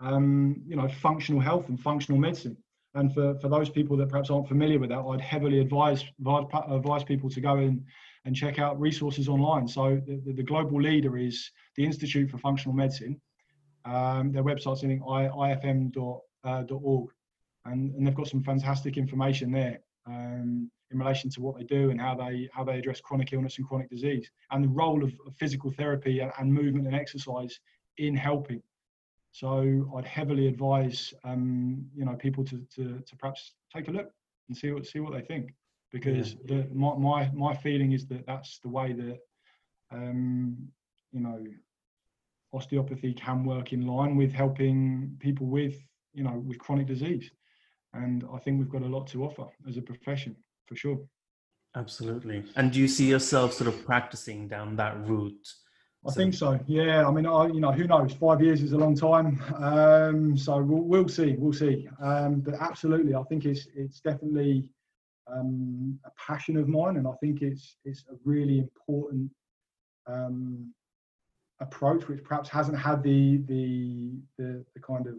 um, 0.03 0.62
you 0.67 0.77
know 0.77 0.88
functional 0.88 1.41
health 1.41 1.69
and 1.69 1.81
functional 1.81 2.21
medicine. 2.21 2.57
And 2.95 3.15
for, 3.15 3.38
for 3.41 3.49
those 3.49 3.71
people 3.71 3.97
that 3.97 4.11
perhaps 4.11 4.29
aren't 4.29 4.49
familiar 4.49 4.79
with 4.79 4.91
that, 4.91 4.99
I'd 4.99 5.21
heavily 5.21 5.61
advise 5.61 6.05
advise, 6.21 7.05
people 7.05 7.31
to 7.31 7.41
go 7.41 7.57
in 7.57 7.83
and 8.27 8.37
check 8.37 8.59
out 8.59 8.79
resources 8.79 9.29
online. 9.29 9.67
So 9.67 10.01
the, 10.07 10.33
the, 10.33 10.43
global 10.43 10.81
leader 10.81 11.17
is 11.17 11.51
the 11.77 11.85
Institute 11.85 12.31
for 12.31 12.37
Functional 12.38 12.77
Medicine. 12.77 13.19
Um, 13.87 14.31
their 14.31 14.45
website's 14.45 14.83
in 14.83 15.01
ifm.org 15.01 15.95
and, 17.65 17.95
and 17.95 18.07
they've 18.07 18.15
got 18.15 18.29
some 18.29 18.43
fantastic 18.43 18.97
information 18.97 19.51
there 19.51 19.81
um, 20.07 20.71
in 20.91 20.99
relation 20.99 21.31
to 21.31 21.41
what 21.41 21.57
they 21.57 21.65
do 21.65 21.91
and 21.91 22.01
how 22.01 22.15
they 22.15 22.49
how 22.53 22.65
they 22.65 22.79
address 22.79 23.01
chronic 23.01 23.33
illness 23.33 23.59
and 23.59 23.67
chronic 23.67 23.88
disease 23.91 24.31
and 24.51 24.65
the 24.65 24.69
role 24.69 25.03
of, 25.03 25.12
of 25.27 25.35
physical 25.37 25.71
therapy 25.71 26.21
and, 26.21 26.33
and, 26.38 26.53
movement 26.53 26.87
and 26.87 26.95
exercise 26.95 27.59
in 27.99 28.15
helping. 28.15 28.62
So 29.33 29.90
I'd 29.97 30.05
heavily 30.05 30.47
advise 30.47 31.12
um, 31.25 31.85
you 31.95 32.05
know 32.05 32.14
people 32.14 32.45
to, 32.45 32.64
to, 32.77 33.01
to 33.01 33.16
perhaps 33.16 33.55
take 33.75 33.88
a 33.88 33.90
look 33.90 34.11
and 34.49 34.57
see 34.57 34.71
what 34.71 34.87
see 34.87 35.01
what 35.01 35.12
they 35.12 35.23
think 35.23 35.55
because 35.90 36.35
yeah. 36.35 36.62
the, 36.62 36.75
my, 36.75 36.95
my 36.97 37.31
my 37.35 37.55
feeling 37.55 37.92
is 37.92 38.07
that 38.09 38.27
that's 38.27 38.59
the 38.61 38.68
way 38.68 38.92
that 38.92 39.18
um, 39.90 40.57
you 41.12 41.21
know 41.21 41.42
osteopathy 42.53 43.14
can 43.14 43.45
work 43.45 43.73
in 43.73 43.87
line 43.87 44.16
with 44.16 44.33
helping 44.33 45.16
people 45.18 45.47
with 45.47 45.77
you 46.12 46.23
know 46.23 46.42
with 46.47 46.59
chronic 46.59 46.87
disease 46.87 47.31
and 47.95 48.25
I 48.33 48.38
think 48.38 48.59
we've 48.59 48.71
got 48.71 48.83
a 48.83 48.87
lot 48.87 49.07
to 49.09 49.25
offer 49.25 49.47
as 49.68 49.77
a 49.77 49.83
profession 49.83 50.37
for 50.66 50.77
sure. 50.77 50.99
Absolutely. 51.75 52.45
And 52.57 52.73
do 52.73 52.81
you 52.81 52.88
see 52.88 53.09
yourself 53.09 53.53
sort 53.53 53.68
of 53.68 53.85
practicing 53.87 54.49
down 54.49 54.77
that 54.77 55.07
route? 55.07 55.47
I 56.07 56.11
think 56.11 56.35
so. 56.35 56.59
Yeah. 56.67 57.07
I 57.07 57.11
mean, 57.12 57.27
I, 57.27 57.47
you 57.47 57.61
know, 57.61 57.71
who 57.71 57.87
knows? 57.87 58.12
Five 58.12 58.43
years 58.43 58.62
is 58.62 58.73
a 58.73 58.79
long 58.79 58.97
time. 58.97 59.41
Um, 59.57 60.37
so 60.37 60.61
we'll, 60.61 60.83
we'll, 60.83 61.09
see. 61.09 61.37
We'll 61.38 61.53
see. 61.53 61.88
Um, 62.01 62.41
but 62.41 62.55
absolutely, 62.55 63.15
I 63.15 63.23
think 63.25 63.45
it's 63.45 63.69
it's 63.75 64.01
definitely 64.01 64.69
um, 65.33 65.99
a 66.05 66.11
passion 66.19 66.57
of 66.57 66.69
mine, 66.69 66.97
and 66.97 67.07
I 67.07 67.12
think 67.21 67.43
it's 67.43 67.77
it's 67.85 68.05
a 68.11 68.17
really 68.25 68.59
important 68.59 69.31
um, 70.09 70.73
approach, 71.61 72.09
which 72.09 72.25
perhaps 72.25 72.49
hasn't 72.49 72.79
had 72.79 73.03
the 73.03 73.38
the 73.47 74.19
the, 74.38 74.65
the 74.75 74.81
kind 74.81 75.07
of 75.07 75.15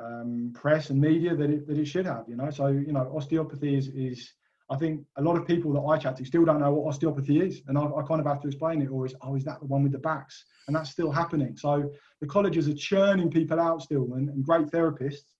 um, 0.00 0.52
press 0.54 0.90
and 0.90 1.00
media 1.00 1.34
that 1.34 1.50
it, 1.50 1.66
that 1.66 1.78
it 1.78 1.86
should 1.86 2.06
have. 2.06 2.24
You 2.28 2.36
know, 2.36 2.50
so 2.50 2.66
you 2.68 2.92
know, 2.92 3.10
osteopathy 3.16 3.76
is 3.76 3.88
is 3.88 4.32
I 4.70 4.76
think 4.76 5.04
a 5.16 5.22
lot 5.22 5.36
of 5.36 5.46
people 5.46 5.72
that 5.72 5.80
I 5.80 5.96
chat 5.96 6.16
to 6.16 6.24
still 6.24 6.44
don't 6.44 6.60
know 6.60 6.72
what 6.72 6.88
osteopathy 6.88 7.40
is, 7.40 7.62
and 7.68 7.78
I, 7.78 7.84
I, 7.84 8.02
kind 8.02 8.20
of 8.20 8.26
have 8.26 8.40
to 8.42 8.48
explain 8.48 8.82
it. 8.82 8.88
Or 8.88 9.06
is 9.06 9.14
oh, 9.22 9.34
is 9.34 9.44
that 9.44 9.60
the 9.60 9.66
one 9.66 9.82
with 9.82 9.92
the 9.92 9.98
backs? 9.98 10.44
And 10.66 10.76
that's 10.76 10.90
still 10.90 11.10
happening. 11.10 11.56
So 11.56 11.90
the 12.20 12.26
colleges 12.26 12.68
are 12.68 12.74
churning 12.74 13.30
people 13.30 13.58
out 13.58 13.82
still, 13.82 14.12
and, 14.14 14.28
and 14.28 14.44
great 14.44 14.66
therapists. 14.66 15.34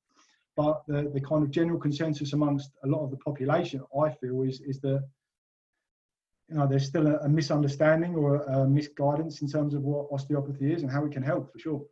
But 0.57 0.83
the, 0.89 1.11
the 1.13 1.21
kind 1.21 1.45
of 1.45 1.51
general 1.51 1.79
consensus 1.79 2.33
amongst 2.33 2.71
a 2.85 2.89
lot 2.89 3.05
of 3.05 3.11
the 3.11 3.19
population, 3.19 3.83
I 4.03 4.11
feel, 4.11 4.43
is 4.43 4.61
is 4.63 4.81
that 4.81 5.05
you 6.49 6.57
know 6.57 6.67
there's 6.67 6.87
still 6.87 7.07
a, 7.07 7.19
a 7.19 7.29
misunderstanding 7.29 8.15
or 8.15 8.37
a, 8.37 8.61
a 8.61 8.67
misguidance 8.67 9.43
in 9.43 9.49
terms 9.49 9.75
of 9.75 9.83
what 9.83 10.09
osteopathy 10.11 10.73
is 10.73 10.83
and 10.83 10.91
how 10.91 11.05
it 11.05 11.13
can 11.13 11.23
help 11.23 11.53
for 11.53 11.59
sure. 11.59 11.83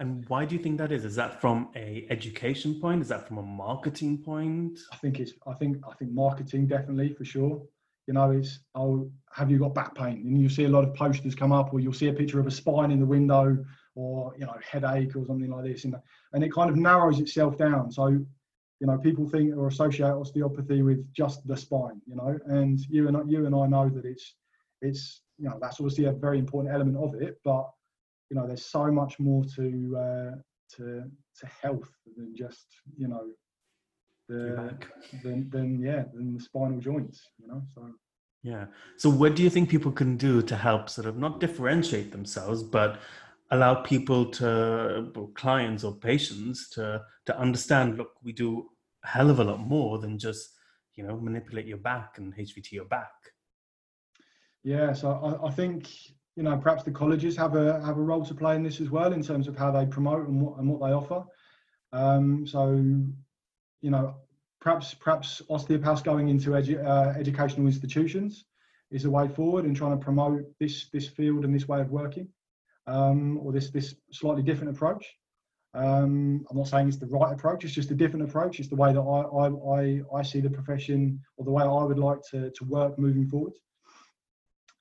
And 0.00 0.26
why 0.28 0.46
do 0.46 0.56
you 0.56 0.62
think 0.62 0.78
that 0.78 0.92
is? 0.92 1.04
Is 1.04 1.14
that 1.16 1.40
from 1.42 1.68
a 1.76 2.06
education 2.08 2.80
point? 2.80 3.02
Is 3.02 3.08
that 3.08 3.28
from 3.28 3.36
a 3.36 3.42
marketing 3.42 4.18
point? 4.18 4.78
I 4.92 4.96
think 4.96 5.20
it's. 5.20 5.32
I 5.46 5.52
think. 5.52 5.76
I 5.86 5.94
think 5.94 6.12
marketing 6.12 6.66
definitely 6.66 7.12
for 7.12 7.24
sure. 7.26 7.62
You 8.06 8.14
know, 8.14 8.30
it's. 8.30 8.60
Oh, 8.74 9.10
have 9.32 9.50
you 9.50 9.58
got 9.58 9.74
back 9.74 9.94
pain? 9.94 10.22
And 10.24 10.40
you 10.40 10.48
see 10.48 10.64
a 10.64 10.70
lot 10.70 10.84
of 10.84 10.94
posters 10.94 11.34
come 11.34 11.52
up, 11.52 11.74
or 11.74 11.80
you'll 11.80 11.92
see 11.92 12.08
a 12.08 12.14
picture 12.14 12.40
of 12.40 12.46
a 12.46 12.50
spine 12.50 12.90
in 12.90 12.98
the 12.98 13.04
window, 13.06 13.62
or 13.94 14.34
you 14.38 14.46
know, 14.46 14.56
headache 14.66 15.14
or 15.16 15.26
something 15.26 15.50
like 15.50 15.64
this, 15.64 15.84
and 15.84 15.94
and 16.32 16.42
it 16.42 16.52
kind 16.52 16.70
of 16.70 16.76
narrows 16.76 17.20
itself 17.20 17.58
down. 17.58 17.92
So, 17.92 18.06
you 18.06 18.86
know, 18.86 18.96
people 18.96 19.28
think 19.28 19.54
or 19.54 19.68
associate 19.68 20.14
osteopathy 20.14 20.80
with 20.80 21.12
just 21.12 21.46
the 21.46 21.56
spine. 21.58 22.00
You 22.06 22.16
know, 22.16 22.38
and 22.46 22.80
you 22.88 23.08
and 23.08 23.30
you 23.30 23.44
and 23.44 23.54
I 23.54 23.66
know 23.66 23.90
that 23.90 24.06
it's 24.06 24.34
it's 24.80 25.20
you 25.38 25.50
know 25.50 25.58
that's 25.60 25.78
obviously 25.78 26.06
a 26.06 26.12
very 26.12 26.38
important 26.38 26.74
element 26.74 26.96
of 26.96 27.20
it, 27.20 27.38
but 27.44 27.68
you 28.30 28.36
know 28.36 28.46
there's 28.46 28.64
so 28.64 28.90
much 28.90 29.18
more 29.18 29.44
to 29.56 29.96
uh, 29.98 30.36
to 30.76 31.04
to 31.38 31.46
health 31.62 31.90
than 32.16 32.34
just 32.34 32.66
you 32.96 33.08
know 33.08 33.24
the 34.28 34.72
than, 35.22 35.50
than 35.50 35.80
yeah 35.80 36.04
than 36.14 36.34
the 36.34 36.40
spinal 36.40 36.78
joints 36.78 37.20
you 37.38 37.48
know 37.48 37.62
so. 37.74 37.90
Yeah. 38.42 38.66
So 38.96 39.10
what 39.10 39.36
do 39.36 39.42
you 39.42 39.50
think 39.50 39.68
people 39.68 39.92
can 39.92 40.16
do 40.16 40.40
to 40.40 40.56
help 40.56 40.88
sort 40.88 41.06
of 41.06 41.18
not 41.18 41.40
differentiate 41.40 42.10
themselves 42.10 42.62
but 42.62 42.98
allow 43.50 43.74
people 43.74 44.24
to 44.30 45.12
clients 45.34 45.84
or 45.84 45.94
patients 45.96 46.70
to 46.70 47.02
to 47.26 47.38
understand 47.38 47.98
look 47.98 48.12
we 48.22 48.32
do 48.32 48.70
a 49.04 49.08
hell 49.08 49.28
of 49.28 49.40
a 49.40 49.44
lot 49.44 49.60
more 49.60 49.98
than 49.98 50.18
just 50.18 50.48
you 50.94 51.04
know 51.04 51.20
manipulate 51.20 51.66
your 51.66 51.78
back 51.78 52.16
and 52.16 52.34
hvt 52.34 52.72
your 52.72 52.86
back? 52.86 53.12
Yeah 54.64 54.94
so 54.94 55.10
i, 55.10 55.48
I 55.48 55.50
think 55.50 55.88
you 56.36 56.42
know 56.42 56.56
perhaps 56.56 56.82
the 56.82 56.90
colleges 56.90 57.36
have 57.36 57.54
a 57.54 57.84
have 57.84 57.98
a 57.98 58.02
role 58.02 58.24
to 58.24 58.34
play 58.34 58.54
in 58.54 58.62
this 58.62 58.80
as 58.80 58.90
well 58.90 59.12
in 59.12 59.22
terms 59.22 59.48
of 59.48 59.56
how 59.56 59.70
they 59.70 59.86
promote 59.86 60.26
and 60.28 60.40
what 60.40 60.58
and 60.58 60.68
what 60.68 60.80
they 60.80 60.92
offer 60.94 61.24
um, 61.92 62.46
so 62.46 62.72
you 63.80 63.90
know 63.90 64.14
perhaps 64.60 64.94
perhaps 64.94 65.42
osteopaths 65.48 66.02
going 66.02 66.28
into 66.28 66.50
edu- 66.50 66.84
uh, 66.84 67.18
educational 67.18 67.66
institutions 67.66 68.44
is 68.90 69.04
a 69.04 69.10
way 69.10 69.28
forward 69.28 69.64
in 69.64 69.74
trying 69.74 69.98
to 69.98 70.04
promote 70.04 70.42
this 70.58 70.88
this 70.92 71.08
field 71.08 71.44
and 71.44 71.54
this 71.54 71.68
way 71.68 71.80
of 71.80 71.90
working 71.90 72.28
um, 72.86 73.38
or 73.38 73.52
this 73.52 73.70
this 73.70 73.94
slightly 74.12 74.42
different 74.42 74.74
approach. 74.74 75.06
Um, 75.72 76.44
I'm 76.50 76.56
not 76.56 76.66
saying 76.66 76.88
it's 76.88 76.96
the 76.96 77.06
right 77.06 77.32
approach; 77.32 77.64
it's 77.64 77.74
just 77.74 77.90
a 77.90 77.94
different 77.94 78.28
approach. 78.28 78.58
It's 78.58 78.68
the 78.68 78.76
way 78.76 78.92
that 78.92 79.00
I 79.00 79.20
I, 79.42 79.80
I, 79.80 80.18
I 80.18 80.22
see 80.22 80.40
the 80.40 80.50
profession 80.50 81.20
or 81.36 81.44
the 81.44 81.52
way 81.52 81.62
I 81.62 81.84
would 81.84 81.98
like 81.98 82.18
to, 82.30 82.50
to 82.50 82.64
work 82.64 82.98
moving 82.98 83.26
forward. 83.26 83.52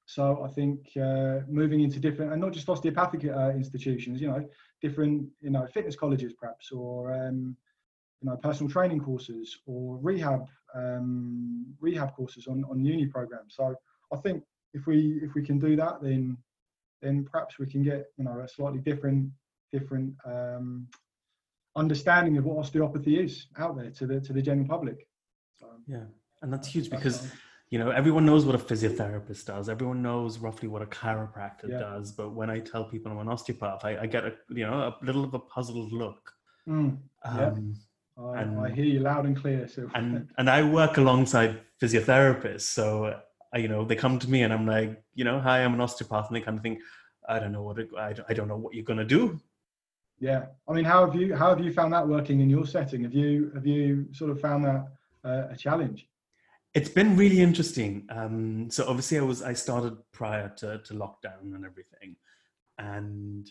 So 0.09 0.43
I 0.43 0.47
think 0.47 0.89
uh, 0.99 1.41
moving 1.47 1.81
into 1.81 1.99
different 1.99 2.31
and 2.31 2.41
not 2.41 2.51
just 2.51 2.67
osteopathic 2.67 3.25
uh, 3.25 3.51
institutions, 3.51 4.19
you 4.19 4.27
know, 4.27 4.43
different 4.81 5.27
you 5.39 5.51
know 5.51 5.67
fitness 5.67 5.95
colleges 5.95 6.33
perhaps 6.33 6.71
or 6.71 7.13
um, 7.13 7.55
you 8.19 8.27
know 8.27 8.35
personal 8.37 8.71
training 8.71 9.01
courses 9.01 9.59
or 9.67 9.99
rehab 10.01 10.47
um, 10.73 11.63
rehab 11.79 12.15
courses 12.15 12.47
on, 12.47 12.63
on 12.71 12.83
uni 12.83 13.05
programs. 13.05 13.53
So 13.55 13.75
I 14.11 14.17
think 14.17 14.41
if 14.73 14.87
we 14.87 15.19
if 15.21 15.35
we 15.35 15.43
can 15.43 15.59
do 15.59 15.75
that, 15.75 16.01
then 16.01 16.35
then 17.03 17.23
perhaps 17.31 17.59
we 17.59 17.67
can 17.67 17.83
get 17.83 18.07
you 18.17 18.23
know 18.23 18.39
a 18.39 18.47
slightly 18.47 18.79
different 18.79 19.29
different 19.71 20.15
um, 20.25 20.87
understanding 21.75 22.35
of 22.39 22.45
what 22.45 22.57
osteopathy 22.57 23.19
is 23.19 23.45
out 23.59 23.77
there 23.77 23.91
to 23.91 24.07
the 24.07 24.19
to 24.21 24.33
the 24.33 24.41
general 24.41 24.67
public. 24.67 25.07
So, 25.59 25.67
yeah, 25.85 26.05
and 26.41 26.51
that's 26.51 26.67
huge 26.67 26.89
because 26.89 27.31
you 27.69 27.79
know 27.79 27.91
everyone 27.91 28.25
knows 28.25 28.45
what 28.45 28.55
a 28.55 28.57
physiotherapist 28.57 29.45
does. 29.45 29.69
Everyone 29.69 30.01
knows 30.01 30.39
roughly 30.39 30.67
what 30.67 30.81
a 30.81 30.87
chiropractor 30.87 31.69
yeah. 31.69 31.79
does. 31.79 32.11
But 32.11 32.33
when 32.33 32.49
I 32.49 32.59
tell 32.59 32.83
people 32.85 33.11
I'm 33.11 33.19
an 33.19 33.29
osteopath, 33.29 33.85
I, 33.85 33.97
I, 34.01 34.05
get 34.07 34.25
a 34.25 34.33
you 34.49 34.65
know 34.65 34.73
a 34.73 35.05
little 35.05 35.23
of 35.23 35.33
a 35.33 35.39
puzzled 35.39 35.91
look. 35.91 36.33
Mm, 36.67 36.97
yeah. 37.25 37.47
Um, 37.47 37.75
I, 38.17 38.41
and, 38.41 38.59
I 38.59 38.69
hear 38.71 38.85
you 38.85 38.99
loud 38.99 39.25
and 39.25 39.35
clear. 39.35 39.67
So 39.67 39.89
and 39.95 40.29
and 40.37 40.49
I 40.49 40.63
work 40.63 40.97
alongside 40.97 41.61
physiotherapists, 41.81 42.61
so 42.61 43.19
you 43.55 43.67
know, 43.67 43.83
they 43.83 43.95
come 43.95 44.19
to 44.19 44.29
me 44.29 44.43
and 44.43 44.53
I'm 44.53 44.67
like, 44.67 45.01
you 45.15 45.23
know, 45.23 45.39
hi, 45.39 45.63
I'm 45.63 45.73
an 45.73 45.81
osteopath, 45.81 46.27
and 46.27 46.35
they 46.35 46.41
kind 46.41 46.57
of 46.57 46.63
think, 46.63 46.79
I 47.27 47.39
don't 47.39 47.51
know 47.51 47.63
what 47.63 47.79
it, 47.79 47.89
I, 47.97 48.13
I 48.27 48.33
don't 48.33 48.47
know 48.47 48.57
what 48.57 48.73
you're 48.73 48.83
gonna 48.83 49.05
do. 49.05 49.39
Yeah, 50.19 50.47
I 50.67 50.73
mean, 50.73 50.85
how 50.85 51.05
have 51.05 51.15
you 51.15 51.35
how 51.35 51.49
have 51.49 51.63
you 51.63 51.71
found 51.71 51.93
that 51.93 52.07
working 52.07 52.41
in 52.41 52.49
your 52.49 52.65
setting? 52.65 53.03
Have 53.03 53.13
you 53.13 53.51
have 53.55 53.65
you 53.65 54.07
sort 54.11 54.31
of 54.31 54.41
found 54.41 54.65
that 54.65 54.87
uh, 55.23 55.47
a 55.49 55.55
challenge? 55.55 56.08
It's 56.73 56.89
been 56.89 57.17
really 57.17 57.41
interesting. 57.41 58.07
Um, 58.09 58.69
so 58.69 58.87
obviously, 58.87 59.17
I 59.17 59.21
was 59.21 59.41
I 59.41 59.53
started 59.53 59.97
prior 60.11 60.49
to, 60.57 60.79
to 60.79 60.93
lockdown 60.93 61.55
and 61.55 61.65
everything, 61.65 62.15
and 62.77 63.49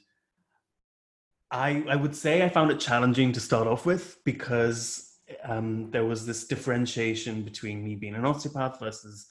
I 1.50 1.84
I 1.88 1.96
would 1.96 2.14
say 2.14 2.44
I 2.44 2.48
found 2.48 2.70
it 2.70 2.80
challenging 2.80 3.32
to 3.32 3.40
start 3.40 3.66
off 3.66 3.86
with 3.86 4.18
because 4.24 5.08
um, 5.44 5.90
there 5.90 6.04
was 6.04 6.26
this 6.26 6.46
differentiation 6.46 7.42
between 7.42 7.84
me 7.84 7.94
being 7.94 8.14
an 8.14 8.24
osteopath 8.24 8.78
versus 8.80 9.28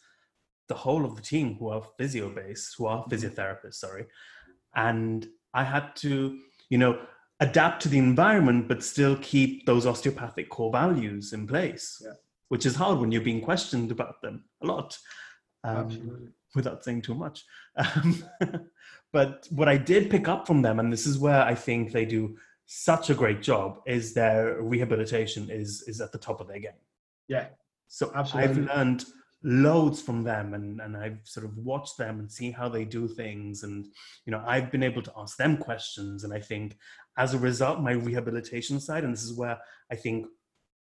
the 0.68 0.76
whole 0.76 1.06
of 1.06 1.16
the 1.16 1.22
team 1.22 1.56
who 1.56 1.70
are 1.70 1.84
physio 1.98 2.30
based, 2.30 2.76
who 2.78 2.86
are 2.86 3.04
mm-hmm. 3.04 3.14
physiotherapists, 3.14 3.76
sorry. 3.76 4.06
And 4.76 5.28
I 5.54 5.64
had 5.64 5.96
to, 5.98 6.40
you 6.70 6.78
know, 6.78 7.00
adapt 7.40 7.82
to 7.84 7.90
the 7.90 7.98
environment, 7.98 8.68
but 8.68 8.84
still 8.84 9.18
keep 9.22 9.66
those 9.66 9.86
osteopathic 9.86 10.50
core 10.50 10.72
values 10.72 11.34
in 11.34 11.48
place, 11.48 12.02
yeah. 12.04 12.12
Which 12.50 12.66
is 12.66 12.76
hard 12.76 13.00
when 13.00 13.12
you're 13.12 13.22
being 13.22 13.41
questioned 13.41 13.91
about 13.91 14.22
them 14.22 14.43
a 14.62 14.66
lot. 14.66 14.98
Um, 15.64 16.34
without 16.56 16.84
saying 16.84 17.02
too 17.02 17.16
much. 17.16 17.45
Um, 17.76 18.24
but 19.14 19.48
what 19.52 19.68
I 19.68 19.78
did 19.78 20.10
pick 20.10 20.28
up 20.28 20.48
from 20.48 20.62
them, 20.62 20.80
and 20.80 20.91
this 20.91 21.06
is 21.06 21.18
where 21.18 21.41
I 21.41 21.56
think 21.56 21.91
they 21.91 22.06
do 22.06 22.38
such 22.66 23.10
a 23.10 23.16
great 23.16 23.41
job, 23.41 23.80
is 23.86 24.14
their 24.14 24.62
rehabilitation 24.62 25.50
is 25.50 25.84
is 25.88 26.02
at 26.02 26.12
the 26.12 26.18
top 26.18 26.41
of 26.41 26.48
their 26.48 26.60
game. 26.60 26.82
Yeah. 27.28 27.48
So 27.88 28.12
Absolutely. 28.14 28.50
I've 28.50 28.78
learned 28.78 29.06
loads 29.43 30.02
from 30.02 30.24
them 30.24 30.54
and, 30.54 30.82
and 30.82 30.98
I've 30.98 31.20
sort 31.24 31.45
of 31.45 31.56
watched 31.58 31.98
them 31.98 32.20
and 32.20 32.30
see 32.30 32.52
how 32.52 32.68
they 32.68 32.84
do 32.84 33.08
things. 33.08 33.64
And, 33.64 33.86
you 34.26 34.32
know, 34.32 34.43
I've 34.45 34.72
been 34.72 34.84
able 34.84 35.02
to 35.04 35.14
ask 35.16 35.38
them 35.38 35.58
questions. 35.58 36.24
And 36.24 36.34
I 36.34 36.39
think 36.39 36.76
as 37.18 37.34
a 37.34 37.39
result, 37.39 37.82
my 37.82 37.91
rehabilitation 37.91 38.80
side, 38.80 39.04
and 39.04 39.14
this 39.14 39.24
is 39.24 39.38
where 39.38 39.60
I 39.91 39.95
think 39.95 40.26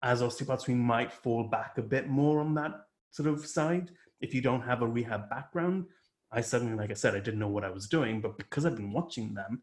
as 0.03 0.21
osteopaths, 0.21 0.67
we 0.67 0.75
might 0.75 1.11
fall 1.11 1.45
back 1.45 1.77
a 1.77 1.81
bit 1.81 2.09
more 2.09 2.39
on 2.39 2.53
that 2.55 2.73
sort 3.11 3.29
of 3.29 3.45
side. 3.45 3.91
If 4.21 4.33
you 4.33 4.41
don't 4.41 4.61
have 4.61 4.81
a 4.81 4.87
rehab 4.87 5.29
background, 5.29 5.85
I 6.31 6.41
suddenly, 6.41 6.75
like 6.75 6.91
I 6.91 6.95
said, 6.95 7.15
I 7.15 7.19
didn't 7.19 7.39
know 7.39 7.47
what 7.47 7.63
I 7.63 7.69
was 7.69 7.87
doing, 7.87 8.19
but 8.19 8.37
because 8.37 8.65
I've 8.65 8.75
been 8.75 8.91
watching 8.91 9.33
them 9.33 9.61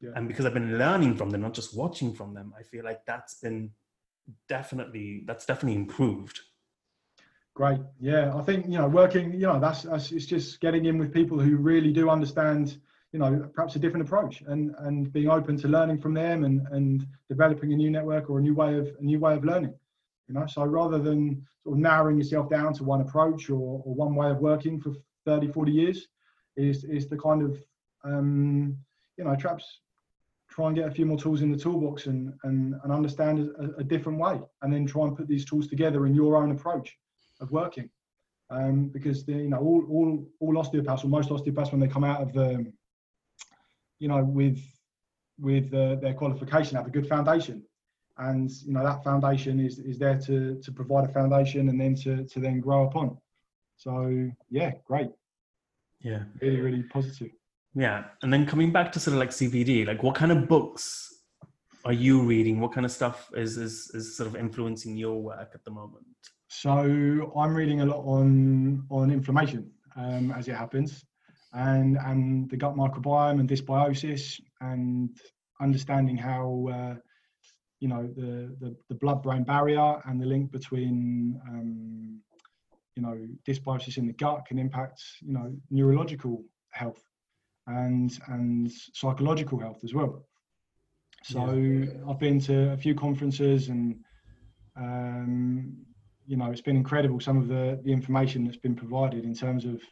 yeah. 0.00 0.10
and 0.14 0.28
because 0.28 0.46
I've 0.46 0.54
been 0.54 0.78
learning 0.78 1.16
from 1.16 1.30
them, 1.30 1.40
not 1.42 1.54
just 1.54 1.76
watching 1.76 2.14
from 2.14 2.34
them, 2.34 2.54
I 2.58 2.62
feel 2.62 2.84
like 2.84 3.04
that's 3.04 3.34
been 3.34 3.70
definitely, 4.48 5.24
that's 5.26 5.44
definitely 5.44 5.76
improved. 5.76 6.40
Great. 7.54 7.80
Yeah, 8.00 8.34
I 8.34 8.42
think 8.42 8.66
you 8.66 8.78
know 8.78 8.86
working. 8.86 9.32
You 9.32 9.48
know, 9.48 9.58
that's, 9.58 9.82
that's 9.82 10.12
it's 10.12 10.24
just 10.24 10.60
getting 10.60 10.84
in 10.84 10.98
with 10.98 11.12
people 11.12 11.38
who 11.38 11.56
really 11.56 11.92
do 11.92 12.08
understand. 12.08 12.78
You 13.12 13.18
know, 13.18 13.50
perhaps 13.52 13.74
a 13.74 13.80
different 13.80 14.06
approach, 14.06 14.42
and 14.46 14.72
and 14.78 15.12
being 15.12 15.28
open 15.28 15.56
to 15.58 15.68
learning 15.68 15.98
from 15.98 16.14
them, 16.14 16.44
and 16.44 16.66
and 16.70 17.06
developing 17.28 17.72
a 17.72 17.76
new 17.76 17.90
network 17.90 18.30
or 18.30 18.38
a 18.38 18.40
new 18.40 18.54
way 18.54 18.76
of 18.76 18.88
a 19.00 19.02
new 19.02 19.18
way 19.18 19.34
of 19.34 19.44
learning. 19.44 19.74
You 20.30 20.38
know, 20.38 20.46
so 20.46 20.64
rather 20.64 21.00
than 21.00 21.44
sort 21.64 21.76
of 21.76 21.80
narrowing 21.80 22.16
yourself 22.16 22.48
down 22.48 22.72
to 22.74 22.84
one 22.84 23.00
approach 23.00 23.50
or, 23.50 23.82
or 23.84 23.94
one 23.94 24.14
way 24.14 24.30
of 24.30 24.38
working 24.38 24.80
for 24.80 24.92
30, 25.26 25.48
40 25.48 25.72
years, 25.72 26.06
is 26.56 26.84
is 26.84 27.08
the 27.08 27.16
kind 27.16 27.42
of 27.42 27.58
um, 28.04 28.76
you 29.16 29.24
know 29.24 29.34
perhaps 29.34 29.80
try 30.48 30.68
and 30.68 30.76
get 30.76 30.86
a 30.86 30.90
few 30.90 31.04
more 31.04 31.18
tools 31.18 31.42
in 31.42 31.50
the 31.50 31.58
toolbox 31.58 32.06
and 32.06 32.32
and, 32.44 32.76
and 32.84 32.92
understand 32.92 33.40
a, 33.58 33.80
a 33.80 33.82
different 33.82 34.20
way, 34.20 34.40
and 34.62 34.72
then 34.72 34.86
try 34.86 35.04
and 35.04 35.16
put 35.16 35.26
these 35.26 35.44
tools 35.44 35.66
together 35.66 36.06
in 36.06 36.14
your 36.14 36.36
own 36.36 36.52
approach 36.52 36.96
of 37.40 37.50
working. 37.50 37.90
Um, 38.50 38.86
because 38.86 39.24
the, 39.24 39.32
you 39.32 39.48
know 39.48 39.58
all, 39.58 39.84
all 39.90 40.28
all 40.38 40.58
osteopaths 40.58 41.02
or 41.02 41.08
most 41.08 41.32
osteopaths 41.32 41.72
when 41.72 41.80
they 41.80 41.88
come 41.88 42.04
out 42.04 42.22
of 42.22 42.32
the 42.32 42.72
you 43.98 44.06
know 44.06 44.22
with 44.22 44.60
with 45.40 45.74
uh, 45.74 45.96
their 45.96 46.14
qualification 46.14 46.76
have 46.76 46.86
a 46.86 46.90
good 46.90 47.08
foundation 47.08 47.64
and 48.20 48.50
you 48.64 48.72
know 48.72 48.84
that 48.84 49.02
foundation 49.02 49.60
is 49.60 49.78
is 49.78 49.98
there 49.98 50.18
to 50.18 50.60
to 50.62 50.72
provide 50.72 51.08
a 51.08 51.12
foundation 51.12 51.68
and 51.68 51.80
then 51.80 51.94
to 51.94 52.24
to 52.24 52.40
then 52.40 52.60
grow 52.60 52.86
upon. 52.86 53.16
So 53.76 54.30
yeah 54.50 54.72
great. 54.84 55.10
Yeah. 56.00 56.22
Really 56.40 56.60
really 56.60 56.82
positive. 56.84 57.30
Yeah. 57.74 58.04
And 58.22 58.32
then 58.32 58.46
coming 58.46 58.72
back 58.72 58.92
to 58.92 59.00
sort 59.00 59.14
of 59.14 59.20
like 59.20 59.30
CPD 59.30 59.86
like 59.86 60.02
what 60.02 60.14
kind 60.14 60.32
of 60.32 60.48
books 60.48 61.10
are 61.84 61.92
you 61.92 62.22
reading? 62.22 62.60
What 62.60 62.72
kind 62.72 62.84
of 62.84 62.92
stuff 62.92 63.30
is 63.34 63.56
is, 63.56 63.90
is 63.94 64.16
sort 64.16 64.28
of 64.28 64.36
influencing 64.36 64.96
your 64.96 65.20
work 65.20 65.52
at 65.54 65.64
the 65.64 65.70
moment? 65.70 66.06
So 66.48 67.32
I'm 67.36 67.54
reading 67.54 67.80
a 67.80 67.86
lot 67.86 68.02
on 68.04 68.84
on 68.90 69.10
inflammation 69.10 69.70
um, 69.96 70.32
as 70.32 70.48
it 70.48 70.56
happens, 70.56 71.04
and 71.52 71.96
and 71.96 72.50
the 72.50 72.56
gut 72.56 72.74
microbiome 72.74 73.40
and 73.40 73.48
dysbiosis, 73.48 74.40
and 74.60 75.16
understanding 75.60 76.16
how 76.16 76.68
uh, 76.72 76.94
you 77.80 77.88
know 77.88 78.08
the, 78.16 78.54
the, 78.60 78.76
the 78.88 78.94
blood 78.94 79.22
brain 79.22 79.42
barrier 79.42 80.00
and 80.04 80.20
the 80.20 80.26
link 80.26 80.52
between 80.52 81.40
um, 81.48 82.20
you 82.96 83.02
know 83.02 83.26
dysbiosis 83.48 83.96
in 83.96 84.06
the 84.06 84.12
gut 84.14 84.44
can 84.46 84.58
impact 84.58 85.02
you 85.20 85.32
know 85.32 85.52
neurological 85.70 86.42
health 86.70 87.02
and 87.66 88.18
and 88.28 88.70
psychological 88.94 89.58
health 89.58 89.80
as 89.84 89.94
well. 89.94 90.24
So 91.22 91.52
yeah. 91.52 91.90
I've 92.08 92.18
been 92.18 92.40
to 92.40 92.72
a 92.72 92.76
few 92.76 92.94
conferences 92.94 93.68
and 93.68 93.96
um, 94.76 95.76
you 96.30 96.36
know, 96.36 96.50
it's 96.50 96.60
been 96.60 96.76
incredible 96.76 97.18
some 97.18 97.38
of 97.38 97.48
the, 97.48 97.80
the 97.84 97.92
information 97.92 98.44
that's 98.44 98.56
been 98.56 98.76
provided 98.76 99.24
in 99.24 99.34
terms 99.34 99.64
of 99.64 99.82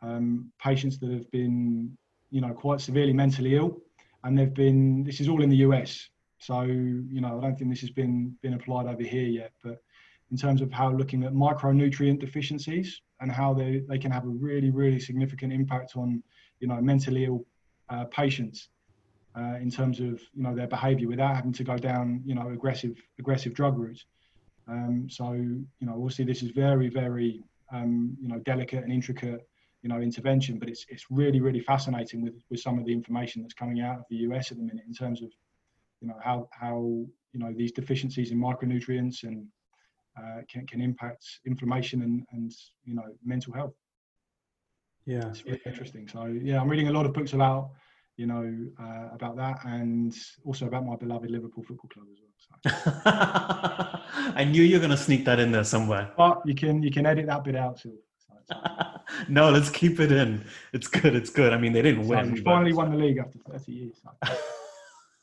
um, 0.00 0.52
patients 0.62 0.98
that 1.00 1.10
have 1.10 1.28
been, 1.32 1.96
you 2.30 2.40
know, 2.40 2.52
quite 2.52 2.80
severely 2.80 3.12
mentally 3.12 3.56
ill. 3.56 3.78
And 4.22 4.38
they've 4.38 4.54
been, 4.54 5.02
this 5.02 5.20
is 5.20 5.28
all 5.28 5.42
in 5.42 5.50
the 5.50 5.56
US. 5.68 6.08
So, 6.38 6.62
you 6.62 7.20
know, 7.20 7.38
I 7.38 7.40
don't 7.40 7.56
think 7.58 7.70
this 7.70 7.80
has 7.80 7.90
been, 7.90 8.36
been 8.42 8.54
applied 8.54 8.86
over 8.86 9.02
here 9.02 9.26
yet, 9.26 9.52
but 9.62 9.82
in 10.30 10.36
terms 10.36 10.60
of 10.60 10.72
how 10.72 10.90
looking 10.92 11.24
at 11.24 11.32
micronutrient 11.32 12.20
deficiencies 12.20 13.00
and 13.20 13.32
how 13.32 13.54
they, 13.54 13.82
they 13.88 13.98
can 13.98 14.10
have 14.10 14.24
a 14.24 14.28
really, 14.28 14.70
really 14.70 15.00
significant 15.00 15.52
impact 15.52 15.96
on, 15.96 16.22
you 16.60 16.68
know, 16.68 16.80
mentally 16.80 17.24
ill 17.24 17.44
uh, 17.88 18.04
patients. 18.06 18.68
uh, 19.36 19.56
in 19.60 19.70
terms 19.70 20.00
of 20.00 20.20
you 20.34 20.42
know 20.42 20.54
their 20.54 20.66
behaviour 20.66 21.08
without 21.08 21.36
having 21.36 21.52
to 21.52 21.62
go 21.64 21.76
down 21.76 22.22
you 22.24 22.34
know 22.34 22.48
aggressive 22.48 22.96
aggressive 23.18 23.52
drug 23.52 23.78
routes. 23.78 24.06
Um, 24.68 25.06
so 25.08 25.32
you 25.32 25.86
know 25.86 25.92
obviously 25.94 26.24
this 26.24 26.42
is 26.42 26.50
very 26.50 26.88
very 26.88 27.42
um, 27.70 28.16
you 28.20 28.28
know 28.28 28.38
delicate 28.40 28.82
and 28.82 28.92
intricate 28.92 29.46
you 29.82 29.88
know 29.88 29.98
intervention, 30.00 30.58
but 30.58 30.68
it's 30.68 30.86
it's 30.88 31.06
really 31.10 31.40
really 31.40 31.60
fascinating 31.60 32.22
with 32.22 32.34
with 32.50 32.60
some 32.60 32.78
of 32.78 32.86
the 32.86 32.92
information 32.92 33.42
that's 33.42 33.54
coming 33.54 33.80
out 33.80 33.98
of 33.98 34.04
the 34.10 34.16
US 34.28 34.50
at 34.50 34.56
the 34.56 34.62
minute 34.62 34.84
in 34.86 34.94
terms 34.94 35.22
of 35.22 35.28
you 36.00 36.08
know 36.08 36.18
how 36.22 36.48
how 36.52 36.76
you 37.32 37.40
know 37.40 37.52
these 37.56 37.72
deficiencies 37.72 38.30
in 38.30 38.38
micronutrients 38.38 39.22
and 39.24 39.46
uh, 40.18 40.40
can 40.50 40.66
can 40.66 40.80
impact 40.80 41.24
inflammation 41.46 42.02
and 42.02 42.24
and 42.32 42.52
you 42.84 42.94
know 42.94 43.04
mental 43.24 43.52
health. 43.52 43.74
Yeah, 45.04 45.28
it's 45.28 45.44
really 45.44 45.60
interesting. 45.64 46.08
So 46.08 46.26
yeah, 46.26 46.60
I'm 46.60 46.68
reading 46.68 46.88
a 46.88 46.92
lot 46.92 47.06
of 47.06 47.12
books 47.12 47.32
about 47.32 47.70
you 48.16 48.26
know, 48.26 48.66
uh, 48.80 49.08
about 49.12 49.36
that 49.36 49.64
and 49.64 50.14
also 50.44 50.66
about 50.66 50.86
my 50.86 50.96
beloved 50.96 51.30
Liverpool 51.30 51.62
Football 51.62 51.90
Club 51.90 52.06
as 52.10 52.18
well. 52.20 52.32
So. 52.64 53.00
I 54.34 54.44
knew 54.44 54.62
you 54.62 54.76
were 54.76 54.80
going 54.80 54.90
to 54.90 54.96
sneak 54.96 55.24
that 55.26 55.38
in 55.38 55.52
there 55.52 55.64
somewhere. 55.64 56.10
But 56.16 56.42
you 56.46 56.54
can 56.54 56.82
you 56.82 56.90
can 56.90 57.04
edit 57.04 57.26
that 57.26 57.44
bit 57.44 57.56
out 57.56 57.78
too. 57.78 57.98
So 58.26 58.56
no, 59.28 59.50
let's 59.50 59.68
keep 59.68 60.00
it 60.00 60.12
in. 60.12 60.44
It's 60.72 60.86
good. 60.86 61.14
It's 61.14 61.30
good. 61.30 61.52
I 61.52 61.58
mean, 61.58 61.72
they 61.72 61.82
didn't 61.82 62.04
so 62.04 62.10
win. 62.10 62.32
We 62.32 62.40
finally 62.40 62.72
won 62.72 62.90
the 62.90 62.96
league 62.96 63.18
after 63.18 63.38
30 63.50 63.72
years. 63.72 64.00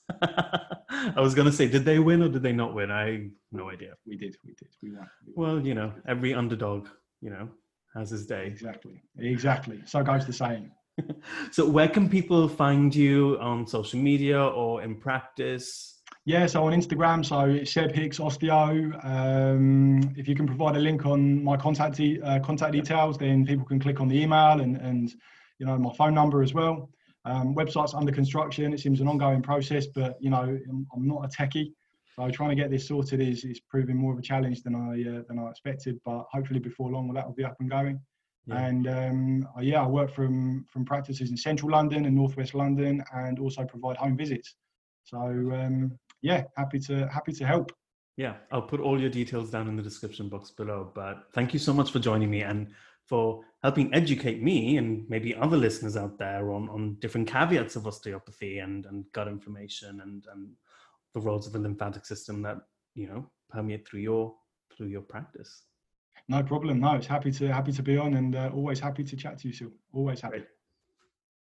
I 0.22 1.20
was 1.22 1.34
going 1.36 1.47
to 1.47 1.51
say, 1.51 1.68
did 1.68 1.86
they 1.86 1.99
win 1.99 2.22
or 2.22 2.30
did 2.30 2.43
they 2.43 2.51
not 2.51 2.74
win? 2.74 2.91
I 2.91 3.30
no 3.51 3.70
idea. 3.70 3.93
We 4.06 4.18
did. 4.18 4.36
We 4.45 4.54
did. 4.54 4.70
We 4.82 4.91
won. 4.91 5.10
We 5.26 5.34
won. 5.34 5.56
Well, 5.56 5.66
you 5.66 5.74
know, 5.74 5.93
every 6.08 6.34
underdog, 6.34 6.88
you 7.22 7.30
know, 7.30 7.49
has 7.95 8.10
his 8.10 8.26
day. 8.26 8.47
Exactly. 8.47 9.01
Exactly. 9.18 9.82
So 9.86 10.04
goes 10.04 10.26
the 10.26 10.34
saying. 10.34 10.72
so 11.51 11.68
where 11.68 11.88
can 11.88 12.10
people 12.10 12.47
find 12.47 12.93
you 12.93 13.38
on 13.39 13.66
social 13.66 13.99
media 13.99 14.39
or 14.39 14.84
in 14.84 14.95
practice 14.95 16.01
yeah 16.26 16.45
so 16.45 16.64
on 16.66 16.72
instagram 16.72 17.26
so 17.26 17.41
it's 17.41 17.74
seb 17.74 17.91
hicks 17.91 18.20
osteo 18.20 18.93
um, 19.04 19.99
if 20.16 20.28
you 20.28 20.36
can 20.36 20.45
provide 20.45 20.76
a 20.76 20.80
link 20.80 21.06
on 21.06 21.43
my 21.43 21.58
contact 21.58 21.95
de- 21.95 22.22
uh, 22.22 22.39
contact 22.41 22.74
details 22.74 23.18
then 23.18 23.45
people 23.45 23.66
can 23.66 23.80
click 23.80 23.99
on 23.99 24.08
the 24.08 24.22
email 24.22 24.60
and 24.60 24.78
and 24.78 25.14
you 25.58 25.66
know 25.66 25.78
my 25.78 25.91
phone 25.95 26.14
number 26.14 26.43
as 26.43 26.54
well 26.54 26.89
um, 27.26 27.55
website's 27.55 27.93
under 27.93 28.11
construction 28.11 28.74
it 28.74 28.80
seems 28.80 28.99
an 29.01 29.07
ongoing 29.07 29.41
process 29.41 29.88
but 29.88 30.17
you 30.19 30.30
know 30.30 30.41
i'm, 30.69 30.88
I'm 30.95 31.07
not 31.07 31.26
a 31.26 31.28
techie 31.28 31.71
so 32.15 32.30
trying 32.30 32.49
to 32.49 32.55
get 32.55 32.69
this 32.69 32.88
sorted 32.88 33.21
is 33.21 33.43
is 33.43 33.59
proving 33.59 33.97
more 33.97 34.13
of 34.13 34.19
a 34.19 34.21
challenge 34.21 34.61
than 34.63 34.76
i 34.76 35.01
uh, 35.09 35.24
than 35.28 35.39
i 35.39 35.49
expected 35.49 35.99
but 36.05 36.26
hopefully 36.32 36.59
before 36.59 36.91
long 36.91 37.11
that 37.13 37.26
will 37.26 37.34
be 37.34 37.45
up 37.45 37.55
and 37.59 37.69
going 37.69 37.99
yeah. 38.45 38.65
And 38.65 38.88
um, 38.88 39.47
uh, 39.57 39.61
yeah, 39.61 39.84
I 39.84 39.88
work 39.88 40.13
from 40.13 40.65
from 40.69 40.84
practices 40.84 41.30
in 41.30 41.38
central 41.38 41.71
London 41.71 42.05
and 42.05 42.15
northwest 42.15 42.53
London, 42.53 43.03
and 43.13 43.39
also 43.39 43.63
provide 43.63 43.97
home 43.97 44.17
visits. 44.17 44.55
So 45.05 45.17
um, 45.17 45.97
yeah, 46.21 46.43
happy 46.57 46.80
to 46.80 47.07
happy 47.07 47.32
to 47.34 47.45
help. 47.45 47.71
Yeah, 48.17 48.36
I'll 48.51 48.61
put 48.61 48.80
all 48.80 48.99
your 48.99 49.09
details 49.09 49.49
down 49.49 49.67
in 49.67 49.76
the 49.76 49.82
description 49.82 50.30
box 50.30 50.51
below. 50.51 50.91
But 50.93 51.24
thank 51.34 51.53
you 51.53 51.59
so 51.59 51.74
much 51.74 51.91
for 51.91 51.99
joining 51.99 52.30
me 52.30 52.41
and 52.41 52.67
for 53.06 53.43
helping 53.62 53.93
educate 53.93 54.41
me 54.41 54.78
and 54.78 55.08
maybe 55.10 55.36
other 55.36 55.58
listeners 55.58 55.97
out 55.97 56.18
there 56.18 56.51
on, 56.51 56.70
on 56.70 56.95
different 56.99 57.28
caveats 57.28 57.76
of 57.76 57.86
osteopathy 57.86 58.60
and, 58.60 58.86
and 58.86 59.06
gut 59.14 59.28
inflammation 59.28 60.01
and, 60.01 60.26
and 60.32 60.49
the 61.14 61.22
roles 61.22 61.45
of 61.45 61.54
the 61.54 61.60
lymphatic 61.60 62.06
system 62.06 62.41
that 62.41 62.58
you 62.95 63.08
know 63.08 63.30
permeate 63.49 63.88
through 63.88 64.01
your 64.01 64.34
through 64.76 64.88
your 64.88 65.01
practice. 65.01 65.64
No 66.30 66.41
problem. 66.41 66.80
No, 66.80 66.95
it's 66.95 67.08
happy 67.08 67.32
to 67.32 67.47
happy 67.47 67.72
to 67.74 67.84
be 67.84 67.97
on, 67.97 68.14
and 68.14 68.36
uh, 68.36 68.49
always 68.54 68.80
happy 68.80 69.04
to 69.04 69.16
chat 69.16 69.38
to 69.39 69.47
you. 69.47 69.54
Still, 69.54 69.72
always 69.91 70.22
happy. 70.22 70.39
Great. 70.39 70.47